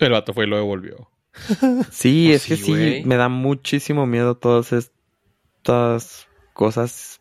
el 0.00 0.12
vato 0.12 0.32
fue 0.34 0.44
y 0.46 0.48
lo 0.48 0.56
devolvió. 0.56 1.10
Sí, 1.90 2.28
Pues 2.30 2.42
es 2.42 2.46
que 2.46 2.56
sí, 2.56 3.02
me 3.04 3.16
da 3.16 3.28
muchísimo 3.28 4.06
miedo 4.06 4.36
todas 4.36 4.72
estas 4.72 6.28
cosas 6.54 7.20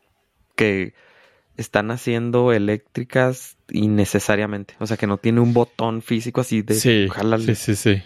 que 0.56 0.94
están 1.58 1.92
haciendo 1.92 2.52
eléctricas 2.54 3.58
innecesariamente. 3.70 4.76
O 4.80 4.88
sea, 4.88 4.98
que 4.98 5.08
no 5.08 5.18
tiene 5.18 5.42
un 5.42 5.54
botón 5.54 6.02
físico 6.02 6.42
así 6.42 6.62
de 6.62 6.76
Sí, 6.76 7.08
jálale. 7.12 7.56
sí, 7.56 7.56
sí, 7.56 7.76
sí. 7.76 8.04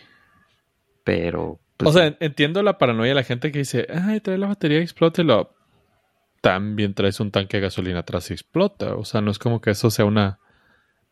pero... 1.04 1.60
pues, 1.78 1.90
o 1.90 1.94
sea, 1.94 2.16
entiendo 2.20 2.62
la 2.64 2.78
paranoia 2.78 3.10
de 3.10 3.16
la 3.16 3.24
gente 3.24 3.52
que 3.52 3.60
dice, 3.60 3.88
ay, 3.94 4.20
trae 4.22 4.38
la 4.38 4.48
batería, 4.48 4.80
explótelo. 4.82 5.52
También 6.42 6.94
traes 6.94 7.20
un 7.20 7.32
tanque 7.32 7.58
de 7.58 7.62
gasolina 7.64 8.00
atrás 8.00 8.30
y 8.30 8.34
explota. 8.34 8.96
O 8.96 9.06
sea, 9.06 9.22
no 9.22 9.32
es 9.32 9.40
como 9.40 9.62
que 9.62 9.72
eso 9.72 9.90
sea 9.92 10.06
una 10.06 10.40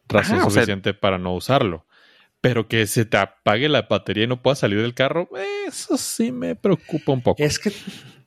razón 0.07 0.37
sea- 0.37 0.49
suficiente 0.49 0.93
para 0.93 1.17
no 1.17 1.33
usarlo. 1.35 1.85
Pero 2.39 2.67
que 2.67 2.85
se 2.85 3.03
te 3.05 3.17
apague 3.17 3.67
la 3.67 3.81
batería 3.81 4.25
y 4.25 4.27
no 4.27 4.41
puedas 4.43 4.59
salir 4.59 4.79
del 4.81 4.93
carro, 4.93 5.27
eso 5.67 5.97
sí 5.97 6.31
me 6.31 6.55
preocupa 6.55 7.11
un 7.11 7.21
poco. 7.23 7.41
Es 7.41 7.57
que, 7.57 7.73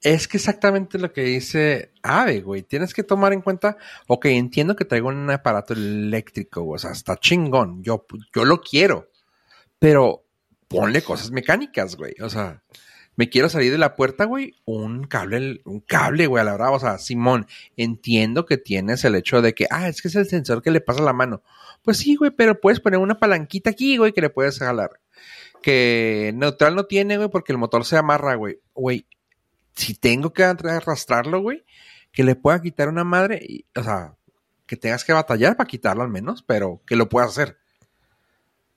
es 0.03 0.27
que 0.27 0.37
exactamente 0.37 0.99
lo 0.99 1.13
que 1.13 1.23
dice 1.23 1.93
Ave, 2.03 2.41
güey. 2.41 2.63
Tienes 2.65 2.93
que 2.93 3.05
tomar 3.05 3.33
en 3.33 3.41
cuenta, 3.41 3.77
ok, 4.09 4.27
entiendo 4.27 4.75
que 4.75 4.85
traigo 4.85 5.09
un 5.09 5.31
aparato 5.31 5.75
eléctrico, 5.75 6.63
güey, 6.63 6.75
o 6.75 6.79
sea, 6.79 6.91
está 6.91 7.17
chingón. 7.19 7.85
Yo, 7.85 8.05
yo 8.35 8.45
lo 8.45 8.61
quiero. 8.61 9.11
Pero 9.79 10.27
ponle 10.67 11.03
cosas 11.03 11.31
mecánicas, 11.31 11.95
güey. 11.95 12.15
O 12.21 12.29
sea, 12.29 12.63
me 13.17 13.29
quiero 13.29 13.49
salir 13.49 13.71
de 13.71 13.79
la 13.79 13.97
puerta, 13.97 14.25
güey. 14.25 14.55
Un 14.65 15.05
cable, 15.05 15.61
un 15.65 15.81
cable, 15.81 16.27
güey, 16.27 16.41
a 16.41 16.45
la 16.45 16.55
brava. 16.55 16.77
O 16.77 16.81
sea, 16.81 16.99
Simón, 16.99 17.47
entiendo 17.77 18.47
que 18.47 18.57
tienes 18.57 19.05
el 19.05 19.15
hecho 19.15 19.43
de 19.43 19.55
que, 19.55 19.67
ah, 19.71 19.89
es 19.89 20.01
que 20.01 20.09
es 20.09 20.17
el 20.17 20.27
sensor 20.27 20.63
que 20.63 20.71
le 20.71 20.81
pasa 20.81 21.03
la 21.03 21.13
mano. 21.13 21.43
Pues 21.83 21.99
sí, 21.99 22.17
güey, 22.17 22.31
pero 22.31 22.61
puedes 22.61 22.81
poner 22.81 22.99
una 22.99 23.19
palanquita 23.19 23.71
aquí, 23.71 23.97
güey, 23.97 24.13
que 24.13 24.21
le 24.21 24.31
puedes 24.31 24.59
jalar. 24.59 24.91
Que 25.63 26.33
neutral 26.35 26.75
no 26.75 26.85
tiene, 26.85 27.17
güey, 27.17 27.29
porque 27.29 27.53
el 27.53 27.59
motor 27.59 27.85
se 27.85 27.97
amarra, 27.97 28.37
güey. 28.37 28.61
Güey, 28.75 29.07
si 29.75 29.95
tengo 29.95 30.33
que 30.33 30.45
arrastrarlo, 30.45 31.41
güey, 31.41 31.65
que 32.13 32.25
le 32.25 32.37
pueda 32.37 32.63
quitar 32.63 32.89
una 32.89 33.05
madre, 33.05 33.65
o 33.77 33.83
sea, 33.83 34.15
que 34.67 34.77
tengas 34.77 35.05
que 35.05 35.13
batallar 35.13 35.57
para 35.57 35.69
quitarlo 35.69 36.03
al 36.03 36.09
menos, 36.09 36.43
pero 36.43 36.81
que 36.87 36.97
lo 36.97 37.09
puedas 37.09 37.31
hacer. 37.31 37.59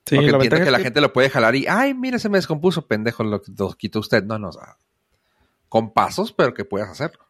Sí, 0.06 0.16
Porque 0.16 0.30
la 0.30 0.36
entiendo 0.36 0.38
ventaja 0.38 0.62
que 0.64 0.68
es 0.68 0.72
la 0.72 0.78
gente 0.80 1.00
lo 1.00 1.12
puede 1.12 1.30
jalar 1.30 1.54
y, 1.56 1.66
ay, 1.68 1.94
mira, 1.94 2.18
se 2.18 2.28
me 2.28 2.38
descompuso, 2.38 2.86
pendejo, 2.86 3.24
lo, 3.24 3.42
lo 3.56 3.72
quitó 3.74 4.00
usted. 4.00 4.22
No, 4.24 4.38
no, 4.38 4.48
o 4.48 4.52
sea, 4.52 4.76
con 5.68 5.92
pasos, 5.92 6.32
pero 6.32 6.54
que 6.54 6.64
puedas 6.64 6.88
hacerlo. 6.90 7.24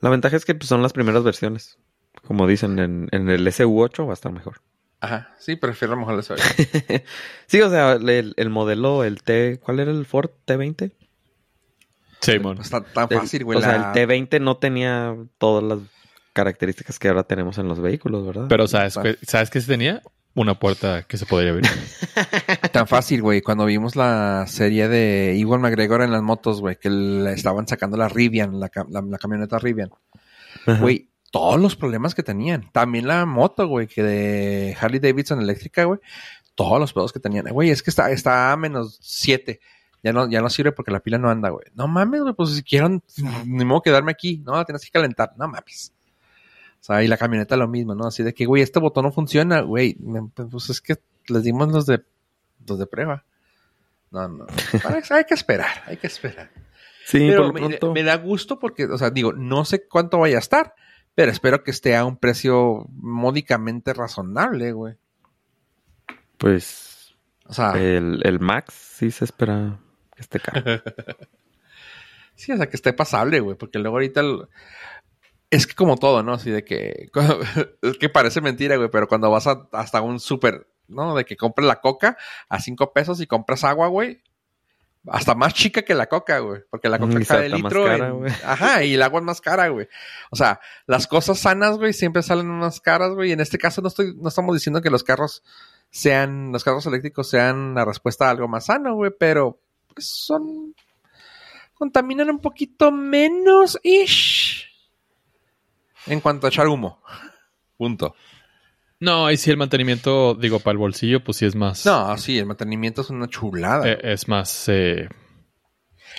La 0.00 0.10
ventaja 0.10 0.36
es 0.36 0.44
que 0.44 0.54
pues, 0.54 0.68
son 0.68 0.82
las 0.82 0.92
primeras 0.92 1.24
versiones. 1.24 1.78
Como 2.26 2.46
dicen, 2.46 2.78
en, 2.78 3.08
en 3.12 3.28
el 3.30 3.46
SU8 3.46 4.06
va 4.06 4.10
a 4.10 4.14
estar 4.14 4.32
mejor. 4.32 4.60
Ajá, 5.00 5.34
sí, 5.38 5.54
prefiero 5.56 5.92
a 5.94 5.96
lo 5.96 6.00
mejor 6.06 6.18
eso. 6.18 6.34
sí, 7.46 7.60
o 7.60 7.70
sea, 7.70 7.92
el, 7.92 8.34
el 8.36 8.50
modelo, 8.50 9.04
el 9.04 9.22
T... 9.22 9.60
¿Cuál 9.60 9.80
era 9.80 9.90
el 9.92 10.04
Ford 10.06 10.30
T20? 10.46 10.92
Simón. 12.20 12.56
Pues 12.56 12.70
tan, 12.70 12.84
tan 12.92 13.06
El- 13.10 13.18
fácil, 13.18 13.44
güey. 13.44 13.58
o 13.58 13.62
sea, 13.62 13.76
el 13.76 13.82
T20 13.84 14.40
no 14.40 14.56
tenía 14.56 15.16
todas 15.38 15.62
las 15.62 15.78
características 16.32 16.98
que 16.98 17.08
ahora 17.08 17.22
tenemos 17.24 17.58
en 17.58 17.68
los 17.68 17.80
vehículos, 17.80 18.26
¿verdad? 18.26 18.46
Pero 18.48 18.66
¿sabes, 18.66 18.96
qué- 19.00 19.18
¿sabes 19.22 19.50
qué 19.50 19.60
sí 19.60 19.68
tenía? 19.68 20.02
Una 20.38 20.58
puerta 20.58 21.02
que 21.02 21.16
se 21.16 21.26
podría 21.26 21.50
abrir. 21.50 21.66
Tan 22.72 22.86
fácil, 22.86 23.22
güey. 23.22 23.40
Cuando 23.42 23.64
vimos 23.64 23.96
la 23.96 24.44
serie 24.46 24.88
de 24.88 25.34
Iwan 25.36 25.60
McGregor 25.60 26.02
en 26.02 26.12
las 26.12 26.22
motos, 26.22 26.60
güey, 26.60 26.76
que 26.76 26.90
le 26.90 27.32
estaban 27.32 27.66
sacando 27.66 27.96
la 27.96 28.08
Rivian, 28.08 28.60
la, 28.60 28.70
la- 28.88 29.02
la 29.02 29.18
camioneta 29.18 29.58
Rivian. 29.58 29.90
Güey, 30.80 31.08
todos 31.32 31.60
los 31.60 31.74
problemas 31.76 32.14
que 32.14 32.22
tenían. 32.22 32.70
También 32.72 33.08
la 33.08 33.26
moto, 33.26 33.66
güey, 33.66 33.86
que 33.88 34.02
de 34.02 34.76
Harley 34.80 35.00
Davidson 35.00 35.40
eléctrica, 35.40 35.84
güey. 35.84 35.98
Todos 36.54 36.78
los 36.78 36.92
pedos 36.92 37.12
que 37.12 37.20
tenían. 37.20 37.46
Güey, 37.50 37.70
es 37.70 37.82
que 37.82 37.90
está, 37.90 38.10
está 38.10 38.52
a 38.52 38.56
menos 38.56 38.98
7. 39.02 39.58
Ya 40.04 40.12
no, 40.12 40.30
ya 40.30 40.40
no 40.40 40.50
sirve 40.50 40.70
porque 40.70 40.92
la 40.92 41.00
pila 41.00 41.18
no 41.18 41.30
anda, 41.30 41.48
güey. 41.50 41.66
No 41.74 41.88
mames, 41.88 42.22
güey, 42.22 42.34
pues 42.34 42.50
si 42.50 42.62
quiero, 42.62 42.88
ni 43.44 43.64
modo 43.64 43.82
quedarme 43.82 44.12
aquí. 44.12 44.40
No, 44.46 44.52
la 44.54 44.64
tienes 44.64 44.84
que 44.84 44.90
calentar. 44.92 45.32
No 45.36 45.48
mames. 45.48 45.92
Sea, 46.88 47.02
y 47.02 47.06
la 47.06 47.18
camioneta 47.18 47.54
lo 47.56 47.68
mismo, 47.68 47.94
¿no? 47.94 48.06
Así 48.06 48.22
de 48.22 48.32
que, 48.32 48.46
güey, 48.46 48.62
este 48.62 48.80
botón 48.80 49.04
no 49.04 49.12
funciona, 49.12 49.60
güey. 49.60 49.98
Pues 50.50 50.70
es 50.70 50.80
que 50.80 50.96
les 51.28 51.42
dimos 51.44 51.70
los 51.70 51.84
de, 51.84 52.02
los 52.66 52.78
de 52.78 52.86
prueba. 52.86 53.24
No, 54.10 54.26
no. 54.26 54.46
Hay 55.10 55.24
que 55.24 55.34
esperar, 55.34 55.82
hay 55.84 55.98
que 55.98 56.06
esperar. 56.06 56.50
sí, 57.04 57.18
Pero 57.28 57.52
por 57.52 57.60
lo 57.60 57.92
me, 57.92 58.02
da 58.02 58.16
gusto 58.16 58.58
porque, 58.58 58.86
o 58.86 58.96
sea, 58.96 59.10
digo, 59.10 59.34
no 59.34 59.66
sé 59.66 59.86
cuánto 59.86 60.18
vaya 60.18 60.36
a 60.36 60.40
estar, 60.40 60.74
pero 61.14 61.30
espero 61.30 61.62
que 61.62 61.72
esté 61.72 61.94
a 61.94 62.06
un 62.06 62.16
precio 62.16 62.86
módicamente 62.88 63.92
razonable, 63.92 64.72
güey. 64.72 64.94
Pues 66.38 67.14
O 67.44 67.52
sea, 67.52 67.72
el, 67.72 68.22
el 68.24 68.40
Max 68.40 68.72
sí 68.72 69.10
se 69.10 69.26
espera 69.26 69.78
que 70.16 70.22
esté 70.22 70.40
caro. 70.40 70.64
sí, 72.34 72.50
o 72.52 72.56
sea, 72.56 72.70
que 72.70 72.76
esté 72.76 72.94
pasable, 72.94 73.40
güey, 73.40 73.58
porque 73.58 73.78
luego 73.78 73.96
ahorita 73.96 74.20
el- 74.20 74.48
es 75.50 75.66
que 75.66 75.74
como 75.74 75.96
todo, 75.96 76.22
¿no? 76.22 76.34
Así 76.34 76.50
de 76.50 76.64
que 76.64 77.10
es 77.82 77.98
que 77.98 78.08
parece 78.08 78.40
mentira, 78.40 78.76
güey, 78.76 78.90
pero 78.90 79.08
cuando 79.08 79.30
vas 79.30 79.46
a- 79.46 79.68
hasta 79.72 80.00
un 80.02 80.20
súper, 80.20 80.66
¿no? 80.88 81.14
De 81.14 81.24
que 81.24 81.36
compras 81.36 81.66
la 81.66 81.80
coca 81.80 82.16
a 82.48 82.60
cinco 82.60 82.92
pesos 82.92 83.20
y 83.20 83.26
compras 83.26 83.64
agua, 83.64 83.88
güey. 83.88 84.22
Hasta 85.06 85.34
más 85.34 85.54
chica 85.54 85.82
que 85.82 85.94
la 85.94 86.06
coca, 86.06 86.40
güey. 86.40 86.60
Porque 86.70 86.88
la 86.90 86.98
coca 86.98 87.12
y 87.14 87.24
más 87.50 87.62
litro. 87.72 87.84
cara, 87.84 88.08
en-. 88.08 88.26
Ajá, 88.44 88.84
y 88.84 88.94
el 88.94 89.02
agua 89.02 89.20
es 89.20 89.24
más 89.26 89.40
cara, 89.40 89.68
güey. 89.68 89.88
O 90.30 90.36
sea, 90.36 90.60
las 90.86 91.06
cosas 91.06 91.38
sanas, 91.38 91.78
güey, 91.78 91.92
siempre 91.94 92.22
salen 92.22 92.48
más 92.48 92.80
caras, 92.80 93.12
güey. 93.14 93.32
En 93.32 93.40
este 93.40 93.56
caso 93.56 93.80
no 93.80 93.88
estoy, 93.88 94.14
no 94.16 94.28
estamos 94.28 94.54
diciendo 94.54 94.82
que 94.82 94.90
los 94.90 95.04
carros 95.04 95.42
sean, 95.90 96.52
los 96.52 96.62
carros 96.62 96.84
eléctricos 96.86 97.30
sean 97.30 97.74
la 97.74 97.86
respuesta 97.86 98.26
a 98.26 98.30
algo 98.30 98.48
más 98.48 98.66
sano, 98.66 98.94
güey, 98.96 99.12
pero 99.18 99.58
pues 99.94 100.06
son 100.06 100.74
contaminan 101.74 102.28
un 102.28 102.40
poquito 102.40 102.90
menos 102.90 103.78
ish 103.84 104.47
en 106.08 106.20
cuanto 106.20 106.46
a 106.46 106.50
echar 106.50 106.66
humo. 106.68 107.02
Punto. 107.76 108.14
No, 109.00 109.30
y 109.30 109.36
si 109.36 109.50
el 109.50 109.56
mantenimiento, 109.56 110.34
digo, 110.34 110.58
para 110.58 110.72
el 110.72 110.78
bolsillo, 110.78 111.22
pues 111.22 111.36
sí 111.36 111.46
es 111.46 111.54
más. 111.54 111.86
No, 111.86 112.16
sí, 112.18 112.38
el 112.38 112.46
mantenimiento 112.46 113.02
es 113.02 113.10
una 113.10 113.28
chulada. 113.28 113.88
eh, 113.88 113.98
es 114.02 114.26
más. 114.26 114.68
eh, 114.68 115.08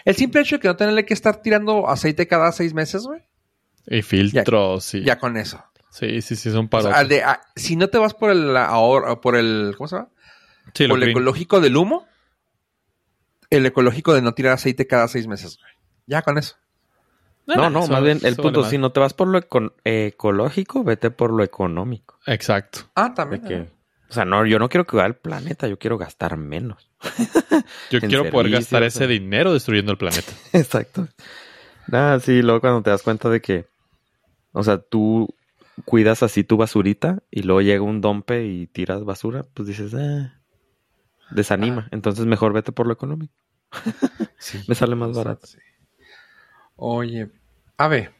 el 0.06 0.16
simple 0.16 0.42
hecho 0.42 0.56
de 0.56 0.60
que 0.62 0.68
no 0.70 0.76
tenerle 0.78 1.06
que 1.06 1.14
estar 1.14 1.42
tirando 1.42 1.90
aceite 1.90 2.28
cada 2.28 2.52
seis 2.54 2.74
meses, 2.74 3.04
güey, 3.04 3.22
y 3.88 4.02
filtros, 4.02 4.94
y. 4.96 5.04
ya 5.04 5.18
con 5.20 5.36
eso. 5.36 5.62
Sí, 5.92 6.22
sí, 6.22 6.36
sí, 6.38 6.52
son 6.52 6.66
O 6.66 6.70
para. 6.70 6.84
sea, 6.94 7.04
de- 7.04 7.24
a- 7.24 7.42
si 7.56 7.76
no 7.76 7.90
te 7.90 7.98
vas 7.98 8.14
por 8.14 8.30
el 8.32 8.56
ahorro, 8.56 9.20
por 9.20 9.36
el, 9.36 9.74
¿cómo 9.78 9.88
se 9.90 9.96
llama? 9.98 10.10
sí, 10.74 10.88
por 10.88 10.98
el 10.98 11.02
green. 11.02 11.10
ecológico 11.18 11.60
del 11.60 11.76
humo, 11.76 12.08
el 13.50 13.66
ecológico 13.66 14.14
de 14.14 14.22
no 14.22 14.34
tirar 14.34 14.54
aceite 14.54 14.88
cada 14.88 15.08
seis 15.08 15.28
meses, 15.28 15.58
güey. 15.60 15.72
Ya 16.06 16.22
con 16.22 16.38
eso. 16.38 16.56
No, 17.56 17.70
no, 17.70 17.88
más 17.88 18.04
bien 18.04 18.20
el 18.24 18.36
punto, 18.36 18.64
si 18.64 18.78
no 18.78 18.92
te 18.92 19.00
vas 19.00 19.14
por 19.14 19.28
lo 19.28 19.40
ecológico, 19.84 20.84
vete 20.84 21.12
por 21.12 21.32
lo 21.32 21.44
económico. 21.44 22.20
Exacto. 22.26 22.82
Ah, 22.96 23.14
también. 23.14 23.42
que, 23.42 23.68
o 24.10 24.14
sea, 24.14 24.26
no, 24.26 24.46
yo 24.46 24.60
no 24.60 24.70
quiero 24.70 24.86
cuidar 24.86 25.08
el 25.08 25.16
planeta, 25.16 25.68
yo 25.68 25.78
quiero 25.78 25.98
gastar 25.98 26.38
menos. 26.38 26.90
Yo 27.92 28.02
quiero 28.02 28.30
poder 28.30 28.52
gastar 28.52 28.84
ese 28.84 29.08
dinero 29.08 29.54
destruyendo 29.54 29.92
el 29.92 29.98
planeta. 29.98 30.32
Exacto. 30.54 31.08
Nada, 31.88 32.20
sí, 32.20 32.42
luego 32.42 32.60
cuando 32.62 32.82
te 32.82 32.90
das 32.90 33.04
cuenta 33.04 33.30
de 33.30 33.42
que, 33.42 33.68
o 34.52 34.64
sea, 34.64 34.80
tú 34.80 35.34
cuidas 35.86 36.24
así 36.24 36.44
tu 36.44 36.58
basurita 36.58 37.24
y 37.32 37.44
luego 37.44 37.62
llega 37.62 37.82
un 37.82 38.02
dompe 38.02 38.46
y 38.46 38.68
tiras 38.68 39.04
basura, 39.06 39.46
pues 39.54 39.68
dices, 39.68 39.94
ah, 39.94 40.40
desanima. 41.32 41.88
Entonces 41.92 42.26
mejor 42.26 42.54
vete 42.54 42.72
por 42.72 42.88
lo 42.88 42.94
económico. 42.94 43.34
Sí. 44.42 44.58
Me 44.70 44.76
sale 44.76 44.96
más 44.96 45.12
barato. 45.12 45.48
Sí. 45.48 45.58
Oye, 46.78 47.30
a 47.80 47.88
ver. 47.88 48.14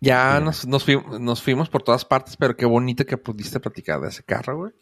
Ya 0.00 0.38
nos, 0.40 0.66
nos, 0.66 0.84
fuimos, 0.84 1.18
nos 1.20 1.42
fuimos 1.42 1.68
por 1.68 1.82
todas 1.82 2.04
partes, 2.04 2.36
pero 2.36 2.56
qué 2.56 2.66
bonito 2.66 3.04
que 3.04 3.16
pudiste 3.16 3.58
platicar 3.58 4.00
de 4.00 4.08
ese 4.08 4.22
carro, 4.22 4.56
güey. 4.58 4.72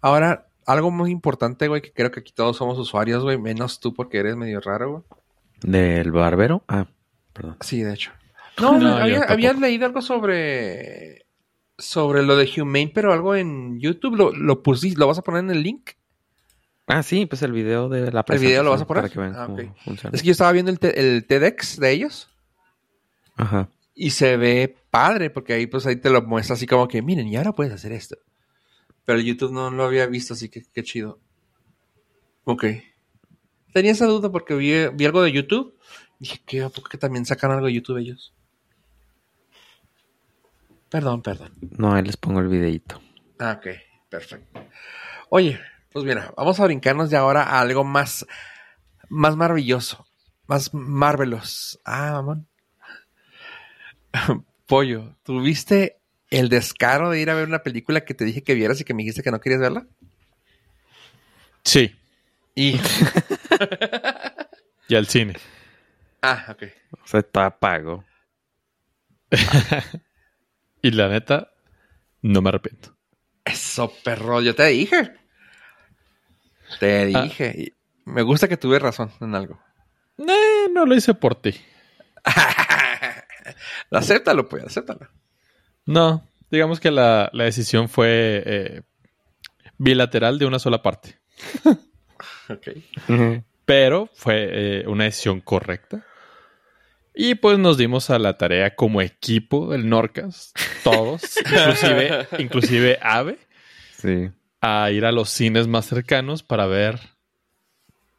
Ahora, 0.00 0.48
algo 0.66 0.90
muy 0.90 1.10
importante, 1.10 1.68
güey, 1.68 1.82
que 1.82 1.92
creo 1.92 2.10
que 2.10 2.20
aquí 2.20 2.32
todos 2.32 2.56
somos 2.56 2.78
usuarios, 2.78 3.22
güey, 3.22 3.38
menos 3.38 3.78
tú 3.80 3.94
porque 3.94 4.18
eres 4.18 4.36
medio 4.36 4.60
raro, 4.60 4.90
güey. 4.90 5.02
¿Del 5.62 6.10
barbero? 6.10 6.64
Ah, 6.68 6.86
perdón. 7.32 7.56
Sí, 7.60 7.82
de 7.82 7.94
hecho. 7.94 8.10
No, 8.58 8.72
había- 8.96 9.24
habías 9.24 9.58
leído 9.58 9.86
algo 9.86 10.02
sobre 10.02 11.26
sobre 11.78 12.22
lo 12.22 12.36
de 12.36 12.50
Humane, 12.60 12.90
pero 12.94 13.12
algo 13.12 13.34
en 13.34 13.80
YouTube. 13.80 14.14
¿Lo, 14.16 14.32
lo 14.32 14.62
pusiste? 14.62 14.98
¿Lo 14.98 15.06
vas 15.06 15.18
a 15.18 15.22
poner 15.22 15.44
en 15.44 15.50
el 15.50 15.62
link? 15.62 15.90
Ah, 16.92 17.02
sí, 17.02 17.26
pues 17.26 17.42
el 17.42 17.52
video 17.52 17.88
de 17.88 18.10
la 18.12 18.24
¿El 18.28 18.38
video 18.38 18.62
lo 18.62 18.70
vas 18.70 18.82
a 18.82 18.86
presentación 18.86 18.86
poner? 18.86 19.02
Para 19.02 19.12
que 19.12 19.96
vean 19.96 20.06
Ah. 20.06 20.10
Es 20.12 20.22
que 20.22 20.26
yo 20.26 20.32
estaba 20.32 20.52
viendo 20.52 20.70
el, 20.70 20.78
te- 20.78 20.98
el 21.00 21.24
TEDx 21.26 21.78
de 21.78 21.90
ellos 21.92 22.28
Ajá. 23.36 23.68
y 23.94 24.10
se 24.10 24.36
ve 24.36 24.76
padre 24.90 25.30
porque 25.30 25.52
ahí 25.52 25.66
pues 25.66 25.86
ahí 25.86 25.96
te 25.96 26.10
lo 26.10 26.22
muestra 26.22 26.54
así 26.54 26.66
como 26.66 26.88
que 26.88 27.00
miren, 27.02 27.28
y 27.28 27.36
ahora 27.36 27.52
puedes 27.52 27.72
hacer 27.72 27.92
esto. 27.92 28.16
Pero 29.04 29.18
el 29.18 29.24
YouTube 29.24 29.52
no 29.52 29.70
lo 29.70 29.84
había 29.84 30.06
visto, 30.06 30.34
así 30.34 30.48
que 30.48 30.62
qué 30.72 30.82
chido. 30.82 31.18
Ok. 32.44 32.64
Tenía 33.72 33.92
esa 33.92 34.06
duda 34.06 34.30
porque 34.32 34.54
vi, 34.54 34.72
vi 34.94 35.04
algo 35.04 35.22
de 35.22 35.32
YouTube. 35.32 35.76
Dije, 36.18 36.40
¿qué? 36.44 36.62
¿A 36.62 36.68
poco 36.68 36.88
que 36.90 36.98
también 36.98 37.24
sacan 37.24 37.50
algo 37.52 37.66
de 37.66 37.72
YouTube 37.74 37.98
ellos? 37.98 38.34
Perdón, 40.90 41.22
perdón. 41.22 41.52
No, 41.78 41.94
ahí 41.94 42.02
les 42.02 42.16
pongo 42.16 42.40
el 42.40 42.48
videito. 42.48 43.00
Ah, 43.38 43.58
ok, 43.58 43.68
perfecto. 44.08 44.60
Oye, 45.28 45.60
pues 45.92 46.04
mira, 46.04 46.32
vamos 46.36 46.60
a 46.60 46.64
brincarnos 46.64 47.10
de 47.10 47.16
ahora 47.16 47.42
a 47.42 47.60
algo 47.60 47.84
más, 47.84 48.26
más 49.08 49.36
maravilloso, 49.36 50.06
más 50.46 50.72
marvelous. 50.72 51.78
Ah, 51.84 52.12
mamón. 52.12 52.48
Pollo, 54.66 55.16
¿tuviste 55.24 56.00
el 56.30 56.48
descaro 56.48 57.10
de 57.10 57.20
ir 57.20 57.30
a 57.30 57.34
ver 57.34 57.48
una 57.48 57.62
película 57.62 58.04
que 58.04 58.14
te 58.14 58.24
dije 58.24 58.42
que 58.42 58.54
vieras 58.54 58.80
y 58.80 58.84
que 58.84 58.94
me 58.94 59.02
dijiste 59.02 59.22
que 59.22 59.32
no 59.32 59.40
querías 59.40 59.60
verla? 59.60 59.86
Sí. 61.64 61.96
Y. 62.54 62.80
y 64.88 64.94
al 64.94 65.06
cine. 65.06 65.34
Ah, 66.22 66.46
ok. 66.50 66.62
O 67.02 67.06
sea, 67.06 67.20
está 67.20 67.58
pago. 67.58 68.04
y 70.82 70.90
la 70.92 71.08
neta, 71.08 71.52
no 72.22 72.42
me 72.42 72.50
arrepiento. 72.50 72.96
Eso, 73.44 73.92
perro, 74.04 74.40
yo 74.40 74.54
te 74.54 74.66
dije. 74.66 75.19
Te 76.78 77.12
Ah. 77.14 77.22
dije. 77.22 77.54
Y 77.56 77.72
Me 78.04 78.22
gusta 78.22 78.48
que 78.48 78.56
tuve 78.56 78.78
razón 78.78 79.10
en 79.20 79.34
algo. 79.34 79.60
Eh, 80.18 80.68
no 80.72 80.86
lo 80.86 80.94
hice 80.94 81.14
por 81.14 81.34
ti. 81.34 81.54
acéptalo, 83.90 84.48
pues, 84.48 84.64
acéptalo. 84.64 85.08
No, 85.86 86.26
digamos 86.50 86.80
que 86.80 86.90
la, 86.90 87.30
la 87.32 87.44
decisión 87.44 87.88
fue 87.88 88.42
eh, 88.46 88.82
bilateral 89.78 90.38
de 90.38 90.46
una 90.46 90.58
sola 90.58 90.82
parte. 90.82 91.18
Ok. 92.50 92.68
Pero 93.64 94.10
fue 94.12 94.80
eh, 94.80 94.84
una 94.88 95.04
decisión 95.04 95.40
correcta. 95.40 96.04
Y 97.14 97.36
pues 97.36 97.58
nos 97.58 97.78
dimos 97.78 98.10
a 98.10 98.18
la 98.18 98.36
tarea 98.36 98.74
como 98.74 99.00
equipo 99.00 99.70
del 99.70 99.88
Norcas, 99.88 100.52
todos, 100.82 101.22
inclusive, 101.46 102.28
inclusive 102.38 102.98
Ave, 103.00 103.38
Sí. 103.96 104.30
A 104.60 104.90
ir 104.90 105.04
a 105.04 105.12
los 105.12 105.30
cines 105.30 105.68
más 105.68 105.86
cercanos 105.86 106.42
para 106.42 106.66
ver 106.66 107.00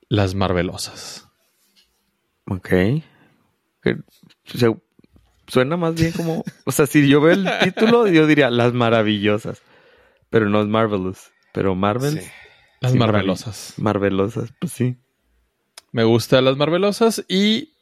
las 0.10 0.36
Marvelosas. 0.36 1.28
Ok. 2.48 2.70
Se- 4.46 4.76
suena 5.48 5.78
más 5.78 5.96
bien 5.96 6.12
como. 6.12 6.44
O 6.66 6.72
sea, 6.72 6.86
si 6.88 7.08
yo 7.08 7.22
veo 7.22 7.34
el 7.34 7.48
título, 7.64 8.08
yo 8.08 8.28
diría 8.28 8.50
Las 8.50 8.74
Maravillosas. 8.74 9.62
Pero 10.30 10.50
no 10.50 10.62
es 10.62 10.68
Marvelous. 10.68 11.32
Pero 11.54 11.76
Marvel. 11.76 12.20
Sí. 12.20 12.28
Las 12.80 12.94
Sí, 12.94 12.98
Marvelosas. 12.98 13.74
Marvelosas, 13.78 14.54
pues 14.60 14.72
sí. 14.72 14.98
Me 15.92 16.04
gustan 16.04 16.46
las 16.46 16.58
Marvelosas 16.58 17.24
y 17.28 17.74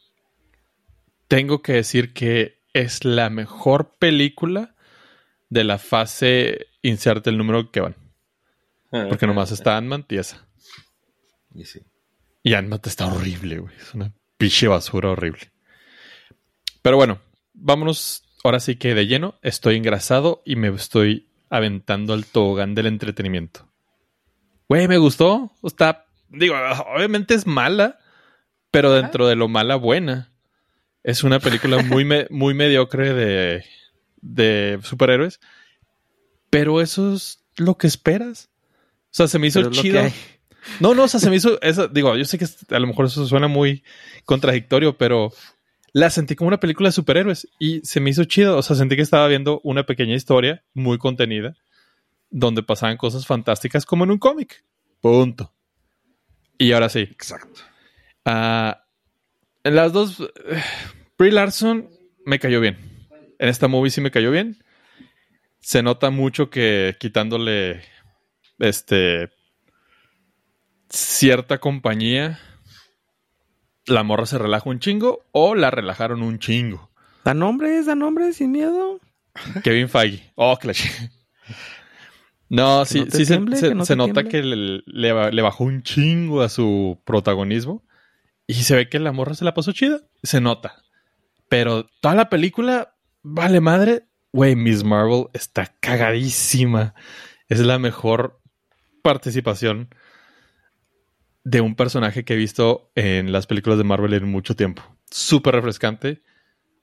tengo 1.27 1.61
que 1.61 1.73
decir 1.73 2.11
que 2.13 2.59
es 2.73 3.05
la 3.05 3.29
mejor 3.29 3.95
película 3.99 4.75
de 5.49 5.63
la 5.63 5.77
fase 5.77 6.67
inserte 6.81 7.29
el 7.29 7.37
número 7.37 7.71
que 7.71 7.81
van. 7.81 7.95
Porque 9.09 9.27
nomás 9.27 9.51
está 9.51 9.77
Ant-Man 9.77 10.05
y 10.09 10.17
esa. 10.17 10.47
Y 11.53 11.65
sí. 11.65 11.81
Y 12.43 12.53
Ant-Man 12.53 12.79
está 12.85 13.07
horrible, 13.07 13.59
güey. 13.59 13.75
Es 13.75 13.93
una 13.93 14.13
pinche 14.37 14.67
basura 14.67 15.09
horrible. 15.11 15.51
Pero 16.81 16.97
bueno, 16.97 17.19
vámonos 17.53 18.23
ahora 18.43 18.59
sí 18.59 18.75
que 18.77 18.95
de 18.95 19.05
lleno. 19.07 19.35
Estoy 19.41 19.75
engrasado 19.75 20.41
y 20.45 20.55
me 20.55 20.69
estoy 20.69 21.27
aventando 21.49 22.13
al 22.13 22.25
tobogán 22.25 22.73
del 22.75 22.87
entretenimiento. 22.87 23.67
Güey, 24.67 24.87
me 24.87 24.97
gustó. 24.97 25.51
Está, 25.63 26.05
digo, 26.29 26.55
obviamente 26.95 27.33
es 27.33 27.45
mala, 27.47 27.99
pero 28.71 28.91
dentro 28.93 29.27
de 29.27 29.35
lo 29.35 29.47
mala, 29.47 29.75
buena. 29.75 30.31
Es 31.03 31.23
una 31.23 31.39
película 31.39 31.77
muy, 31.83 32.05
me- 32.05 32.27
muy 32.29 32.53
mediocre 32.53 33.13
de, 33.13 33.65
de 34.21 34.79
superhéroes. 34.83 35.39
Pero 36.49 36.81
eso 36.81 37.13
es 37.13 37.43
lo 37.57 37.77
que 37.77 37.87
esperas. 37.87 38.49
O 39.09 39.11
sea, 39.11 39.27
se 39.27 39.39
me 39.39 39.47
hizo 39.47 39.69
chido. 39.71 40.01
No, 40.79 40.93
no, 40.93 41.03
o 41.03 41.07
sea, 41.07 41.19
se 41.19 41.29
me 41.29 41.35
hizo. 41.35 41.59
Digo, 41.91 42.15
yo 42.15 42.25
sé 42.25 42.37
que 42.37 42.45
a 42.69 42.79
lo 42.79 42.87
mejor 42.87 43.05
eso 43.05 43.25
suena 43.25 43.47
muy 43.47 43.83
contradictorio, 44.25 44.97
pero 44.97 45.31
la 45.93 46.09
sentí 46.09 46.35
como 46.35 46.49
una 46.49 46.59
película 46.59 46.89
de 46.89 46.93
superhéroes 46.93 47.47
y 47.57 47.81
se 47.81 47.99
me 47.99 48.11
hizo 48.11 48.23
chido. 48.25 48.57
O 48.57 48.61
sea, 48.61 48.75
sentí 48.75 48.95
que 48.95 49.01
estaba 49.01 49.27
viendo 49.27 49.61
una 49.63 49.85
pequeña 49.85 50.15
historia 50.15 50.63
muy 50.73 50.97
contenida 50.97 51.55
donde 52.29 52.63
pasaban 52.63 52.97
cosas 52.97 53.25
fantásticas 53.25 53.85
como 53.85 54.03
en 54.03 54.11
un 54.11 54.19
cómic. 54.19 54.63
Punto. 55.01 55.53
Y 56.57 56.73
ahora 56.73 56.89
sí, 56.89 56.99
Exacto. 56.99 57.61
Ah, 58.25 58.83
en 59.63 59.75
las 59.75 59.93
dos, 59.93 60.19
eh, 60.19 60.61
Brie 61.17 61.31
Larson 61.31 61.89
me 62.25 62.37
cayó 62.39 62.59
bien. 62.59 62.77
En 63.39 63.49
esta 63.49 63.67
movie 63.67 63.89
sí 63.89 64.01
me 64.01 64.11
cayó 64.11 64.29
bien. 64.29 64.63
Se 65.59 65.81
nota 65.81 66.09
mucho 66.09 66.49
que 66.49 66.95
quitándole 66.99 67.81
este 68.59 69.29
cierta 70.89 71.59
compañía, 71.59 72.39
la 73.85 74.03
morra 74.03 74.25
se 74.25 74.37
relaja 74.37 74.69
un 74.69 74.79
chingo 74.79 75.25
o 75.31 75.55
la 75.55 75.71
relajaron 75.71 76.21
un 76.21 76.39
chingo. 76.39 76.89
Da 77.23 77.33
nombres, 77.33 77.85
da 77.85 77.95
nombres, 77.95 78.37
sin 78.37 78.51
miedo. 78.51 78.99
Kevin 79.63 79.89
Feige. 79.89 80.31
Oh, 80.35 80.57
chi- 80.59 80.89
No, 82.49 82.83
sí, 82.85 83.01
no 83.01 83.05
sí 83.11 83.25
se, 83.25 83.33
tiemble, 83.35 83.55
se- 83.57 83.69
que 83.69 83.75
no 83.75 83.85
se 83.85 83.93
te 83.93 83.97
nota 83.97 84.23
que 84.23 84.41
le, 84.41 84.81
le 84.87 85.41
bajó 85.41 85.63
un 85.65 85.83
chingo 85.83 86.41
a 86.41 86.49
su 86.49 86.99
protagonismo. 87.05 87.83
Y 88.47 88.55
se 88.55 88.75
ve 88.75 88.89
que 88.89 88.97
la 88.97 89.11
morra 89.11 89.35
se 89.35 89.45
la 89.45 89.53
pasó 89.53 89.71
chida. 89.71 89.99
Se 90.23 90.41
nota. 90.41 90.81
Pero 91.47 91.85
toda 92.01 92.15
la 92.15 92.29
película, 92.29 92.95
vale 93.21 93.61
madre. 93.61 94.07
Güey, 94.31 94.55
Miss 94.55 94.83
Marvel 94.83 95.27
está 95.33 95.67
cagadísima. 95.79 96.95
Es 97.47 97.59
la 97.59 97.77
mejor 97.77 98.38
participación 99.01 99.89
de 101.43 101.61
un 101.61 101.75
personaje 101.75 102.23
que 102.25 102.33
he 102.33 102.37
visto 102.37 102.91
en 102.95 103.31
las 103.31 103.47
películas 103.47 103.77
de 103.77 103.83
Marvel 103.83 104.13
en 104.13 104.29
mucho 104.29 104.55
tiempo. 104.55 104.83
Súper 105.09 105.55
refrescante, 105.55 106.21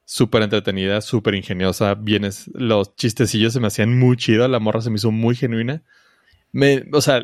súper 0.05 0.43
entretenida, 0.43 1.01
súper 1.01 1.35
ingeniosa. 1.35 1.95
Vienes, 1.95 2.51
los 2.55 2.97
chistecillos 2.97 3.53
se 3.53 3.61
me 3.61 3.69
hacían 3.69 3.99
muy 3.99 4.17
chidos. 4.17 4.51
La 4.51 4.59
morra 4.59 4.81
se 4.81 4.91
me 4.91 4.97
hizo 4.97 5.11
muy 5.11 5.37
genuina. 5.37 5.83
Me, 6.53 6.85
o 6.93 7.01
sea, 7.01 7.23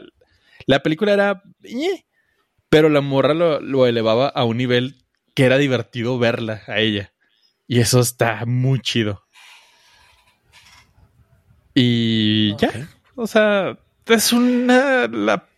la 0.66 0.82
película 0.82 1.12
era. 1.12 1.42
"ñe", 1.62 2.06
pero 2.68 2.88
la 2.88 3.00
morra 3.00 3.34
lo, 3.34 3.60
lo 3.60 3.86
elevaba 3.86 4.28
a 4.28 4.44
un 4.44 4.56
nivel 4.58 5.04
que 5.34 5.44
era 5.44 5.58
divertido 5.58 6.18
verla 6.18 6.62
a 6.66 6.78
ella. 6.78 7.12
Y 7.66 7.80
eso 7.80 8.00
está 8.00 8.44
muy 8.46 8.80
chido. 8.80 9.24
Y 11.74 12.54
ya. 12.56 12.70
O 13.14 13.26
sea, 13.26 13.78
es 14.06 14.32
una. 14.32 15.06
La, 15.08 15.48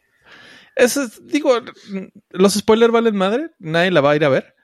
es- 0.76 1.22
digo, 1.26 1.60
los 2.30 2.54
spoilers 2.54 2.92
valen 2.92 3.16
madre. 3.16 3.50
Nadie 3.58 3.90
la 3.90 4.00
va 4.00 4.12
a 4.12 4.16
ir 4.16 4.24
a 4.24 4.28
ver. 4.28 4.54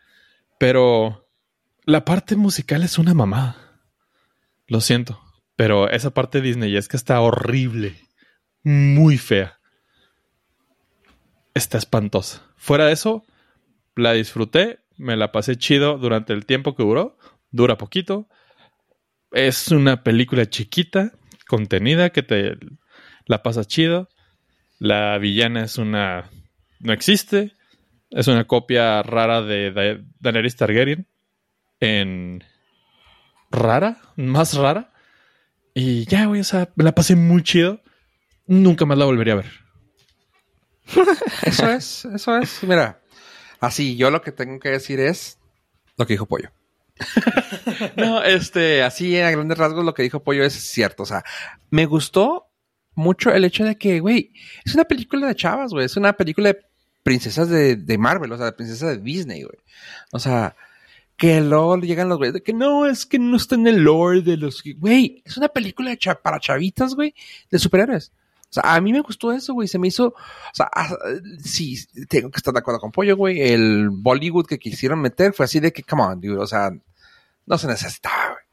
Pero 0.59 1.29
la 1.85 2.05
parte 2.05 2.37
musical 2.37 2.83
es 2.83 2.99
una 2.99 3.15
mamada. 3.15 3.57
Lo 4.67 4.81
siento. 4.81 5.21
Pero 5.57 5.91
esa 5.91 6.11
parte 6.11 6.41
Disney 6.41 6.77
es 6.77 6.89
que 6.89 6.97
está 6.97 7.21
horrible. 7.21 7.97
Muy 8.63 9.19
fea. 9.19 9.59
Está 11.55 11.79
espantosa. 11.79 12.43
Fuera 12.57 12.87
de 12.87 12.93
eso, 12.93 13.25
la 13.97 14.13
disfruté. 14.13 14.81
Me 14.97 15.17
la 15.17 15.33
pasé 15.33 15.57
chido 15.57 15.99
durante 15.99 16.33
el 16.33 16.47
tiempo 16.47 16.77
que 16.77 16.83
duró. 16.83 17.19
Dura 17.51 17.77
poquito. 17.79 18.29
Es 19.33 19.69
una 19.69 20.03
película 20.03 20.49
chiquita, 20.49 21.13
contenida, 21.49 22.11
que 22.11 22.23
te 22.23 22.57
la 23.31 23.45
pasas 23.45 23.69
chido. 23.69 24.09
La 24.81 25.17
villana 25.19 25.63
es 25.65 25.79
una. 25.79 26.29
No 26.81 26.93
existe. 26.93 27.55
Es 28.11 28.27
una 28.27 28.45
copia 28.45 29.03
rara 29.05 29.41
de, 29.41 29.71
Da- 29.71 30.05
Daenerys 30.19 30.57
Targaryen. 30.57 31.07
En. 31.79 32.43
Rara, 33.53 33.99
más 34.17 34.55
rara. 34.55 34.93
Y 35.75 36.07
ya, 36.07 36.27
güey, 36.27 36.41
o 36.41 36.45
sea, 36.45 36.71
me 36.75 36.83
la 36.83 36.93
pasé 36.93 37.15
muy 37.15 37.45
chido. 37.45 37.81
Nunca 38.49 38.85
más 38.85 38.99
la 38.99 39.05
volvería 39.05 39.35
a 39.35 39.37
ver. 39.37 39.51
Eso 41.45 41.71
es, 41.71 42.05
eso 42.07 42.37
es. 42.37 42.65
Mira, 42.65 43.01
así 43.61 43.97
yo 43.97 44.11
lo 44.11 44.23
que 44.23 44.33
tengo 44.33 44.59
que 44.59 44.71
decir 44.71 44.99
es 44.99 45.39
lo 45.97 46.05
que 46.05 46.15
dijo 46.15 46.27
Pollo. 46.27 46.51
no, 47.97 48.25
este, 48.25 48.83
así 48.83 49.17
a 49.21 49.31
grandes 49.31 49.57
rasgos 49.57 49.85
lo 49.85 49.95
que 49.95 50.03
dijo 50.03 50.25
Pollo 50.25 50.43
es 50.43 50.55
cierto. 50.55 51.05
O 51.05 51.07
sea, 51.07 51.23
me 51.71 51.87
gustó 51.87 52.50
mucho 53.01 53.33
el 53.33 53.45
hecho 53.45 53.65
de 53.65 53.77
que, 53.77 53.99
güey, 54.01 54.33
es 54.65 54.75
una 54.75 54.85
película 54.85 55.27
de 55.27 55.35
chavas, 55.35 55.73
güey. 55.73 55.87
Es 55.87 55.97
una 55.97 56.13
película 56.13 56.51
de 56.53 56.61
princesas 57.03 57.49
de, 57.49 57.77
de 57.77 57.99
Marvel, 57.99 58.31
o 58.33 58.37
sea, 58.37 58.47
de 58.47 58.53
princesas 58.53 58.91
de 58.91 58.99
Disney, 59.03 59.43
güey. 59.43 59.59
O 60.13 60.19
sea, 60.19 60.55
que 61.17 61.41
luego 61.41 61.77
llegan 61.79 62.09
los 62.09 62.19
güeyes 62.19 62.35
de 62.35 62.43
que 62.43 62.53
no, 62.53 62.87
es 62.87 63.05
que 63.07 63.19
no 63.19 63.37
está 63.37 63.55
en 63.55 63.67
el 63.67 63.83
lore 63.83 64.23
de 64.23 64.37
los... 64.37 64.63
Güey, 64.77 65.23
es 65.25 65.37
una 65.37 65.49
película 65.49 65.91
de 65.91 65.99
cha- 65.99 66.15
para 66.21 66.39
chavitas, 66.41 66.95
güey, 66.95 67.15
de 67.51 67.59
superhéroes. 67.59 68.13
O 68.51 68.53
sea, 68.53 68.75
a 68.75 68.81
mí 68.81 68.93
me 68.93 69.01
gustó 69.01 69.31
eso, 69.33 69.55
güey. 69.55 69.69
Se 69.69 69.79
me 69.79 69.87
hizo. 69.87 70.09
O 70.09 70.15
sea, 70.55 70.69
ah, 70.75 70.91
sí, 71.45 71.79
tengo 72.09 72.31
que 72.33 72.39
estar 72.39 72.53
de 72.53 72.59
acuerdo 72.59 72.81
con 72.81 72.91
Pollo, 72.91 73.17
güey. 73.17 73.41
El 73.41 73.91
Bollywood 73.91 74.47
que 74.47 74.59
quisieron 74.59 75.01
meter 75.01 75.33
fue 75.33 75.45
así 75.45 75.61
de 75.61 75.73
que, 75.73 75.85
come 75.85 76.03
on, 76.03 76.21
dude. 76.21 76.37
O 76.39 76.47
sea, 76.49 76.73
no 77.47 77.59
se 77.59 77.69
necesitaba, 77.69 78.31
güey. 78.31 78.45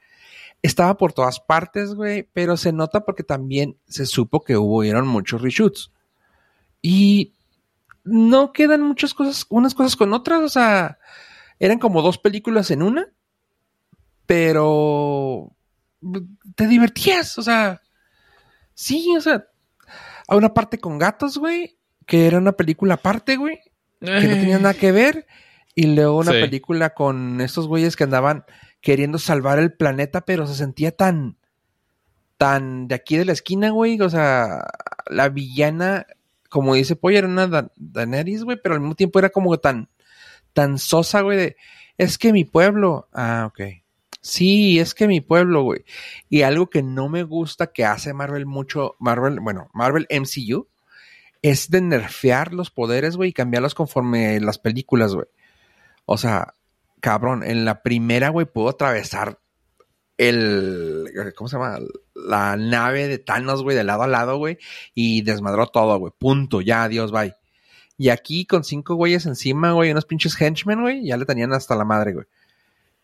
Estaba 0.67 0.97
por 0.97 1.13
todas 1.13 1.39
partes, 1.39 1.93
güey. 1.95 2.27
Pero 2.33 2.57
se 2.57 2.71
nota 2.73 3.05
porque 3.05 3.23
también 3.23 3.77
se 3.87 4.05
supo 4.05 4.41
que 4.43 4.57
hubieron 4.57 5.07
muchos 5.07 5.41
reshoots. 5.41 5.91
Y 6.81 7.33
no 8.03 8.51
quedan 8.53 8.81
muchas 8.81 9.13
cosas, 9.13 9.45
unas 9.49 9.73
cosas 9.73 9.95
con 9.95 10.13
otras. 10.13 10.41
O 10.41 10.49
sea, 10.49 10.99
eran 11.59 11.79
como 11.79 12.01
dos 12.01 12.17
películas 12.17 12.69
en 12.71 12.83
una. 12.83 13.07
Pero 14.25 15.55
te 16.55 16.67
divertías, 16.67 17.37
o 17.37 17.41
sea. 17.43 17.81
Sí, 18.73 19.15
o 19.17 19.21
sea, 19.21 19.47
a 20.27 20.35
una 20.35 20.53
parte 20.53 20.77
con 20.79 20.97
gatos, 20.99 21.37
güey, 21.37 21.77
que 22.05 22.27
era 22.27 22.37
una 22.37 22.51
película 22.51 22.95
aparte, 22.95 23.37
güey. 23.37 23.59
Que 23.99 24.11
no 24.27 24.33
tenía 24.35 24.59
nada 24.59 24.73
que 24.73 24.91
ver. 24.91 25.25
Y 25.73 25.95
luego 25.95 26.17
una 26.17 26.31
Sí. 26.33 26.39
película 26.41 26.91
con 26.93 27.39
estos 27.41 27.67
güeyes 27.67 27.95
que 27.95 28.03
andaban 28.03 28.45
queriendo 28.81 29.17
salvar 29.19 29.59
el 29.59 29.73
planeta, 29.73 30.21
pero 30.21 30.47
se 30.47 30.55
sentía 30.55 30.91
tan. 30.91 31.37
tan 32.37 32.87
de 32.87 32.95
aquí 32.95 33.17
de 33.17 33.25
la 33.25 33.31
esquina, 33.33 33.69
güey. 33.71 33.99
O 34.01 34.09
sea, 34.09 34.65
la 35.07 35.29
villana, 35.29 36.05
como 36.49 36.75
dice 36.75 36.95
Pollo, 36.95 37.17
era 37.19 37.27
una 37.27 37.47
Da- 37.47 37.71
Daenerys, 37.75 38.43
güey, 38.43 38.57
pero 38.61 38.75
al 38.75 38.81
mismo 38.81 38.95
tiempo 38.95 39.19
era 39.19 39.29
como 39.29 39.57
tan. 39.57 39.89
tan 40.53 40.77
sosa, 40.79 41.21
güey, 41.21 41.37
de. 41.37 41.55
Es 41.97 42.17
que 42.17 42.31
mi 42.33 42.45
pueblo. 42.45 43.07
Ah, 43.13 43.45
ok. 43.49 43.61
Sí, 44.21 44.79
es 44.79 44.93
que 44.93 45.07
mi 45.07 45.21
pueblo, 45.21 45.63
güey. 45.63 45.85
Y 46.29 46.41
algo 46.41 46.69
que 46.69 46.83
no 46.83 47.07
me 47.09 47.23
gusta 47.23 47.67
que 47.67 47.85
hace 47.85 48.13
Marvel 48.13 48.45
mucho, 48.45 48.95
Marvel, 48.99 49.39
bueno, 49.39 49.69
Marvel 49.73 50.05
MCU, 50.09 50.67
es 51.41 51.69
de 51.69 51.81
nerfear 51.81 52.53
los 52.53 52.69
poderes, 52.71 53.15
güey, 53.15 53.29
y 53.29 53.33
cambiarlos 53.33 53.73
conforme 53.75 54.39
las 54.41 54.59
películas, 54.59 55.13
güey. 55.15 55.27
O 56.05 56.17
sea, 56.17 56.53
cabrón, 57.01 57.43
en 57.43 57.65
la 57.65 57.81
primera, 57.83 58.29
güey, 58.29 58.45
pudo 58.45 58.69
atravesar 58.69 59.39
el, 60.17 61.09
¿cómo 61.35 61.47
se 61.47 61.57
llama? 61.57 61.79
La 62.15 62.57
nave 62.57 63.07
de 63.07 63.19
Thanos, 63.19 63.61
güey, 63.63 63.75
de 63.77 63.83
lado 63.83 64.03
a 64.03 64.07
lado, 64.07 64.37
güey, 64.37 64.57
y 64.93 65.21
desmadró 65.21 65.67
todo, 65.67 65.97
güey. 65.99 66.11
Punto, 66.17 66.61
ya, 66.61 66.83
adiós, 66.83 67.11
bye. 67.11 67.35
Y 67.99 68.09
aquí 68.09 68.45
con 68.45 68.63
cinco 68.63 68.95
güeyes 68.95 69.25
encima, 69.25 69.71
güey, 69.73 69.91
unos 69.91 70.05
pinches 70.05 70.39
henchmen, 70.39 70.81
güey, 70.81 71.05
ya 71.05 71.17
le 71.17 71.25
tenían 71.25 71.53
hasta 71.53 71.75
la 71.75 71.85
madre, 71.85 72.13
güey. 72.13 72.25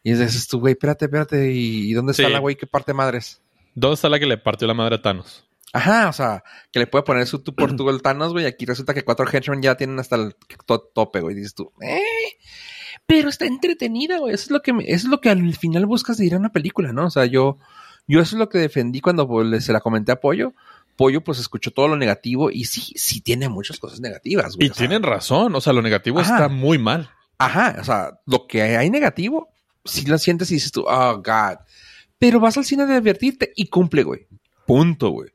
Y 0.03 0.11
dices 0.13 0.47
tú, 0.47 0.59
güey, 0.59 0.73
espérate, 0.73 1.05
espérate, 1.05 1.51
¿y, 1.51 1.89
y 1.89 1.93
dónde 1.93 2.11
está 2.11 2.25
Sí. 2.27 2.31
la 2.33 2.39
güey 2.39 2.55
que 2.55 2.67
parte 2.67 2.93
madres? 2.93 3.41
¿Dónde 3.75 3.95
está 3.95 4.09
la 4.09 4.19
que 4.19 4.25
le 4.25 4.37
partió 4.37 4.67
la 4.67 4.73
madre 4.73 4.95
a 4.95 5.01
Thanos? 5.01 5.47
Ajá, 5.71 6.09
o 6.09 6.13
sea, 6.13 6.43
que 6.71 6.79
le 6.79 6.85
puede 6.87 7.03
poner 7.03 7.25
su 7.25 7.39
tú 7.39 7.55
por 7.55 7.75
tú 7.75 7.89
el 7.89 8.01
Thanos, 8.03 8.31
güey. 8.33 8.45
Aquí 8.45 8.65
resulta 8.65 8.93
que 8.93 9.03
cuatro 9.03 9.25
henchmen 9.31 9.61
ya 9.63 9.75
tienen 9.75 9.97
hasta 9.99 10.15
el 10.17 10.35
to- 10.67 10.91
tope, 10.93 11.19
güey. 11.21 11.35
Dices 11.35 11.55
tú, 11.55 11.71
eh. 11.81 11.99
Pero 13.05 13.29
está 13.29 13.45
entretenida, 13.45 14.17
güey. 14.19 14.33
Eso 14.33 14.45
es 14.45 14.51
lo 14.51 14.61
que 14.61 14.73
me- 14.73 14.83
eso 14.85 14.95
es 15.07 15.11
lo 15.11 15.19
que 15.21 15.29
al 15.29 15.55
final 15.55 15.85
buscas 15.85 16.17
de 16.17 16.25
ir 16.25 16.35
a 16.35 16.37
una 16.37 16.51
película, 16.51 16.93
¿no? 16.93 17.05
O 17.07 17.09
sea, 17.11 17.25
yo, 17.25 17.57
yo 18.07 18.19
eso 18.21 18.35
es 18.35 18.39
lo 18.39 18.49
que 18.49 18.57
defendí 18.59 19.01
cuando 19.01 19.27
pues, 19.27 19.65
se 19.65 19.73
la 19.73 19.81
comenté 19.81 20.11
a 20.11 20.19
Pollo. 20.19 20.53
Pollo, 20.95 21.23
pues 21.23 21.39
escuchó 21.39 21.71
todo 21.71 21.87
lo 21.87 21.97
negativo 21.97 22.51
y 22.51 22.65
sí, 22.65 22.93
sí 22.95 23.19
tiene 23.21 23.49
muchas 23.49 23.79
cosas 23.79 23.99
negativas, 23.99 24.55
güey. 24.55 24.67
Y 24.67 24.69
sea, 24.69 24.77
tienen 24.87 25.01
razón, 25.03 25.53
o 25.55 25.59
sea, 25.61 25.73
lo 25.73 25.81
negativo 25.81 26.19
Ajá. 26.19 26.35
está 26.35 26.49
muy 26.49 26.77
mal. 26.77 27.09
Ajá, 27.39 27.77
o 27.79 27.83
sea, 27.83 28.19
lo 28.27 28.45
que 28.47 28.61
hay 28.61 28.89
negativo, 28.91 29.49
si 29.83 30.05
lo 30.05 30.17
sientes 30.19 30.51
y 30.51 30.55
dices 30.55 30.71
tú, 30.71 30.85
oh, 30.87 31.15
God. 31.17 31.57
Pero 32.19 32.39
vas 32.39 32.57
al 32.57 32.63
cine 32.63 32.85
de 32.85 32.93
divertirte 32.95 33.51
y 33.55 33.67
cumple, 33.67 34.03
güey. 34.03 34.27
Punto, 34.67 35.09
güey. 35.09 35.31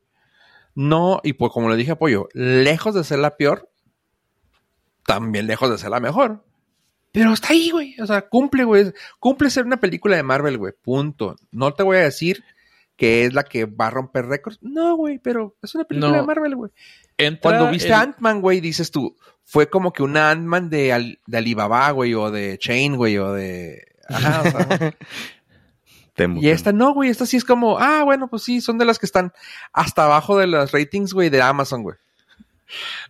No, 0.75 1.19
y 1.23 1.33
pues 1.33 1.51
como 1.51 1.69
le 1.69 1.75
dije 1.75 1.91
a 1.91 1.97
Pollo, 1.99 2.29
lejos 2.33 2.95
de 2.95 3.03
ser 3.03 3.19
la 3.19 3.35
peor, 3.35 3.69
también 5.05 5.45
lejos 5.47 5.69
de 5.69 5.77
ser 5.77 5.89
la 5.89 5.99
mejor. 5.99 6.45
Pero 7.11 7.33
está 7.33 7.49
ahí, 7.49 7.71
güey. 7.71 7.95
O 7.99 8.05
sea, 8.05 8.21
cumple, 8.27 8.63
güey. 8.65 8.93
Cumple 9.19 9.49
ser 9.49 9.65
una 9.65 9.77
película 9.79 10.15
de 10.15 10.23
Marvel, 10.23 10.57
güey. 10.57 10.73
Punto. 10.81 11.35
No 11.51 11.73
te 11.73 11.83
voy 11.83 11.97
a 11.97 12.01
decir 12.01 12.43
que 12.95 13.25
es 13.25 13.33
la 13.33 13.43
que 13.43 13.65
va 13.65 13.87
a 13.87 13.91
romper 13.91 14.25
récords. 14.27 14.59
No, 14.61 14.95
güey, 14.95 15.19
pero 15.19 15.55
es 15.63 15.73
una 15.73 15.85
película 15.85 16.11
No. 16.11 16.17
de 16.17 16.23
Marvel, 16.27 16.55
güey. 16.55 16.71
Entra 17.17 17.41
Cuando 17.51 17.71
viste 17.71 17.87
el- 17.87 17.93
Ant-Man, 17.95 18.41
güey, 18.41 18.59
dices 18.61 18.91
tú, 18.91 19.15
fue 19.43 19.69
como 19.69 19.91
que 19.93 20.03
una 20.03 20.29
Ant-Man 20.31 20.69
de, 20.69 20.93
Al- 20.93 21.19
de 21.25 21.37
Alibaba, 21.37 21.89
güey, 21.91 22.13
o 22.13 22.29
de 22.31 22.57
Chain, 22.57 22.95
güey, 22.95 23.17
o 23.17 23.33
de... 23.33 23.87
Ajá, 24.07 24.41
o 24.41 24.51
sea, 24.51 24.93
Temo, 26.15 26.41
y 26.41 26.49
esta 26.49 26.71
no, 26.73 26.93
güey, 26.93 27.09
esta 27.09 27.25
sí 27.25 27.37
es 27.37 27.45
como, 27.45 27.79
ah, 27.79 28.03
bueno, 28.03 28.27
pues 28.27 28.43
sí, 28.43 28.59
son 28.61 28.77
de 28.77 28.85
las 28.85 28.99
que 28.99 29.05
están 29.05 29.31
hasta 29.71 30.03
abajo 30.05 30.37
de 30.37 30.47
las 30.47 30.71
ratings, 30.73 31.13
güey, 31.13 31.29
de 31.29 31.41
Amazon, 31.41 31.83
güey. 31.83 31.95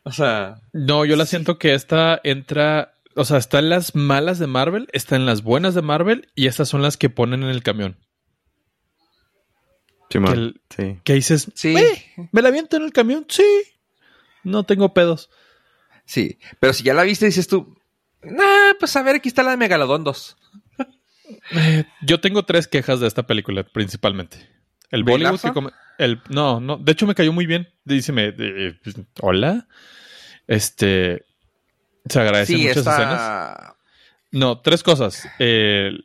O 0.04 0.12
sea, 0.12 0.56
No, 0.74 1.06
yo 1.06 1.16
la 1.16 1.26
siento 1.26 1.58
que 1.58 1.74
esta 1.74 2.20
entra, 2.24 2.94
o 3.20 3.26
sea, 3.26 3.38
está 3.38 3.60
en 3.60 3.70
las 3.70 3.96
malas 3.96 4.40
de 4.40 4.48
Marvel, 4.48 4.88
está 4.94 5.16
en 5.16 5.26
las 5.26 5.44
buenas 5.44 5.76
de 5.76 5.82
Marvel 5.82 6.32
y 6.36 6.48
estas 6.48 6.70
son 6.70 6.82
las 6.82 6.98
que 6.98 7.10
ponen 7.10 7.44
en 7.44 7.50
el 7.50 7.64
camión. 7.64 7.98
Simón, 10.10 10.34
que 10.34 10.40
el- 10.40 10.62
sí. 10.96 11.00
Que 11.04 11.14
dices, 11.14 11.52
sí, 11.54 11.76
"Eh, 11.78 12.06
¿me 12.32 12.42
la 12.42 12.50
aviento 12.50 12.78
en 12.78 12.84
el 12.84 12.92
camión? 12.94 13.26
Sí. 13.30 13.46
No 14.44 14.64
tengo 14.64 14.94
pedos. 14.94 15.30
sí, 16.06 16.40
pero 16.60 16.74
si 16.74 16.84
ya 16.84 16.96
la 16.96 17.04
viste, 17.04 17.28
dices 17.28 17.48
tú, 17.48 17.78
nah, 18.24 18.74
pues 18.80 18.96
a 18.96 19.04
ver, 19.04 19.18
aquí 19.18 19.30
está 19.30 19.44
la 19.44 19.52
de 19.52 19.58
Megalodon 19.58 20.04
2. 20.04 20.38
Eh, 21.52 21.86
yo 22.02 22.20
tengo 22.20 22.44
tres 22.46 22.68
quejas 22.68 23.00
de 23.00 23.06
esta 23.08 23.28
película, 23.28 23.64
principalmente. 23.64 24.50
El 24.90 25.04
¿Brie 25.04 25.18
Bollywood 25.18 25.40
que 25.42 25.52
come- 25.54 25.72
el 26.00 26.20
No, 26.30 26.60
no. 26.60 26.78
De 26.78 26.92
hecho, 26.94 27.06
me 27.06 27.14
cayó 27.14 27.32
muy 27.32 27.46
bien. 27.46 27.68
Díceme, 27.86 28.34
eh, 28.36 28.80
pues, 28.84 28.96
hola. 29.22 29.68
Este. 30.48 31.28
Se 32.10 32.20
agradecen 32.20 32.58
Sí, 32.58 32.62
muchas 32.64 32.78
esta... 32.78 32.92
escenas. 32.94 33.74
No, 34.32 34.60
tres 34.62 34.84
cosas. 34.84 35.28
El, 35.40 36.04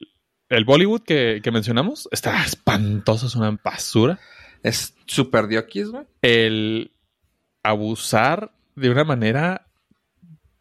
el 0.49 0.65
Bollywood 0.65 1.03
que, 1.03 1.41
que 1.43 1.51
mencionamos 1.51 2.09
está 2.13 2.45
espantoso, 2.45 3.27
es 3.27 3.35
una 3.35 3.59
basura. 3.63 4.19
Es 4.63 4.95
super 5.07 5.47
diokis, 5.47 5.89
güey. 5.89 6.05
El 6.23 6.93
abusar 7.63 8.53
de 8.77 8.91
una 8.91 9.05
manera 9.05 9.67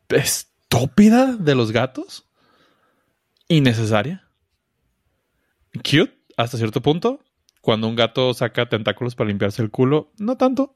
estúpida 0.10 1.34
de 1.38 1.56
los 1.56 1.72
gatos. 1.72 2.26
Innecesaria. 3.48 4.28
Cute, 5.74 6.18
hasta 6.38 6.58
cierto 6.58 6.82
punto. 6.82 7.24
Cuando 7.62 7.88
un 7.88 7.96
gato 7.96 8.34
saca 8.34 8.68
tentáculos 8.68 9.16
para 9.16 9.30
limpiarse 9.30 9.62
el 9.62 9.72
culo, 9.72 10.12
no 10.18 10.38
tanto. 10.38 10.76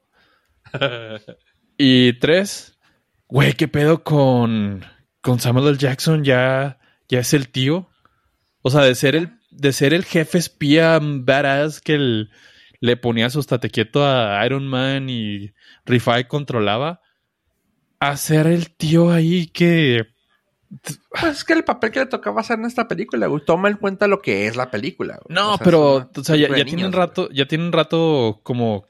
Y 1.80 2.14
tres, 2.14 2.77
güey, 3.28 3.52
¿qué 3.54 3.68
pedo 3.68 4.02
con, 4.02 4.84
con 5.20 5.40
Samuel 5.40 5.68
L. 5.68 5.78
Jackson? 5.78 6.24
Ya, 6.24 6.78
ya 7.08 7.20
es 7.20 7.32
el 7.34 7.48
tío. 7.48 7.88
O 8.62 8.70
sea, 8.70 8.82
de 8.82 8.94
ser 8.94 9.14
el, 9.16 9.30
de 9.50 9.72
ser 9.72 9.94
el 9.94 10.04
jefe 10.04 10.38
espía 10.38 10.98
badass 11.02 11.80
que 11.80 11.94
el- 11.94 12.30
le 12.80 12.96
ponía 12.96 13.28
su 13.30 13.40
estate 13.40 13.70
quieto 13.70 14.06
a 14.06 14.44
Iron 14.46 14.66
Man 14.66 15.08
y 15.10 15.52
Rifai 15.84 16.28
controlaba, 16.28 17.00
a 17.98 18.16
ser 18.16 18.46
el 18.46 18.70
tío 18.70 19.10
ahí 19.10 19.48
que 19.48 20.06
Pues 21.10 21.24
es 21.24 21.44
que 21.44 21.54
el 21.54 21.64
papel 21.64 21.90
que 21.90 21.98
le 22.00 22.06
tocaba 22.06 22.40
hacer 22.40 22.56
en 22.60 22.66
esta 22.66 22.86
película, 22.86 23.26
güey, 23.26 23.44
toma 23.44 23.68
en 23.68 23.78
cuenta 23.78 24.06
lo 24.06 24.20
que 24.22 24.46
es 24.46 24.54
la 24.54 24.70
película. 24.70 25.18
güey. 25.24 25.34
No, 25.34 25.54
O 25.54 25.56
sea, 25.56 25.64
pero, 25.64 25.96
una 25.96 26.10
o 26.16 26.22
sea, 26.24 26.36
ya, 26.36 26.46
ya 26.48 26.54
tienen 26.54 26.76
niños, 26.76 26.94
rato, 26.94 27.28
ya 27.32 27.46
tienen 27.48 27.72
rato 27.72 28.40
como 28.44 28.86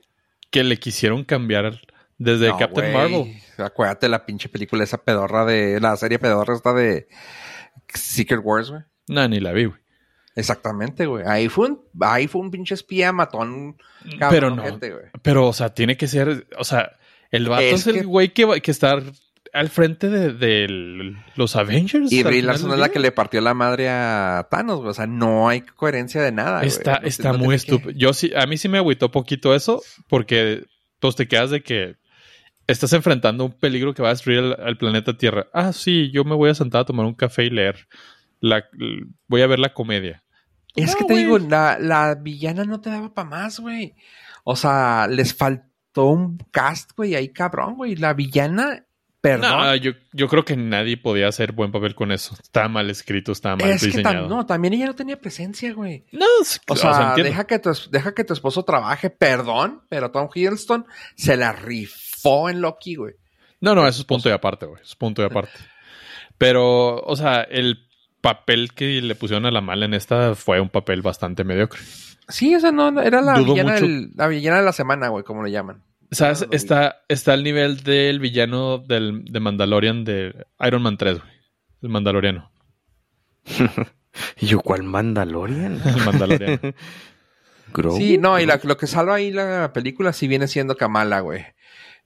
que 0.50 0.64
le 0.64 0.76
quisieron 0.78 1.24
cambiar 1.24 1.80
desde 2.18 2.48
No, 2.48 2.58
Captain 2.58 2.92
güey. 2.92 3.10
Marvel. 3.12 3.42
Acuérdate 3.58 4.08
la 4.08 4.24
pinche 4.26 4.48
película 4.48 4.84
esa 4.84 4.98
pedorra 4.98 5.44
de... 5.44 5.80
La 5.80 5.96
serie 5.96 6.18
pedorra 6.18 6.54
esta 6.54 6.72
de 6.72 7.08
Secret 7.92 8.40
Wars, 8.42 8.70
güey. 8.70 8.82
No, 9.08 9.26
ni 9.28 9.40
la 9.40 9.52
vi, 9.52 9.64
güey. 9.66 9.78
Exactamente, 10.34 11.06
güey. 11.06 11.24
Ahí 11.26 11.48
fue 11.48 11.68
un, 11.68 11.80
ahí 12.00 12.28
fue 12.28 12.40
un 12.42 12.50
pinche 12.50 12.74
espía 12.74 13.12
matón. 13.12 13.76
cabrón, 14.18 14.30
Pero 14.30 14.50
no. 14.50 14.62
ojete, 14.62 14.90
güey. 14.92 15.04
Pero, 15.22 15.48
o 15.48 15.52
sea, 15.52 15.74
tiene 15.74 15.96
que 15.96 16.06
ser, 16.06 16.46
o 16.56 16.64
sea, 16.64 16.92
el 17.30 17.48
vato 17.48 17.62
es, 17.62 17.86
Es 17.86 17.96
el 17.96 18.06
güey 18.06 18.32
que, 18.32 18.44
va- 18.44 18.60
que 18.60 18.70
está 18.70 19.02
al 19.52 19.68
frente 19.70 20.08
de, 20.10 20.32
de 20.34 21.16
los 21.34 21.56
Avengers. 21.56 22.12
Y 22.12 22.22
Brie 22.22 22.42
Larson 22.42 22.70
es 22.72 22.78
la 22.78 22.90
que 22.90 23.00
le 23.00 23.10
partió 23.10 23.40
la 23.40 23.54
madre 23.54 23.88
a 23.88 24.46
Thanos, 24.50 24.78
güey. 24.78 24.90
O 24.90 24.94
sea, 24.94 25.06
no 25.08 25.48
hay 25.48 25.62
coherencia 25.62 26.22
de 26.22 26.30
nada. 26.30 26.62
Está, 26.62 27.00
No- 27.00 27.08
está 27.08 27.32
no 27.32 27.38
muy 27.38 27.48
que- 27.48 27.54
estúpido. 27.56 27.90
Yo 27.96 28.12
sí, 28.12 28.30
a 28.36 28.46
mí 28.46 28.56
sí 28.58 28.68
me 28.68 28.78
agüitó 28.78 29.10
poquito 29.10 29.54
eso, 29.56 29.82
porque 30.08 30.64
pues 31.00 31.16
te 31.16 31.26
quedas 31.26 31.50
de 31.50 31.62
que 31.62 31.96
estás 32.68 32.92
enfrentando 32.92 33.44
un 33.46 33.52
peligro 33.52 33.92
que 33.94 34.02
va 34.02 34.08
a 34.10 34.12
destruir 34.12 34.38
al, 34.38 34.56
al 34.64 34.78
planeta 34.78 35.16
Tierra. 35.18 35.48
Ah, 35.52 35.72
sí, 35.72 36.10
yo 36.12 36.22
me 36.24 36.36
voy 36.36 36.50
a 36.50 36.54
sentar 36.54 36.82
a 36.82 36.84
tomar 36.84 37.04
un 37.06 37.14
café 37.14 37.44
y 37.44 37.50
leer. 37.50 37.88
La, 38.40 38.64
voy 39.26 39.42
a 39.42 39.46
ver 39.48 39.58
la 39.58 39.74
comedia. 39.74 40.22
Es 40.76 40.92
No, 40.92 40.98
que 40.98 41.04
te 41.06 41.14
digo, 41.14 41.38
la, 41.40 41.76
la 41.80 42.14
villana 42.14 42.62
no 42.64 42.80
te 42.80 42.90
daba 42.90 43.12
para 43.12 43.28
más, 43.28 43.58
güey. 43.58 43.94
O 44.44 44.54
sea, 44.54 45.08
les 45.10 45.34
faltó 45.34 46.04
un 46.06 46.38
cast, 46.52 46.92
güey, 46.96 47.16
ahí 47.16 47.32
cabrón, 47.32 47.74
güey. 47.74 47.96
La 47.96 48.14
villana, 48.14 48.84
perdón. 49.20 49.50
No, 49.50 49.74
yo, 49.74 49.92
yo 50.12 50.28
creo 50.28 50.44
que 50.44 50.56
nadie 50.56 50.96
podía 50.96 51.26
hacer 51.26 51.50
buen 51.52 51.72
papel 51.72 51.96
con 51.96 52.12
eso. 52.12 52.36
Está 52.40 52.68
mal 52.68 52.88
escrito, 52.90 53.32
está 53.32 53.56
mal 53.56 53.68
es 53.70 53.80
que 53.80 53.86
diseñado. 53.88 54.26
tam- 54.26 54.28
no, 54.28 54.46
también 54.46 54.74
ella 54.74 54.86
no 54.86 54.94
tenía 54.94 55.18
presencia, 55.20 55.72
güey. 55.72 56.04
No, 56.12 56.26
es- 56.42 56.60
O 56.68 56.76
sea, 56.76 57.14
deja, 57.16 57.44
que 57.46 57.58
tu, 57.58 57.70
deja 57.90 58.14
que 58.14 58.22
tu 58.24 58.34
esposo 58.34 58.62
trabaje, 58.62 59.10
perdón, 59.10 59.82
pero 59.88 60.12
Tom 60.12 60.28
Hiddleston 60.32 60.86
se 61.16 61.36
la 61.36 61.52
rifó 61.52 61.96
en 62.50 62.60
Loki, 62.60 62.96
güey. 62.96 63.14
No, 63.60 63.74
no, 63.74 63.86
eso 63.86 64.00
es 64.00 64.04
punto 64.06 64.28
y 64.28 64.32
aparte, 64.32 64.66
güey. 64.66 64.82
Es 64.82 64.94
punto 64.94 65.22
y 65.22 65.24
aparte. 65.26 65.52
Pero, 66.36 67.00
o 67.00 67.16
sea, 67.16 67.42
el 67.42 67.86
papel 68.20 68.72
que 68.74 69.00
le 69.02 69.14
pusieron 69.14 69.46
a 69.46 69.50
la 69.50 69.60
mala 69.60 69.84
en 69.86 69.94
esta 69.94 70.34
fue 70.34 70.60
un 70.60 70.68
papel 70.68 71.02
bastante 71.02 71.44
mediocre. 71.44 71.80
Sí, 72.28 72.54
o 72.54 72.60
sea, 72.60 72.70
no, 72.72 72.90
no, 72.90 73.00
era 73.00 73.20
la 73.22 73.34
Dudo 73.38 73.54
villana, 73.54 73.72
mucho. 73.72 73.84
del- 73.86 74.10
la 74.14 74.28
villana 74.28 74.58
de 74.58 74.64
la 74.64 74.72
semana, 74.72 75.08
güey, 75.08 75.24
como 75.24 75.42
le 75.42 75.50
llaman. 75.50 75.82
¿Sabes? 76.10 76.46
Está, 76.52 77.02
está 77.08 77.32
al 77.34 77.42
nivel 77.44 77.82
del 77.82 78.18
villano 78.20 78.78
del, 78.78 79.24
de 79.24 79.40
Mandalorian 79.40 80.04
de 80.04 80.46
Iron 80.60 80.82
Man 80.82 80.96
3, 80.96 81.18
güey. 81.20 81.32
El 81.82 81.88
Mandaloriano. 81.90 82.50
¿Y 84.40 84.46
yo 84.46 84.60
cuál 84.60 84.82
Mandalorian? 84.84 85.80
El 85.84 86.04
Mandaloriano. 86.04 86.58
Grogu. 87.72 87.96
Sí, 87.98 88.16
no, 88.18 88.38
y 88.40 88.46
la- 88.46 88.60
lo 88.62 88.76
que 88.76 88.86
salva 88.86 89.16
ahí 89.16 89.30
la 89.30 89.72
película 89.72 90.12
sí 90.12 90.26
viene 90.28 90.48
siendo 90.48 90.76
Kamala, 90.76 91.20
güey. 91.20 91.44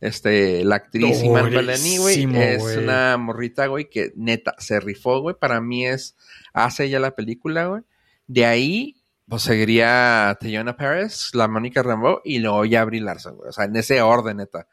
Este, 0.02 0.64
la 0.64 0.74
actriz 0.74 1.22
Iman 1.22 1.52
güey, 1.52 2.26
es 2.36 2.76
una 2.76 3.16
morrita, 3.18 3.68
güey, 3.68 3.88
que 3.88 4.12
neta 4.16 4.52
se 4.58 4.80
rifó, 4.80 5.20
güey. 5.20 5.36
Para 5.38 5.60
mí 5.60 5.86
es, 5.86 6.16
hace 6.52 6.90
ya 6.90 6.98
la 6.98 7.12
película, 7.12 7.66
güey. 7.66 7.82
De 8.26 8.44
ahí, 8.44 8.96
pues 9.28 9.42
seguiría 9.42 10.36
Teyona 10.40 10.76
Paris, 10.76 11.30
la 11.34 11.46
Mónica 11.46 11.84
Rambeau 11.84 12.20
y 12.24 12.40
luego 12.40 12.64
ya 12.64 12.84
Brie 12.84 13.00
Larson, 13.00 13.36
güey. 13.36 13.50
O 13.50 13.52
sea, 13.52 13.66
en 13.66 13.76
ese 13.76 14.02
orden, 14.02 14.38
neta. 14.38 14.66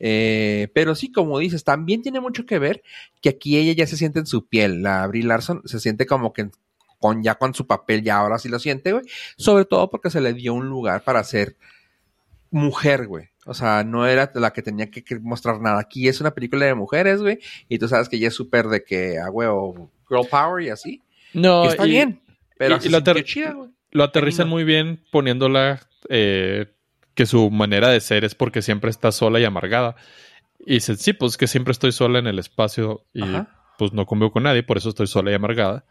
Eh, 0.00 0.66
pero 0.74 0.96
sí, 0.96 1.12
como 1.12 1.38
dices, 1.38 1.62
también 1.62 2.02
tiene 2.02 2.18
mucho 2.18 2.44
que 2.44 2.58
ver 2.58 2.82
que 3.22 3.28
aquí 3.28 3.58
ella 3.58 3.74
ya 3.74 3.86
se 3.86 3.96
siente 3.96 4.18
en 4.18 4.26
su 4.26 4.48
piel. 4.48 4.82
La 4.82 5.06
Brie 5.06 5.22
Larson 5.22 5.62
se 5.66 5.78
siente 5.78 6.04
como 6.04 6.32
que 6.32 6.50
con 6.98 7.22
ya 7.22 7.36
con 7.36 7.54
su 7.54 7.68
papel, 7.68 8.02
ya 8.02 8.16
ahora 8.16 8.40
sí 8.40 8.48
lo 8.48 8.58
siente, 8.58 8.90
güey. 8.90 9.04
Sobre 9.36 9.66
todo 9.66 9.88
porque 9.88 10.10
se 10.10 10.20
le 10.20 10.32
dio 10.34 10.52
un 10.52 10.68
lugar 10.68 11.04
para 11.04 11.22
ser 11.22 11.56
mujer, 12.50 13.06
güey. 13.06 13.28
O 13.48 13.54
sea, 13.54 13.82
no 13.82 14.06
era 14.06 14.30
la 14.34 14.52
que 14.52 14.62
tenía 14.62 14.90
que 14.90 15.02
que 15.02 15.18
mostrar 15.18 15.60
nada. 15.60 15.80
Aquí 15.80 16.06
es 16.06 16.20
una 16.20 16.34
película 16.34 16.66
de 16.66 16.74
mujeres, 16.74 17.20
güey. 17.22 17.38
Y 17.68 17.78
tú 17.78 17.88
sabes 17.88 18.08
que 18.08 18.16
ella 18.16 18.28
es 18.28 18.34
súper 18.34 18.66
de 18.68 18.84
que, 18.84 19.18
ah, 19.18 19.28
güey, 19.30 19.48
o 19.50 19.90
girl 20.08 20.26
power 20.30 20.62
y 20.64 20.68
así. 20.70 21.02
No, 21.32 21.62
que 21.62 21.68
está 21.68 21.86
y 21.86 21.90
bien. 21.90 22.20
Pero 22.58 22.78
y- 22.82 22.86
y 22.86 22.90
lo 22.90 22.98
ater- 22.98 23.24
chida, 23.24 23.52
güey. 23.52 23.70
Lo 23.90 24.04
aterrizan 24.04 24.48
muy 24.48 24.64
bien 24.64 25.02
poniéndola 25.10 25.80
eh, 26.10 26.66
que 27.14 27.24
su 27.26 27.50
manera 27.50 27.88
de 27.88 28.00
ser 28.00 28.24
es 28.24 28.34
porque 28.34 28.60
siempre 28.62 28.90
está 28.90 29.12
sola 29.12 29.40
y 29.40 29.44
amargada. 29.44 29.96
Y 30.60 30.74
dice, 30.74 30.96
sí, 30.96 31.14
pues 31.14 31.36
que 31.38 31.46
siempre 31.46 31.72
estoy 31.72 31.92
sola 31.92 32.18
en 32.18 32.26
el 32.26 32.38
espacio 32.38 33.06
y 33.14 33.22
Ajá. 33.22 33.48
pues 33.78 33.92
no 33.94 34.04
convivo 34.04 34.30
con 34.32 34.42
nadie, 34.42 34.62
por 34.62 34.76
eso 34.76 34.90
estoy 34.90 35.06
sola 35.06 35.30
y 35.30 35.34
amargada. 35.34 35.86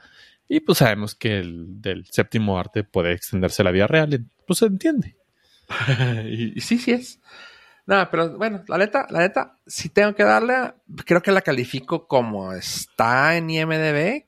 Y 0.48 0.60
pues 0.60 0.78
sabemos 0.78 1.16
que 1.16 1.40
el 1.40 1.82
del 1.82 2.06
séptimo 2.06 2.60
arte 2.60 2.84
puede 2.84 3.14
extenderse 3.14 3.64
a 3.64 3.66
la 3.66 3.72
vida 3.72 3.88
real, 3.88 4.26
pues 4.46 4.60
se 4.60 4.68
entiende. 4.68 5.16
y, 6.26 6.58
y 6.58 6.62
sí, 6.62 6.78
sí 6.78 6.92
es. 6.92 7.20
No, 7.88 8.06
pero 8.12 8.38
bueno, 8.38 8.64
la 8.68 8.78
neta, 8.78 9.08
la 9.10 9.20
neta, 9.20 9.56
si 9.66 9.88
tengo 9.88 10.14
que 10.14 10.24
darle, 10.24 10.74
creo 11.06 11.22
que 11.22 11.32
la 11.32 11.42
califico 11.42 12.06
como 12.06 12.52
está 12.52 13.38
en 13.38 13.50
IMDB. 13.50 14.26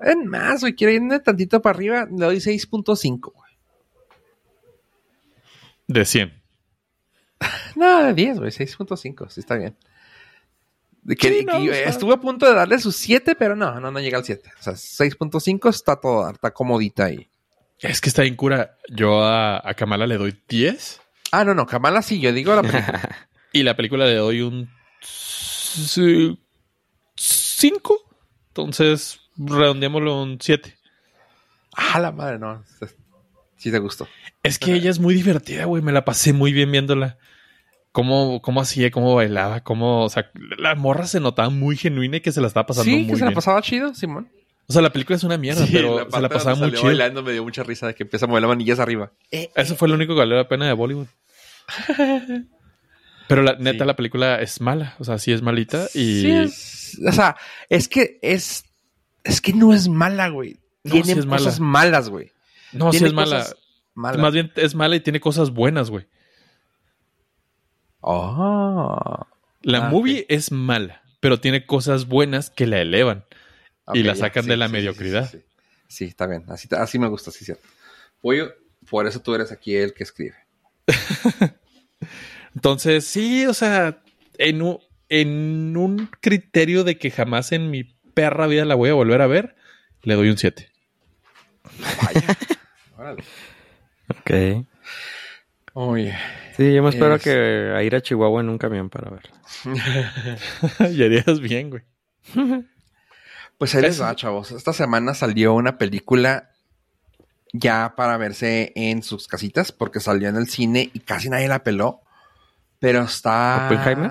En 0.00 0.26
más, 0.26 0.60
güey, 0.60 0.74
quiero 0.74 0.92
irme 0.92 1.20
tantito 1.20 1.62
para 1.62 1.74
arriba, 1.74 2.06
le 2.10 2.26
doy 2.26 2.36
6.5, 2.36 3.32
güey. 3.32 3.52
De 5.88 6.04
100. 6.04 6.40
No, 7.76 8.02
de 8.02 8.12
10, 8.12 8.40
güey, 8.40 8.50
6.5, 8.50 9.30
sí 9.30 9.40
está 9.40 9.54
bien. 9.56 9.74
Que, 11.18 11.28
Sí, 11.28 11.44
no, 11.46 11.62
que 11.62 11.84
estuve 11.84 12.12
a 12.12 12.20
punto 12.20 12.46
de 12.46 12.54
darle 12.54 12.78
su 12.78 12.92
7, 12.92 13.34
pero 13.36 13.56
no, 13.56 13.80
no, 13.80 13.90
no 13.90 14.00
llega 14.00 14.18
al 14.18 14.24
7. 14.24 14.50
O 14.58 14.62
sea, 14.62 14.74
6.5 14.74 15.70
está 15.70 15.96
todo, 15.96 16.28
está 16.28 16.50
comodita 16.50 17.04
ahí. 17.04 17.30
Es 17.80 18.00
que 18.00 18.08
está 18.08 18.22
bien 18.22 18.36
cura. 18.36 18.76
Yo 18.88 19.22
a, 19.24 19.56
a 19.68 19.74
Kamala 19.74 20.06
le 20.06 20.16
doy 20.18 20.38
10 20.48 21.00
Ah, 21.32 21.44
no, 21.44 21.54
no, 21.54 21.66
Kamala 21.66 22.02
sí, 22.02 22.20
yo 22.20 22.32
digo 22.32 22.54
la 22.54 22.62
película. 22.62 23.28
y 23.52 23.62
la 23.62 23.76
película 23.76 24.04
le 24.06 24.14
doy 24.16 24.40
un 24.42 24.68
5. 27.16 27.96
Entonces, 28.48 29.20
redondeémoslo 29.36 30.22
un 30.22 30.38
7. 30.40 30.76
ah, 31.76 32.00
la 32.00 32.12
madre, 32.12 32.38
no. 32.38 32.62
Sí 33.56 33.70
te 33.70 33.78
gustó. 33.78 34.08
Es 34.42 34.58
que 34.58 34.72
ella 34.74 34.90
es 34.90 34.98
muy 34.98 35.14
divertida, 35.14 35.66
güey. 35.66 35.82
Me 35.82 35.92
la 35.92 36.04
pasé 36.04 36.32
muy 36.32 36.52
bien 36.52 36.72
viéndola. 36.72 37.18
Cómo, 37.92 38.40
cómo 38.40 38.60
hacía, 38.60 38.90
cómo 38.90 39.14
bailaba, 39.16 39.60
cómo... 39.62 40.04
O 40.04 40.08
sea, 40.08 40.30
la 40.58 40.74
morra 40.76 41.06
se 41.06 41.18
notaba 41.20 41.50
muy 41.50 41.76
genuina 41.76 42.18
y 42.18 42.20
que 42.20 42.30
se 42.32 42.40
la 42.40 42.46
estaba 42.46 42.66
pasando 42.66 42.84
Sí, 42.90 42.96
muy 42.98 43.06
que 43.08 43.14
se 43.16 43.20
la 43.20 43.26
bien. 43.26 43.34
pasaba 43.34 43.60
chido, 43.62 43.94
Simón. 43.94 44.30
O 44.70 44.72
sea, 44.72 44.82
la 44.82 44.92
película 44.92 45.16
es 45.16 45.24
una 45.24 45.36
mierda, 45.36 45.66
Sí, 45.66 45.72
pero 45.72 45.96
parte 45.96 46.16
se 46.16 46.22
la 46.22 46.28
pasaba 46.28 46.54
muy 46.56 46.70
chido. 46.70 46.84
bailando 46.84 47.22
me 47.24 47.32
dio 47.32 47.42
mucha 47.42 47.64
risa 47.64 47.88
de 47.88 47.94
que 47.96 48.04
empieza 48.04 48.26
a 48.26 48.28
mover 48.28 48.42
las 48.42 48.48
manillas 48.50 48.78
arriba. 48.78 49.12
Eso 49.30 49.74
fue 49.74 49.88
lo 49.88 49.94
único 49.96 50.14
que 50.14 50.20
valió 50.20 50.36
la 50.36 50.46
pena 50.48 50.66
de 50.66 50.72
Bollywood. 50.74 51.08
Pero 53.28 53.42
la 53.42 53.54
neta, 53.56 53.84
Sí. 53.84 53.86
la 53.88 53.96
película 53.96 54.40
es 54.40 54.60
mala. 54.60 54.94
O 54.98 55.04
sea, 55.04 55.18
sí 55.18 55.32
es 55.32 55.42
malita 55.42 55.86
y... 55.94 56.20
Sí, 56.22 56.30
es- 56.30 57.00
o 57.06 57.12
sea, 57.12 57.36
es 57.68 57.88
que 57.88 58.18
es. 58.22 58.64
Es 59.24 59.40
que 59.40 59.52
no 59.52 59.72
es 59.72 59.88
mala, 59.88 60.28
güey. 60.28 60.58
No, 60.84 60.92
Tiene 60.92 61.12
sí 61.14 61.18
es 61.20 61.26
cosas 61.26 61.60
mala. 61.60 61.90
malas, 61.90 62.08
güey. 62.08 62.32
No, 62.72 62.92
sí 62.92 63.04
es 63.04 63.12
mala. 63.12 63.46
Más 63.94 64.32
bien 64.32 64.52
es 64.56 64.74
mala 64.74 64.96
y 64.96 65.00
tiene 65.00 65.20
cosas 65.20 65.50
buenas, 65.50 65.90
güey. 65.90 66.06
Oh. 68.00 69.26
La 69.62 69.86
Ah, 69.86 69.90
movie 69.90 70.24
es 70.28 70.52
mala, 70.52 71.02
pero 71.20 71.38
tiene 71.40 71.66
cosas 71.66 72.06
buenas 72.06 72.50
que 72.50 72.66
la 72.66 72.80
elevan. 72.80 73.24
Y 73.94 74.02
la 74.02 74.14
ya, 74.14 74.20
sacan 74.20 74.44
sí, 74.44 74.50
de 74.50 74.56
la 74.56 74.66
sí, 74.68 74.72
mediocridad. 74.72 75.30
Sí, 75.30 75.38
sí, 75.38 75.44
sí. 75.44 75.54
Sí, 75.88 76.04
está 76.04 76.26
bien. 76.26 76.44
Así, 76.48 76.68
así 76.72 76.98
me 76.98 77.08
gusta, 77.08 77.30
sí, 77.30 77.44
cierto. 77.44 77.66
Pollo, 78.20 78.52
por 78.88 79.06
eso 79.06 79.20
tú 79.20 79.34
eres 79.34 79.50
aquí 79.52 79.74
el 79.74 79.92
que 79.94 80.04
escribe. 80.04 80.36
Entonces, 82.54 83.04
sí, 83.06 83.46
o 83.46 83.54
sea, 83.54 84.02
en 84.38 84.62
un, 84.62 84.78
en 85.08 85.76
un 85.76 86.08
criterio 86.20 86.84
de 86.84 86.98
que 86.98 87.10
jamás 87.10 87.52
en 87.52 87.70
mi 87.70 87.84
perra 88.14 88.46
vida 88.46 88.64
la 88.64 88.74
voy 88.74 88.90
a 88.90 88.94
volver 88.94 89.20
a 89.22 89.26
ver, 89.26 89.56
le 90.02 90.14
doy 90.14 90.28
un 90.30 90.38
7. 90.38 90.68
Órale. 92.96 93.22
Ok. 94.08 94.66
Oye. 95.74 96.16
Sí, 96.56 96.74
yo 96.74 96.82
me 96.82 96.90
espero 96.90 97.14
Es- 97.14 97.22
que 97.22 97.72
a 97.74 97.82
ir 97.82 97.94
a 97.94 98.00
Chihuahua 98.02 98.40
en 98.40 98.48
un 98.48 98.58
camión 98.58 98.90
para 98.90 99.10
ver. 99.10 99.30
y 100.92 101.02
harías 101.02 101.40
bien, 101.40 101.70
güey. 101.70 101.82
Pues 103.60 103.74
ahí 103.74 103.82
les 103.82 104.00
va, 104.00 104.16
chavos. 104.16 104.52
Esta 104.52 104.72
semana 104.72 105.12
salió 105.12 105.52
una 105.52 105.76
película 105.76 106.50
ya 107.52 107.92
para 107.94 108.16
verse 108.16 108.72
en 108.74 109.02
sus 109.02 109.28
casitas, 109.28 109.70
porque 109.70 110.00
salió 110.00 110.30
en 110.30 110.36
el 110.36 110.48
cine 110.48 110.90
y 110.94 111.00
casi 111.00 111.28
nadie 111.28 111.46
la 111.46 111.62
peló. 111.62 112.00
Pero 112.78 113.02
está. 113.02 113.66
¿Oppenheimer? 113.66 114.10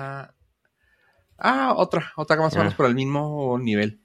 Ah, 1.36 1.74
otra, 1.76 2.12
otra 2.16 2.36
que 2.36 2.42
más 2.42 2.54
o 2.54 2.58
menos 2.58 2.74
Ah. 2.74 2.76
por 2.76 2.86
el 2.86 2.94
mismo 2.94 3.58
nivel. 3.58 4.00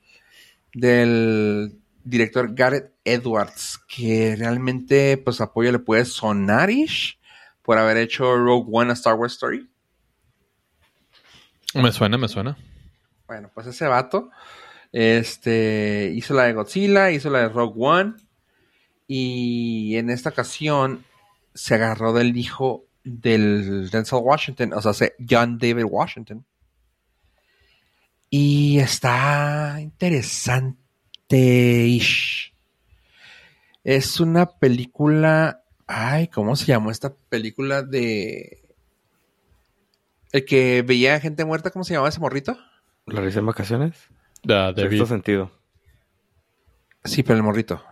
Del 0.74 1.80
director 2.04 2.56
Gareth 2.56 2.96
Edwards, 3.04 3.80
que 3.88 4.36
realmente, 4.36 5.18
pues, 5.18 5.42
apoyo 5.42 5.72
le 5.72 5.78
puede 5.78 6.06
sonar 6.06 6.72
ish 6.72 7.20
por 7.62 7.78
haber 7.78 7.98
hecho 7.98 8.36
Rogue 8.36 8.68
One 8.72 8.90
a 8.90 8.94
Star 8.94 9.14
Wars 9.14 9.34
Story. 9.34 9.70
Me 11.76 11.92
suena, 11.92 12.18
me 12.18 12.28
suena. 12.30 12.58
Bueno, 13.28 13.52
pues 13.54 13.68
ese 13.68 13.86
vato 13.86 14.32
este, 14.98 16.10
hizo 16.16 16.34
la 16.34 16.44
de 16.44 16.54
Godzilla, 16.54 17.12
hizo 17.12 17.30
la 17.30 17.40
de 17.40 17.50
Rogue 17.50 17.74
One. 17.78 18.14
Y 19.08 19.98
en 19.98 20.10
esta 20.10 20.30
ocasión 20.30 21.04
se 21.54 21.76
agarró 21.76 22.14
del 22.14 22.38
hijo 22.38 22.86
del 23.04 23.90
Denzel 23.90 24.20
Washington, 24.24 24.72
o 24.74 24.82
sea, 24.82 24.94
se- 24.94 25.14
John 25.30 25.58
David 25.60 25.84
Washington. 25.88 26.46
Y 28.30 28.80
está 28.80 29.78
interesante. 29.82 30.78
Es 33.84 34.20
una 34.22 34.46
película. 34.50 35.62
Ay, 35.88 36.30
¿cómo 36.30 36.56
se 36.56 36.66
llamó 36.66 36.90
esta 36.90 37.14
película 37.30 37.84
de. 37.84 38.62
El 40.32 40.46
que 40.46 40.82
veía 40.82 41.20
gente 41.20 41.46
muerta, 41.46 41.70
¿cómo 41.70 41.84
se 41.84 41.94
llamaba 41.94 42.10
ese 42.10 42.20
morrito? 42.20 42.58
¿La 43.06 43.22
risa 43.22 43.40
en 43.40 43.46
vacaciones? 43.46 43.96
Da, 44.46 44.72
David. 44.74 44.90
Sexto 45.00 45.06
sentido. 45.08 45.52
Sí, 47.04 47.24
pero 47.24 47.38
el 47.38 47.44
morrito. 47.44 47.84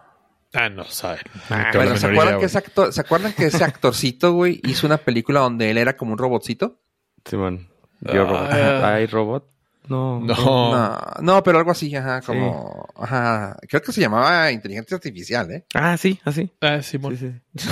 Ah, 0.54 0.70
no, 0.70 0.84
sabe. 0.86 1.20
Bueno, 1.50 1.66
Tengo 1.72 1.86
la 1.86 1.98
¿se 1.98 2.08
acuerdan, 2.08 2.40
que 2.40 2.46
ese 2.46 2.58
actor, 2.60 2.94
¿se 2.94 3.02
acuerdan 3.02 3.34
que 3.34 3.46
ese 3.48 3.64
actorcito, 3.64 4.34
güey, 4.34 4.62
hizo 4.66 4.86
una 4.86 4.98
película 4.98 5.40
donde 5.40 5.72
él 5.72 5.78
era 5.78 5.98
como 5.98 6.12
un 6.14 6.18
robotcito? 6.18 6.80
Simón. 7.26 7.70
Yo 8.02 8.24
Ah. 8.24 8.26
robot. 8.26 8.50
¿Hay 8.84 9.06
robot? 9.08 9.50
No. 9.88 10.20
No. 10.20 10.36
No, 10.36 11.00
no, 11.22 11.44
pero 11.44 11.58
algo 11.58 11.72
así, 11.72 11.94
ajá, 11.96 12.22
como, 12.22 12.88
ajá, 12.96 13.58
creo 13.68 13.82
que 13.82 13.92
se 13.92 14.00
llamaba 14.02 14.52
inteligencia 14.52 14.96
artificial, 14.96 15.52
¿eh? 15.52 15.66
Ah, 15.74 15.98
sí, 15.98 16.20
así. 16.24 16.52
Ah, 16.62 16.82
Simón. 16.82 17.18
Sí, 17.18 17.32
sí. 17.58 17.68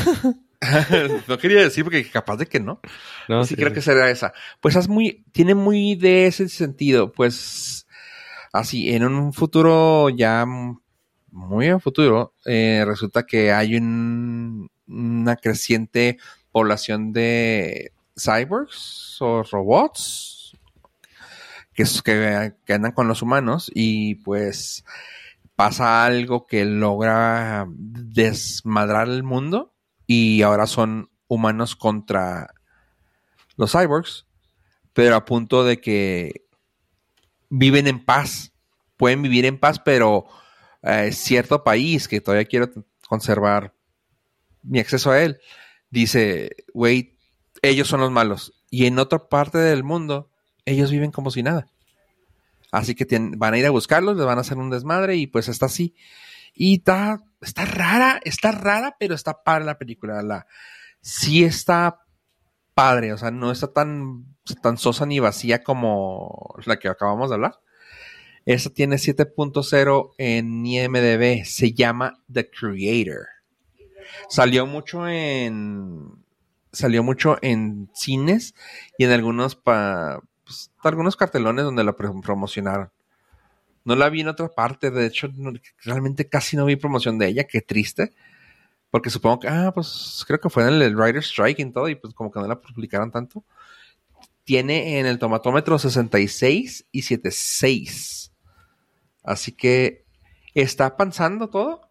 no 1.27 1.37
quería 1.37 1.61
decir 1.61 1.83
porque 1.83 2.09
capaz 2.09 2.37
de 2.37 2.47
que 2.47 2.59
no. 2.59 2.81
No, 3.29 3.45
sí, 3.45 3.55
creo 3.55 3.71
que 3.73 3.81
será 3.81 4.09
esa. 4.09 4.33
Pues 4.59 4.75
es 4.75 4.87
muy, 4.87 5.23
tiene 5.31 5.55
muy 5.55 5.95
de 5.95 6.27
ese 6.27 6.49
sentido, 6.49 7.11
pues 7.11 7.87
así, 8.51 8.93
en 8.93 9.03
un 9.05 9.33
futuro 9.33 10.09
ya 10.09 10.45
muy 11.31 11.67
en 11.67 11.79
futuro, 11.79 12.33
eh, 12.45 12.83
resulta 12.85 13.25
que 13.25 13.51
hay 13.51 13.75
un- 13.77 14.69
una 14.87 15.35
creciente 15.37 16.17
población 16.51 17.13
de 17.13 17.93
cyborgs 18.17 19.17
o 19.21 19.43
robots 19.43 20.57
que, 21.73 21.83
que, 22.03 22.53
que 22.65 22.73
andan 22.73 22.91
con 22.91 23.07
los 23.07 23.21
humanos 23.21 23.71
y 23.73 24.15
pues 24.15 24.83
pasa 25.55 26.05
algo 26.05 26.45
que 26.47 26.65
logra 26.65 27.65
desmadrar 27.69 29.07
el 29.07 29.23
mundo 29.23 29.73
y 30.07 30.41
ahora 30.41 30.67
son 30.67 31.09
humanos 31.27 31.75
contra 31.77 32.53
los 33.55 33.71
cyborgs, 33.71 34.25
pero 34.93 35.15
a 35.15 35.23
punto 35.25 35.63
de 35.63 35.79
que 35.79 36.45
viven 37.51 37.87
en 37.87 38.03
paz. 38.03 38.53
Pueden 38.97 39.21
vivir 39.21 39.45
en 39.45 39.59
paz, 39.59 39.79
pero 39.79 40.25
eh, 40.81 41.11
cierto 41.11 41.63
país 41.63 42.07
que 42.07 42.21
todavía 42.21 42.45
quiero 42.45 42.71
conservar 43.07 43.75
mi 44.63 44.79
acceso 44.79 45.11
a 45.11 45.21
él, 45.21 45.39
dice, 45.89 46.55
güey, 46.73 47.17
ellos 47.61 47.87
son 47.87 47.99
los 47.99 48.11
malos. 48.11 48.53
Y 48.69 48.85
en 48.85 48.97
otra 48.99 49.27
parte 49.27 49.57
del 49.57 49.83
mundo, 49.83 50.31
ellos 50.65 50.91
viven 50.91 51.11
como 51.11 51.29
si 51.29 51.43
nada. 51.43 51.67
Así 52.71 52.95
que 52.95 53.05
van 53.35 53.53
a 53.53 53.57
ir 53.57 53.65
a 53.65 53.71
buscarlos, 53.71 54.15
les 54.15 54.25
van 54.25 54.37
a 54.37 54.41
hacer 54.41 54.57
un 54.57 54.69
desmadre 54.69 55.17
y 55.17 55.27
pues 55.27 55.49
está 55.49 55.65
así. 55.65 55.93
Y 56.53 56.77
está, 56.77 57.21
está 57.41 57.65
rara, 57.65 58.21
está 58.23 58.51
rara, 58.51 58.95
pero 58.99 59.13
está 59.13 59.43
padre 59.43 59.65
la 59.65 59.77
película. 59.77 60.21
La, 60.21 60.47
sí 61.01 61.43
está 61.43 62.01
padre, 62.73 63.13
o 63.13 63.17
sea, 63.17 63.31
no 63.31 63.51
está 63.51 63.73
tan, 63.73 64.30
tan 64.61 64.77
sosa 64.77 65.05
ni 65.05 65.19
vacía 65.19 65.63
como 65.63 66.55
la 66.65 66.77
que 66.77 66.87
acabamos 66.87 67.29
de 67.29 67.35
hablar. 67.35 67.59
Esta 68.45 68.71
tiene 68.71 68.95
7.0 68.95 70.11
en 70.17 70.65
IMDB, 70.65 71.45
se 71.45 71.73
llama 71.73 72.19
The 72.31 72.49
Creator. 72.49 73.27
Salió 74.29 74.65
mucho 74.65 75.07
en 75.07 76.21
salió 76.71 77.03
mucho 77.03 77.37
en 77.41 77.89
cines 77.93 78.55
y 78.97 79.03
en 79.03 79.11
algunos 79.11 79.55
pa, 79.55 80.21
pues, 80.45 80.71
algunos 80.83 81.15
cartelones 81.15 81.65
donde 81.65 81.83
la 81.83 81.93
promocionaron. 81.93 82.91
No 83.83 83.95
la 83.95 84.09
vi 84.09 84.21
en 84.21 84.27
otra 84.27 84.47
parte, 84.47 84.91
de 84.91 85.07
hecho, 85.07 85.29
realmente 85.83 86.29
casi 86.29 86.55
no 86.55 86.65
vi 86.65 86.75
promoción 86.75 87.17
de 87.17 87.27
ella, 87.27 87.45
qué 87.45 87.61
triste. 87.61 88.13
Porque 88.91 89.09
supongo 89.09 89.39
que, 89.39 89.47
ah, 89.47 89.71
pues 89.73 90.23
creo 90.27 90.39
que 90.39 90.49
fue 90.49 90.63
en 90.63 90.81
el 90.81 90.97
Rider 90.97 91.23
Strike 91.23 91.59
y 91.59 91.71
todo, 91.71 91.87
y 91.89 91.95
pues 91.95 92.13
como 92.13 92.31
que 92.31 92.39
no 92.39 92.47
la 92.47 92.59
publicaron 92.59 93.09
tanto. 93.11 93.43
Tiene 94.51 94.99
en 94.99 95.05
el 95.05 95.17
tomatómetro 95.17 95.79
66 95.79 96.87
y 96.91 97.03
76. 97.03 98.33
Así 99.23 99.53
que 99.53 100.03
está 100.53 100.97
pasando 100.97 101.49
todo. 101.49 101.89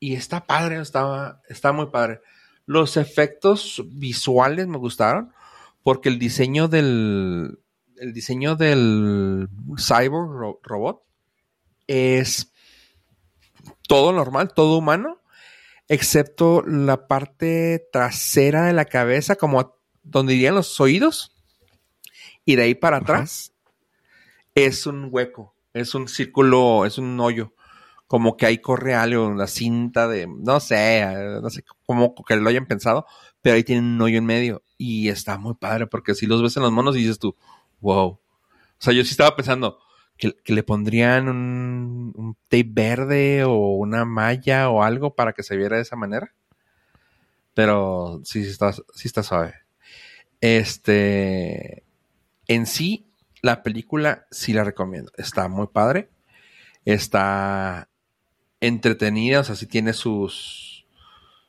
Y 0.00 0.14
está 0.14 0.48
padre, 0.48 0.80
está, 0.80 1.40
está 1.48 1.70
muy 1.70 1.86
padre. 1.86 2.22
Los 2.64 2.96
efectos 2.96 3.84
visuales 3.86 4.66
me 4.66 4.78
gustaron. 4.78 5.32
Porque 5.84 6.08
el 6.08 6.18
diseño 6.18 6.66
del. 6.66 7.60
El 7.98 8.12
diseño 8.12 8.56
del 8.56 9.48
cyborg 9.78 10.58
robot 10.64 11.04
es 11.86 12.52
todo 13.86 14.10
normal, 14.10 14.52
todo 14.54 14.76
humano 14.76 15.20
excepto 15.86 16.64
la 16.66 17.06
parte 17.06 17.88
trasera 17.92 18.64
de 18.64 18.72
la 18.72 18.86
cabeza, 18.86 19.36
como 19.36 19.78
donde 20.02 20.34
irían 20.34 20.56
los 20.56 20.80
oídos, 20.80 21.35
y 22.46 22.56
de 22.56 22.62
ahí 22.62 22.74
para 22.74 22.98
atrás 22.98 23.52
es 24.54 24.86
un 24.86 25.08
hueco, 25.10 25.54
es 25.74 25.94
un 25.94 26.08
círculo, 26.08 26.86
es 26.86 26.96
un 26.96 27.20
hoyo, 27.20 27.52
como 28.06 28.38
que 28.38 28.46
ahí 28.46 28.58
corre 28.58 28.94
algo, 28.94 29.34
la 29.34 29.46
cinta 29.48 30.08
de, 30.08 30.26
no 30.26 30.60
sé, 30.60 31.04
no 31.42 31.50
sé 31.50 31.62
cómo 31.84 32.14
que 32.26 32.36
lo 32.36 32.48
hayan 32.48 32.64
pensado, 32.64 33.04
pero 33.42 33.56
ahí 33.56 33.64
tiene 33.64 33.82
un 33.82 34.00
hoyo 34.00 34.16
en 34.16 34.24
medio 34.24 34.62
y 34.78 35.08
está 35.08 35.36
muy 35.36 35.54
padre 35.54 35.86
porque 35.86 36.14
si 36.14 36.26
los 36.26 36.42
ves 36.42 36.56
en 36.56 36.62
los 36.62 36.72
monos 36.72 36.96
y 36.96 37.00
dices 37.00 37.18
tú, 37.18 37.36
wow. 37.80 38.08
O 38.08 38.20
sea, 38.78 38.92
yo 38.92 39.02
sí 39.04 39.10
estaba 39.10 39.36
pensando, 39.36 39.78
que, 40.16 40.34
le 40.46 40.62
pondrían 40.62 41.28
un, 41.28 42.36
tape 42.48 42.66
verde 42.68 43.44
o 43.44 43.54
una 43.76 44.04
malla 44.04 44.70
o 44.70 44.82
algo 44.82 45.14
para 45.14 45.32
que 45.32 45.42
se 45.42 45.56
viera 45.56 45.76
de 45.76 45.82
esa 45.82 45.96
manera. 45.96 46.32
Pero 47.54 48.20
sí, 48.24 48.44
sí 48.44 48.50
está, 48.50 48.72
sí 48.72 48.82
está 49.04 49.22
suave. 49.22 49.54
Este, 50.40 51.85
en 52.48 52.66
sí, 52.66 53.06
la 53.42 53.62
película 53.62 54.26
sí 54.30 54.52
la 54.52 54.64
recomiendo. 54.64 55.12
Está 55.16 55.48
muy 55.48 55.68
padre. 55.68 56.10
Está 56.84 57.88
entretenida, 58.60 59.40
o 59.40 59.44
sea, 59.44 59.56
sí 59.56 59.66
tiene 59.66 59.92
sus, 59.92 60.86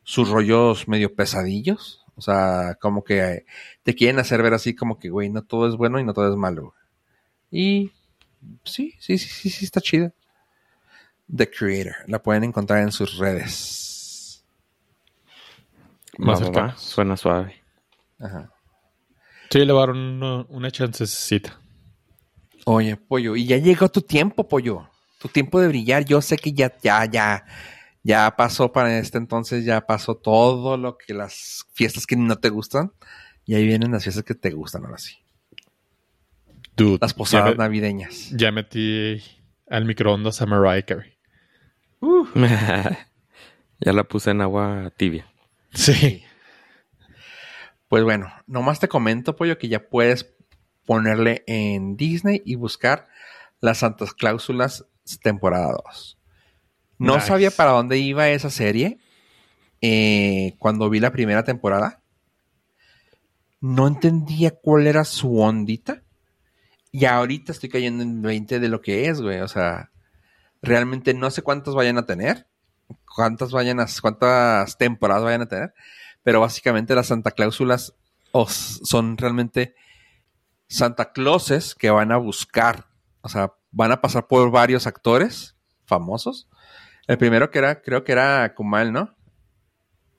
sus 0.04 0.30
rollos 0.30 0.88
medio 0.88 1.16
pesadillos. 1.16 2.04
O 2.16 2.22
sea, 2.22 2.78
como 2.82 3.04
que 3.04 3.46
te 3.84 3.94
quieren 3.94 4.20
hacer 4.20 4.42
ver 4.42 4.54
así 4.54 4.76
como 4.76 4.98
que, 4.98 5.10
güey, 5.10 5.30
no 5.30 5.44
todo 5.44 5.68
es 5.68 5.76
bueno 5.76 6.00
y 6.00 6.04
no 6.04 6.14
todo 6.14 6.30
es 6.30 6.36
malo. 6.36 6.74
Y 7.52 7.92
sí, 8.64 8.96
sí, 9.00 9.18
sí, 9.18 9.30
sí, 9.30 9.50
sí, 9.50 9.66
está 9.66 9.82
chida. 9.82 10.14
The 11.34 11.50
Creator. 11.50 11.96
La 12.08 12.22
pueden 12.22 12.44
encontrar 12.44 12.82
en 12.82 12.92
sus 12.92 13.18
redes. 13.18 14.44
Más 16.18 16.42
Suena 16.78 17.16
suave. 17.16 17.62
Ajá. 18.20 18.52
Sí, 19.50 19.66
le 19.66 19.74
una, 19.74 20.46
una 20.50 20.72
chancecita. 20.72 21.60
Oye, 22.66 22.98
pollo, 22.98 23.36
y 23.36 23.46
ya 23.46 23.58
llegó 23.58 23.90
tu 23.90 24.02
tiempo, 24.02 24.48
pollo. 24.48 24.90
Tu 25.20 25.30
tiempo 25.30 25.60
de 25.60 25.70
brillar. 25.70 26.06
Yo 26.06 26.22
sé 26.22 26.38
que 26.38 26.52
ya, 26.52 26.74
ya, 26.84 27.06
ya, 27.06 27.46
ya 28.04 28.36
pasó 28.36 28.72
para 28.72 29.00
este 29.00 29.18
entonces, 29.18 29.66
ya 29.66 29.82
pasó 29.82 30.16
todo 30.16 30.78
lo 30.78 30.98
que 30.98 31.14
las 31.14 31.66
fiestas 31.74 32.06
que 32.06 32.16
no 32.16 32.36
te 32.38 32.50
gustan. 32.50 32.92
Y 33.46 33.56
ahí 33.56 33.66
vienen 33.66 33.92
las 33.92 34.04
fiestas 34.04 34.26
que 34.26 34.36
te 34.36 34.52
gustan 34.52 34.84
ahora 34.84 34.98
sí 34.98 35.18
las 37.00 37.14
posadas 37.14 37.58
navideñas. 37.58 38.30
Ya 38.32 38.52
metí 38.52 39.22
al 39.70 39.86
microondas 39.86 40.42
a 40.42 40.46
Mariah 40.46 40.84
Carey. 40.84 41.18
ya 43.80 43.94
la 43.94 44.04
puse 44.04 44.32
en 44.32 44.42
agua 44.42 44.92
tibia. 44.96 45.28
Sí. 45.74 46.24
Pues 47.88 48.04
bueno, 48.04 48.32
nomás 48.48 48.80
te 48.80 48.88
comento, 48.88 49.36
pollo, 49.36 49.58
que 49.58 49.70
ya 49.70 49.88
puedes 49.88 50.34
ponerle 50.86 51.44
en 51.48 51.98
Disney 51.98 52.42
y 52.46 52.56
buscar 52.56 53.08
las 53.60 53.80
Santas 53.80 54.14
Cláusulas 54.14 54.86
temporada 55.22 55.74
2. 55.86 56.18
No 57.00 57.22
sabía 57.22 57.52
para 57.52 57.72
dónde 57.72 57.98
iba 58.00 58.30
esa 58.30 58.50
serie 58.50 59.00
eh, 59.82 60.56
cuando 60.60 60.90
vi 60.90 61.00
la 61.00 61.12
primera 61.12 61.44
temporada. 61.44 62.02
No 63.62 63.88
entendía 63.88 64.52
cuál 64.52 64.88
era 64.88 65.06
su 65.06 65.40
ondita. 65.40 66.04
Y 66.92 67.06
ahorita 67.06 67.52
estoy 67.52 67.70
cayendo 67.70 68.04
en 68.04 68.22
20 68.22 68.60
de 68.60 68.70
lo 68.70 68.82
que 68.82 69.08
es, 69.08 69.22
güey. 69.22 69.40
O 69.42 69.48
sea, 69.48 69.92
realmente 70.62 71.14
no 71.14 71.30
sé 71.30 71.42
cuántos 71.42 71.76
vayan 71.76 71.98
a 71.98 72.06
tener, 72.06 72.48
cuántas 73.16 73.52
vayan 73.52 73.80
a, 73.80 73.86
cuántas 74.02 74.78
temporadas 74.78 75.24
vayan 75.24 75.42
a 75.44 75.48
tener, 75.48 75.74
pero 76.28 76.42
básicamente 76.42 76.94
las 76.94 77.08
Santa 77.08 77.32
Cláusulas 77.32 77.96
son 78.84 79.18
realmente 79.18 79.76
Santa 80.68 81.14
Clauses 81.14 81.74
que 81.74 81.90
van 81.90 82.12
a 82.12 82.18
buscar, 82.18 82.88
o 83.22 83.30
sea, 83.30 83.54
van 83.72 83.94
a 83.94 84.02
pasar 84.02 84.28
por 84.28 84.52
varios 84.52 84.88
actores 84.88 85.56
famosos. 85.86 86.50
El 87.08 87.18
primero 87.18 87.50
que 87.50 87.60
era, 87.60 87.82
creo 87.82 88.04
que 88.04 88.12
era 88.12 88.54
Kumail, 88.56 88.92
¿no? 88.92 89.16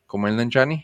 Kumail 0.06 0.36
Nanjiani. 0.36 0.82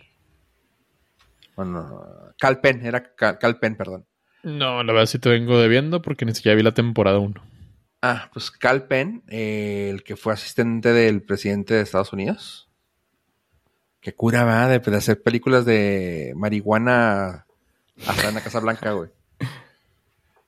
Bueno, 1.56 2.02
Calpen, 2.38 2.84
era 2.84 3.14
Calpen, 3.14 3.76
perdón. 3.76 4.04
No, 4.42 4.82
la 4.84 4.92
verdad 4.92 5.06
sí 5.06 5.18
te 5.18 5.30
vengo 5.30 5.58
debiendo 5.58 6.02
porque 6.02 6.26
ni 6.26 6.34
siquiera 6.34 6.54
vi 6.54 6.62
la 6.62 6.74
temporada 6.74 7.18
1. 7.18 7.42
Ah, 8.02 8.28
pues 8.30 8.50
Cal 8.50 8.88
Penn, 8.88 9.22
eh, 9.28 9.88
el 9.90 10.04
que 10.04 10.16
fue 10.16 10.34
asistente 10.34 10.92
del 10.92 11.22
presidente 11.22 11.72
de 11.72 11.80
Estados 11.80 12.12
Unidos. 12.12 12.68
Que 14.04 14.14
cura, 14.14 14.44
va, 14.44 14.68
de, 14.68 14.96
hacer 14.96 15.22
películas 15.22 15.64
de 15.64 16.34
marihuana 16.36 17.46
hasta 18.06 18.28
en 18.28 18.34
la 18.34 18.42
Casa 18.42 18.60
Blanca, 18.60 18.92
güey. 18.92 19.08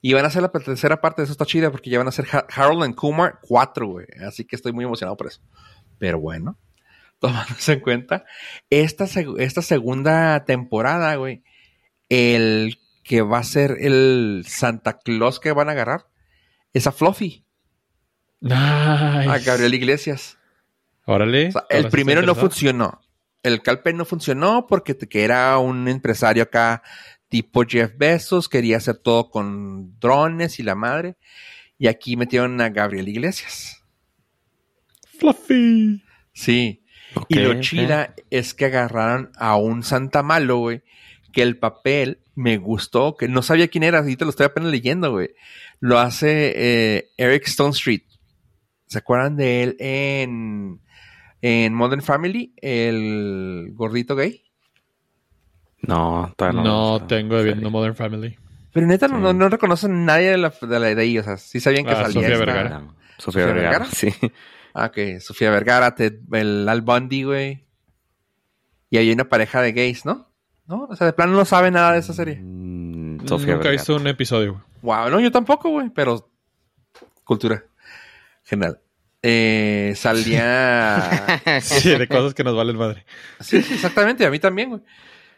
Y 0.02 0.12
van 0.12 0.26
a 0.26 0.28
hacer 0.28 0.42
la 0.42 0.50
tercera 0.50 1.00
parte, 1.00 1.22
de 1.22 1.24
eso 1.24 1.32
está 1.32 1.46
chida, 1.46 1.70
porque 1.70 1.88
ya 1.88 1.96
van 1.96 2.06
a 2.06 2.10
hacer 2.10 2.26
Harold 2.54 2.82
and 2.82 2.94
Kumar 2.94 3.38
4, 3.40 3.88
güey. 3.88 4.06
Así 4.28 4.44
que 4.44 4.56
estoy 4.56 4.72
muy 4.74 4.84
emocionado 4.84 5.16
por 5.16 5.28
eso. 5.28 5.40
Pero 5.96 6.20
bueno, 6.20 6.58
tomándose 7.18 7.72
en 7.72 7.80
cuenta, 7.80 8.26
esta, 8.68 9.06
esta 9.38 9.62
segunda 9.62 10.44
temporada, 10.44 11.14
güey, 11.16 11.42
el 12.10 12.78
que 13.04 13.22
va 13.22 13.38
a 13.38 13.42
ser 13.42 13.78
el 13.80 14.44
Santa 14.46 14.98
Claus 14.98 15.40
que 15.40 15.52
van 15.52 15.70
a 15.70 15.72
agarrar 15.72 16.08
es 16.74 16.86
a 16.86 16.92
Fluffy. 16.92 17.46
A 18.50 19.38
Gabriel 19.46 19.72
Iglesias. 19.72 20.36
Órale. 21.06 21.54
el 21.70 21.88
primero 21.88 22.20
no 22.20 22.34
funcionó. 22.34 23.00
El 23.46 23.62
Calpen 23.62 23.96
no 23.96 24.04
funcionó 24.04 24.66
porque 24.66 24.96
que 24.96 25.22
era 25.22 25.56
un 25.58 25.86
empresario 25.86 26.42
acá 26.42 26.82
tipo 27.28 27.62
Jeff 27.64 27.92
Bezos, 27.96 28.48
quería 28.48 28.78
hacer 28.78 28.96
todo 28.96 29.30
con 29.30 29.96
drones 30.00 30.58
y 30.58 30.64
la 30.64 30.74
madre. 30.74 31.16
Y 31.78 31.86
aquí 31.86 32.16
metieron 32.16 32.60
a 32.60 32.70
Gabriel 32.70 33.08
Iglesias. 33.08 33.84
Fluffy. 35.16 36.02
Sí. 36.32 36.82
y 37.28 37.38
lo 37.38 37.60
chida 37.60 38.16
es 38.30 38.52
que 38.52 38.64
agarraron 38.64 39.30
a 39.36 39.54
un 39.54 39.84
Santa 39.84 40.24
Malo, 40.24 40.58
güey, 40.58 40.82
que 41.32 41.42
el 41.42 41.56
papel 41.56 42.18
me 42.34 42.58
gustó, 42.58 43.16
que 43.16 43.28
no 43.28 43.42
sabía 43.42 43.68
quién 43.68 43.84
era, 43.84 44.04
te 44.04 44.24
lo 44.24 44.30
estoy 44.30 44.46
apenas 44.46 44.72
leyendo, 44.72 45.12
güey. 45.12 45.30
Lo 45.78 46.00
hace 46.00 46.52
eh, 46.56 47.10
Eric 47.16 47.46
Stone 47.46 47.70
Street. 47.70 48.02
¿Se 48.86 48.98
acuerdan 48.98 49.36
de 49.36 49.62
él 49.62 49.76
en, 49.78 50.80
en 51.42 51.74
Modern 51.74 52.02
Family? 52.02 52.54
El 52.56 53.70
gordito 53.74 54.16
gay. 54.16 54.42
No, 55.82 56.34
no. 56.38 56.52
No, 56.52 57.06
tengo 57.06 57.42
viendo 57.42 57.70
Modern 57.70 57.94
Family. 57.94 58.36
Pero 58.72 58.86
neta, 58.86 59.08
no, 59.08 59.32
no, 59.32 59.48
reconocen 59.48 60.04
nadie 60.04 60.30
de 60.32 60.36
la, 60.36 60.50
de 60.50 60.80
la 60.80 60.94
de 60.94 61.00
ahí. 61.00 61.18
O 61.18 61.22
sea, 61.22 61.36
sí 61.36 61.60
sabían 61.60 61.84
que 61.84 61.92
ah, 61.92 62.02
salía. 62.02 62.22
Sofía 62.22 62.38
Vergara. 62.38 62.82
Sofía, 63.18 63.46
Vergara, 63.46 63.84
sí. 63.86 64.12
Ah, 64.74 64.86
ok. 64.86 65.20
Sofía 65.20 65.50
Vergara, 65.50 65.94
el 66.32 66.68
Al 66.68 66.82
Bundy, 66.82 67.22
güey. 67.22 67.66
Y 68.90 68.98
hay 68.98 69.10
una 69.10 69.24
pareja 69.24 69.62
de 69.62 69.72
gays, 69.72 70.04
¿no? 70.04 70.28
¿No? 70.66 70.84
O 70.90 70.96
sea, 70.96 71.06
de 71.06 71.14
plano 71.14 71.32
no 71.32 71.44
sabe 71.44 71.70
nada 71.70 71.92
de 71.92 72.00
esa 72.00 72.12
serie. 72.12 72.36
Mm, 72.42 73.16
Nunca 73.16 73.28
Sofía 73.28 73.54
he 73.54 73.56
Vergara. 73.56 73.70
visto 73.70 73.96
un 73.96 74.06
episodio, 74.06 74.52
güey. 74.52 74.64
Wow, 74.82 75.10
no, 75.10 75.20
yo 75.20 75.32
tampoco, 75.32 75.70
güey, 75.70 75.88
pero 75.90 76.28
cultura 77.24 77.64
general. 78.44 78.80
Eh, 79.28 79.92
salía... 79.96 81.40
Sí, 81.60 81.90
de 81.98 82.06
cosas 82.06 82.32
que 82.34 82.44
nos 82.44 82.54
valen 82.56 82.76
madre. 82.76 83.04
sí, 83.40 83.60
sí, 83.62 83.74
exactamente, 83.74 84.24
a 84.24 84.30
mí 84.30 84.38
también, 84.38 84.68
güey. 84.70 84.82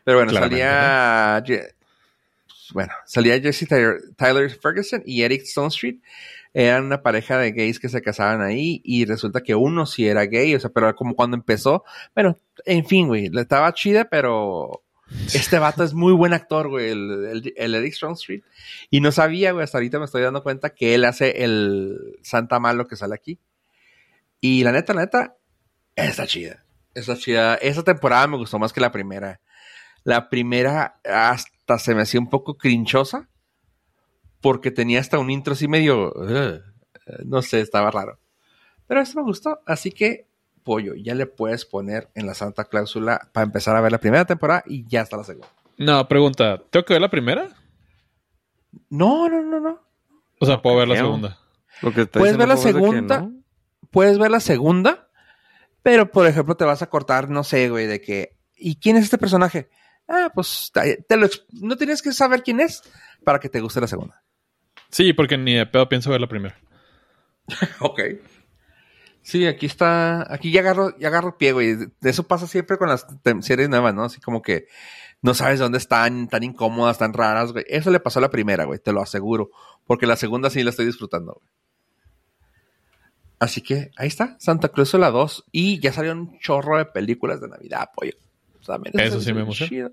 Pero 0.04 0.18
bueno, 0.18 0.30
Claramente, 0.30 0.62
salía... 0.62 1.42
Je- 1.44 1.74
Bueno, 2.74 2.92
salía 3.06 3.40
Jesse 3.40 3.66
Tyler, 3.66 3.96
Tyler 4.16 4.50
Ferguson 4.50 5.02
y 5.06 5.22
Eric 5.22 5.42
Stone 5.44 5.68
Street. 5.68 5.96
Eran 6.52 6.84
una 6.84 7.02
pareja 7.02 7.38
de 7.38 7.52
gays 7.52 7.78
que 7.78 7.88
se 7.88 8.02
casaban 8.02 8.42
ahí 8.42 8.80
y 8.84 9.04
resulta 9.06 9.42
que 9.42 9.54
uno 9.54 9.86
sí 9.86 10.06
era 10.08 10.24
gay, 10.26 10.54
o 10.54 10.60
sea, 10.60 10.70
pero 10.70 10.94
como 10.96 11.14
cuando 11.14 11.36
empezó, 11.36 11.84
bueno, 12.14 12.38
en 12.66 12.86
fin, 12.86 13.06
güey, 13.06 13.28
le 13.28 13.42
estaba 13.42 13.72
chida, 13.74 14.06
pero 14.10 14.82
este 15.34 15.58
vato 15.58 15.84
es 15.84 15.94
muy 15.94 16.12
buen 16.14 16.32
actor, 16.34 16.68
güey, 16.68 16.90
el, 16.90 17.24
el, 17.26 17.54
el 17.56 17.74
Eric 17.74 17.94
Strong 17.94 18.14
Street. 18.14 18.42
Y 18.90 19.00
no 19.00 19.12
sabía, 19.12 19.52
güey, 19.52 19.64
hasta 19.64 19.78
ahorita 19.78 19.98
me 19.98 20.04
estoy 20.06 20.22
dando 20.22 20.42
cuenta 20.42 20.70
que 20.70 20.94
él 20.94 21.04
hace 21.04 21.44
el 21.44 22.18
Santa 22.22 22.58
Malo 22.58 22.86
que 22.88 22.96
sale 22.96 23.14
aquí. 23.14 23.38
Y 24.40 24.62
la 24.62 24.72
neta, 24.72 24.94
la 24.94 25.02
neta, 25.02 25.36
está 25.96 26.26
chida. 26.26 26.64
Está 26.94 27.16
chida. 27.16 27.56
Esa 27.56 27.82
temporada 27.82 28.26
me 28.26 28.36
gustó 28.36 28.58
más 28.58 28.72
que 28.72 28.80
la 28.80 28.92
primera. 28.92 29.40
La 30.04 30.28
primera 30.28 31.00
hasta 31.04 31.78
se 31.78 31.94
me 31.94 32.02
hacía 32.02 32.20
un 32.20 32.30
poco 32.30 32.56
crinchosa. 32.56 33.28
Porque 34.40 34.70
tenía 34.70 35.00
hasta 35.00 35.18
un 35.18 35.30
intro 35.30 35.54
así 35.54 35.66
medio... 35.66 36.14
No 37.24 37.42
sé, 37.42 37.60
estaba 37.60 37.90
raro. 37.90 38.18
Pero 38.86 39.00
esto 39.00 39.18
me 39.18 39.24
gustó. 39.24 39.60
Así 39.66 39.90
que, 39.90 40.28
pollo, 40.62 40.94
ya 40.94 41.14
le 41.14 41.26
puedes 41.26 41.64
poner 41.64 42.08
en 42.14 42.26
la 42.26 42.34
santa 42.34 42.64
cláusula 42.64 43.30
para 43.32 43.44
empezar 43.44 43.74
a 43.76 43.80
ver 43.80 43.92
la 43.92 43.98
primera 43.98 44.24
temporada 44.24 44.62
y 44.66 44.86
ya 44.86 45.00
está 45.00 45.16
la 45.16 45.24
segunda. 45.24 45.48
No, 45.76 46.06
pregunta. 46.06 46.62
¿Tengo 46.70 46.84
que 46.84 46.94
ver 46.94 47.00
la 47.00 47.10
primera? 47.10 47.48
No, 48.90 49.28
no, 49.28 49.42
no, 49.42 49.60
no. 49.60 49.80
O 50.40 50.46
sea, 50.46 50.60
¿puedo 50.60 50.76
ver 50.76 50.88
la 50.88 50.96
segunda? 50.96 51.38
Lo 51.82 51.92
que 51.92 52.02
está 52.02 52.18
Puedes 52.18 52.36
ver 52.36 52.48
la 52.48 52.56
segunda. 52.56 53.20
no. 53.22 53.37
Puedes 53.90 54.18
ver 54.18 54.30
la 54.30 54.40
segunda, 54.40 55.08
pero 55.82 56.10
por 56.10 56.26
ejemplo 56.26 56.56
te 56.56 56.64
vas 56.64 56.82
a 56.82 56.90
cortar, 56.90 57.30
no 57.30 57.44
sé, 57.44 57.70
güey, 57.70 57.86
de 57.86 58.00
que... 58.00 58.36
¿Y 58.54 58.76
quién 58.76 58.96
es 58.96 59.04
este 59.04 59.18
personaje? 59.18 59.70
Ah, 60.08 60.30
pues 60.34 60.72
te 60.72 61.16
lo, 61.16 61.28
no 61.52 61.76
tienes 61.76 62.02
que 62.02 62.12
saber 62.12 62.42
quién 62.42 62.60
es 62.60 62.82
para 63.24 63.38
que 63.38 63.48
te 63.48 63.60
guste 63.60 63.80
la 63.80 63.86
segunda. 63.86 64.22
Sí, 64.90 65.12
porque 65.12 65.36
ni 65.36 65.54
de 65.54 65.66
pedo 65.66 65.88
pienso 65.88 66.10
ver 66.10 66.20
la 66.20 66.28
primera. 66.28 66.58
Ok. 67.80 68.00
Sí, 69.22 69.46
aquí 69.46 69.66
está, 69.66 70.32
aquí 70.32 70.50
ya 70.50 70.60
agarro, 70.60 70.96
ya 70.98 71.08
agarro 71.08 71.36
pie, 71.36 71.52
güey. 71.52 71.76
De 71.76 72.10
eso 72.10 72.26
pasa 72.26 72.46
siempre 72.46 72.78
con 72.78 72.88
las 72.88 73.06
series 73.40 73.68
nuevas, 73.68 73.94
¿no? 73.94 74.04
Así 74.04 74.20
como 74.20 74.40
que 74.40 74.68
no 75.20 75.34
sabes 75.34 75.58
dónde 75.58 75.76
están, 75.76 76.28
tan 76.28 76.44
incómodas, 76.44 76.96
tan 76.96 77.12
raras, 77.12 77.52
güey. 77.52 77.64
Eso 77.68 77.90
le 77.90 78.00
pasó 78.00 78.20
a 78.20 78.22
la 78.22 78.30
primera, 78.30 78.64
güey, 78.64 78.78
te 78.78 78.92
lo 78.92 79.02
aseguro. 79.02 79.50
Porque 79.84 80.06
la 80.06 80.16
segunda 80.16 80.48
sí 80.48 80.62
la 80.62 80.70
estoy 80.70 80.86
disfrutando, 80.86 81.34
güey. 81.34 81.52
Así 83.40 83.60
que 83.62 83.90
ahí 83.96 84.08
está, 84.08 84.36
Santa 84.40 84.68
Cruz 84.68 84.94
la 84.94 85.10
2. 85.10 85.44
Y 85.52 85.78
ya 85.80 85.92
salió 85.92 86.12
un 86.12 86.38
chorro 86.40 86.78
de 86.78 86.86
películas 86.86 87.40
de 87.40 87.48
Navidad, 87.48 87.90
pollo. 87.94 88.12
También 88.66 88.98
Eso 89.00 89.20
sí 89.20 89.32
me 89.32 89.42
emociona. 89.42 89.90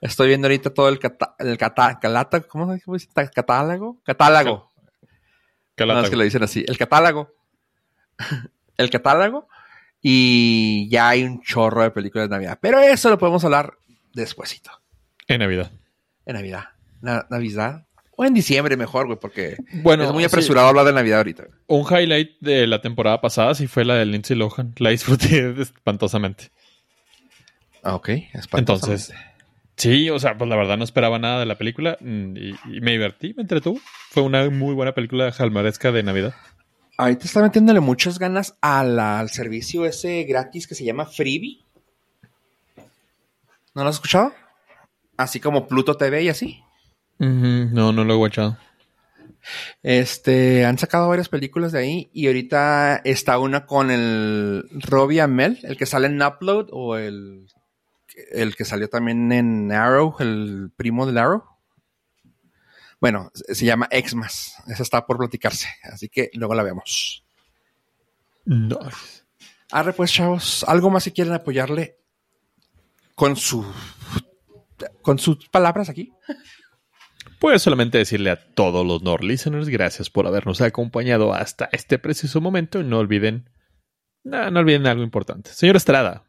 Estoy 0.00 0.28
viendo 0.28 0.46
ahorita 0.46 0.70
todo 0.70 0.88
el, 0.88 0.98
cata 0.98 1.34
el 1.38 1.56
cata 1.58 1.98
calata- 1.98 2.40
¿cómo 2.42 2.72
se 2.76 2.82
dice? 2.92 3.08
¿Catálogo? 3.34 4.00
Catálogo. 4.04 4.72
¿Qué 5.74 5.86
No, 5.86 6.00
es 6.00 6.10
que 6.10 6.16
lo 6.16 6.22
dicen 6.24 6.42
así. 6.42 6.64
El 6.68 6.76
catálogo. 6.78 7.32
el 8.76 8.90
catálogo. 8.90 9.48
Y 10.00 10.88
ya 10.90 11.08
hay 11.08 11.24
un 11.24 11.42
chorro 11.42 11.82
de 11.82 11.90
películas 11.90 12.28
de 12.28 12.36
Navidad. 12.36 12.58
Pero 12.60 12.78
eso 12.80 13.10
lo 13.10 13.18
podemos 13.18 13.44
hablar 13.44 13.78
despuesito. 14.12 14.70
En 15.26 15.40
Navidad. 15.40 15.72
En 16.26 16.34
Navidad. 16.36 16.64
Na- 17.00 17.26
Navidad. 17.30 17.86
O 18.20 18.24
en 18.24 18.34
diciembre 18.34 18.76
mejor, 18.76 19.06
güey, 19.06 19.16
porque 19.20 19.56
Bueno, 19.74 20.02
es 20.02 20.10
muy 20.12 20.24
sí, 20.24 20.26
apresurado 20.26 20.66
hablar 20.66 20.84
de 20.86 20.92
Navidad 20.92 21.18
ahorita. 21.18 21.44
un 21.68 21.82
highlight 21.88 22.32
de 22.40 22.66
la 22.66 22.80
temporada 22.80 23.20
pasada 23.20 23.54
sí 23.54 23.68
fue 23.68 23.84
la 23.84 23.94
de 23.94 24.06
Lindsay 24.06 24.36
Lohan. 24.36 24.74
La 24.78 24.90
disfruté 24.90 25.54
espantosamente. 25.60 26.50
Ah, 27.84 27.94
ok. 27.94 28.08
Entonces, 28.54 29.12
sí, 29.76 30.10
o 30.10 30.18
sea, 30.18 30.36
pues 30.36 30.50
la 30.50 30.56
verdad 30.56 30.76
no 30.76 30.82
esperaba 30.82 31.20
nada 31.20 31.38
de 31.38 31.46
la 31.46 31.56
película 31.58 31.96
mm, 32.00 32.36
y, 32.36 32.48
y 32.76 32.80
me 32.80 32.90
divertí, 32.90 33.34
me 33.34 33.42
entretuvo. 33.42 33.78
Fue 34.10 34.24
una 34.24 34.50
muy 34.50 34.74
buena 34.74 34.94
película 34.94 35.30
jalmaresca 35.30 35.92
de 35.92 36.02
Navidad. 36.02 36.34
Ahorita 36.96 37.24
está 37.24 37.40
metiéndole 37.40 37.78
muchas 37.78 38.18
ganas 38.18 38.58
a 38.60 38.82
la- 38.82 39.20
al 39.20 39.30
servicio 39.30 39.86
ese 39.86 40.24
gratis 40.24 40.66
que 40.66 40.74
se 40.74 40.84
llama 40.84 41.06
Freebie. 41.06 41.60
¿No 43.76 43.84
lo 43.84 43.90
has 43.90 43.94
escuchado? 43.96 44.34
Así 45.16 45.38
como 45.38 45.68
Pluto 45.68 45.96
TV 45.96 46.24
y 46.24 46.28
así. 46.30 46.64
No, 47.18 47.92
no 47.92 48.04
lo 48.04 48.14
he 48.14 48.16
guachado. 48.16 48.56
Este, 49.82 50.64
han 50.64 50.78
sacado 50.78 51.08
varias 51.08 51.28
películas 51.28 51.72
de 51.72 51.78
ahí 51.80 52.10
y 52.12 52.26
ahorita 52.26 53.00
está 53.04 53.38
una 53.38 53.66
con 53.66 53.90
el 53.90 54.68
Robbie 54.72 55.20
Amell, 55.20 55.58
el 55.62 55.76
que 55.76 55.86
sale 55.86 56.08
en 56.08 56.22
Upload 56.22 56.68
o 56.70 56.96
el, 56.96 57.46
el 58.32 58.56
que 58.56 58.64
salió 58.64 58.88
también 58.88 59.32
en 59.32 59.72
Arrow, 59.72 60.16
el 60.20 60.70
primo 60.76 61.06
del 61.06 61.18
Arrow. 61.18 61.44
Bueno, 63.00 63.30
se 63.32 63.64
llama 63.64 63.88
Xmas. 63.92 64.56
Esa 64.66 64.82
está 64.82 65.06
por 65.06 65.18
platicarse, 65.18 65.68
así 65.84 66.08
que 66.08 66.30
luego 66.34 66.54
la 66.54 66.64
vemos. 66.64 67.24
No. 68.44 68.78
Arre 69.70 69.92
pues, 69.92 70.12
chavos, 70.12 70.64
algo 70.66 70.90
más 70.90 71.04
si 71.04 71.12
quieren 71.12 71.34
apoyarle 71.34 71.98
con 73.14 73.36
su 73.36 73.64
con 75.02 75.18
sus 75.18 75.48
palabras 75.48 75.88
aquí. 75.88 76.12
Pues 77.38 77.62
solamente 77.62 77.98
decirle 77.98 78.30
a 78.30 78.36
todos 78.36 78.84
los 78.84 79.02
Nord 79.02 79.22
listeners, 79.22 79.68
gracias 79.68 80.10
por 80.10 80.26
habernos 80.26 80.60
acompañado 80.60 81.32
hasta 81.34 81.68
este 81.72 81.98
preciso 81.98 82.40
momento. 82.40 82.80
Y 82.80 82.84
no 82.84 82.98
olviden, 82.98 83.50
no, 84.24 84.50
no 84.50 84.60
olviden 84.60 84.86
algo 84.86 85.04
importante. 85.04 85.50
Señor 85.52 85.76
Estrada, 85.76 86.24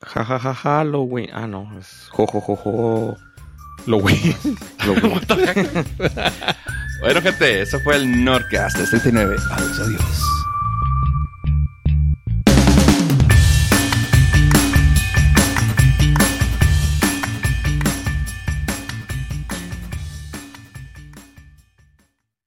Ja, 0.00 0.24
ja, 0.24 0.38
ja, 0.38 0.54
Halloween. 0.54 1.30
Ah, 1.32 1.46
no. 1.46 1.78
Es 1.78 2.08
jo, 2.10 2.26
jo, 2.26 2.40
jo, 2.40 2.56
jo. 2.56 3.16
Halloween. 3.84 4.34
Bueno, 7.00 7.20
gente, 7.20 7.60
eso 7.60 7.78
fue 7.80 7.96
el 7.96 8.24
Nordcast 8.24 8.78
39. 8.88 9.36
Adiós, 9.50 9.80
adiós. 9.80 10.43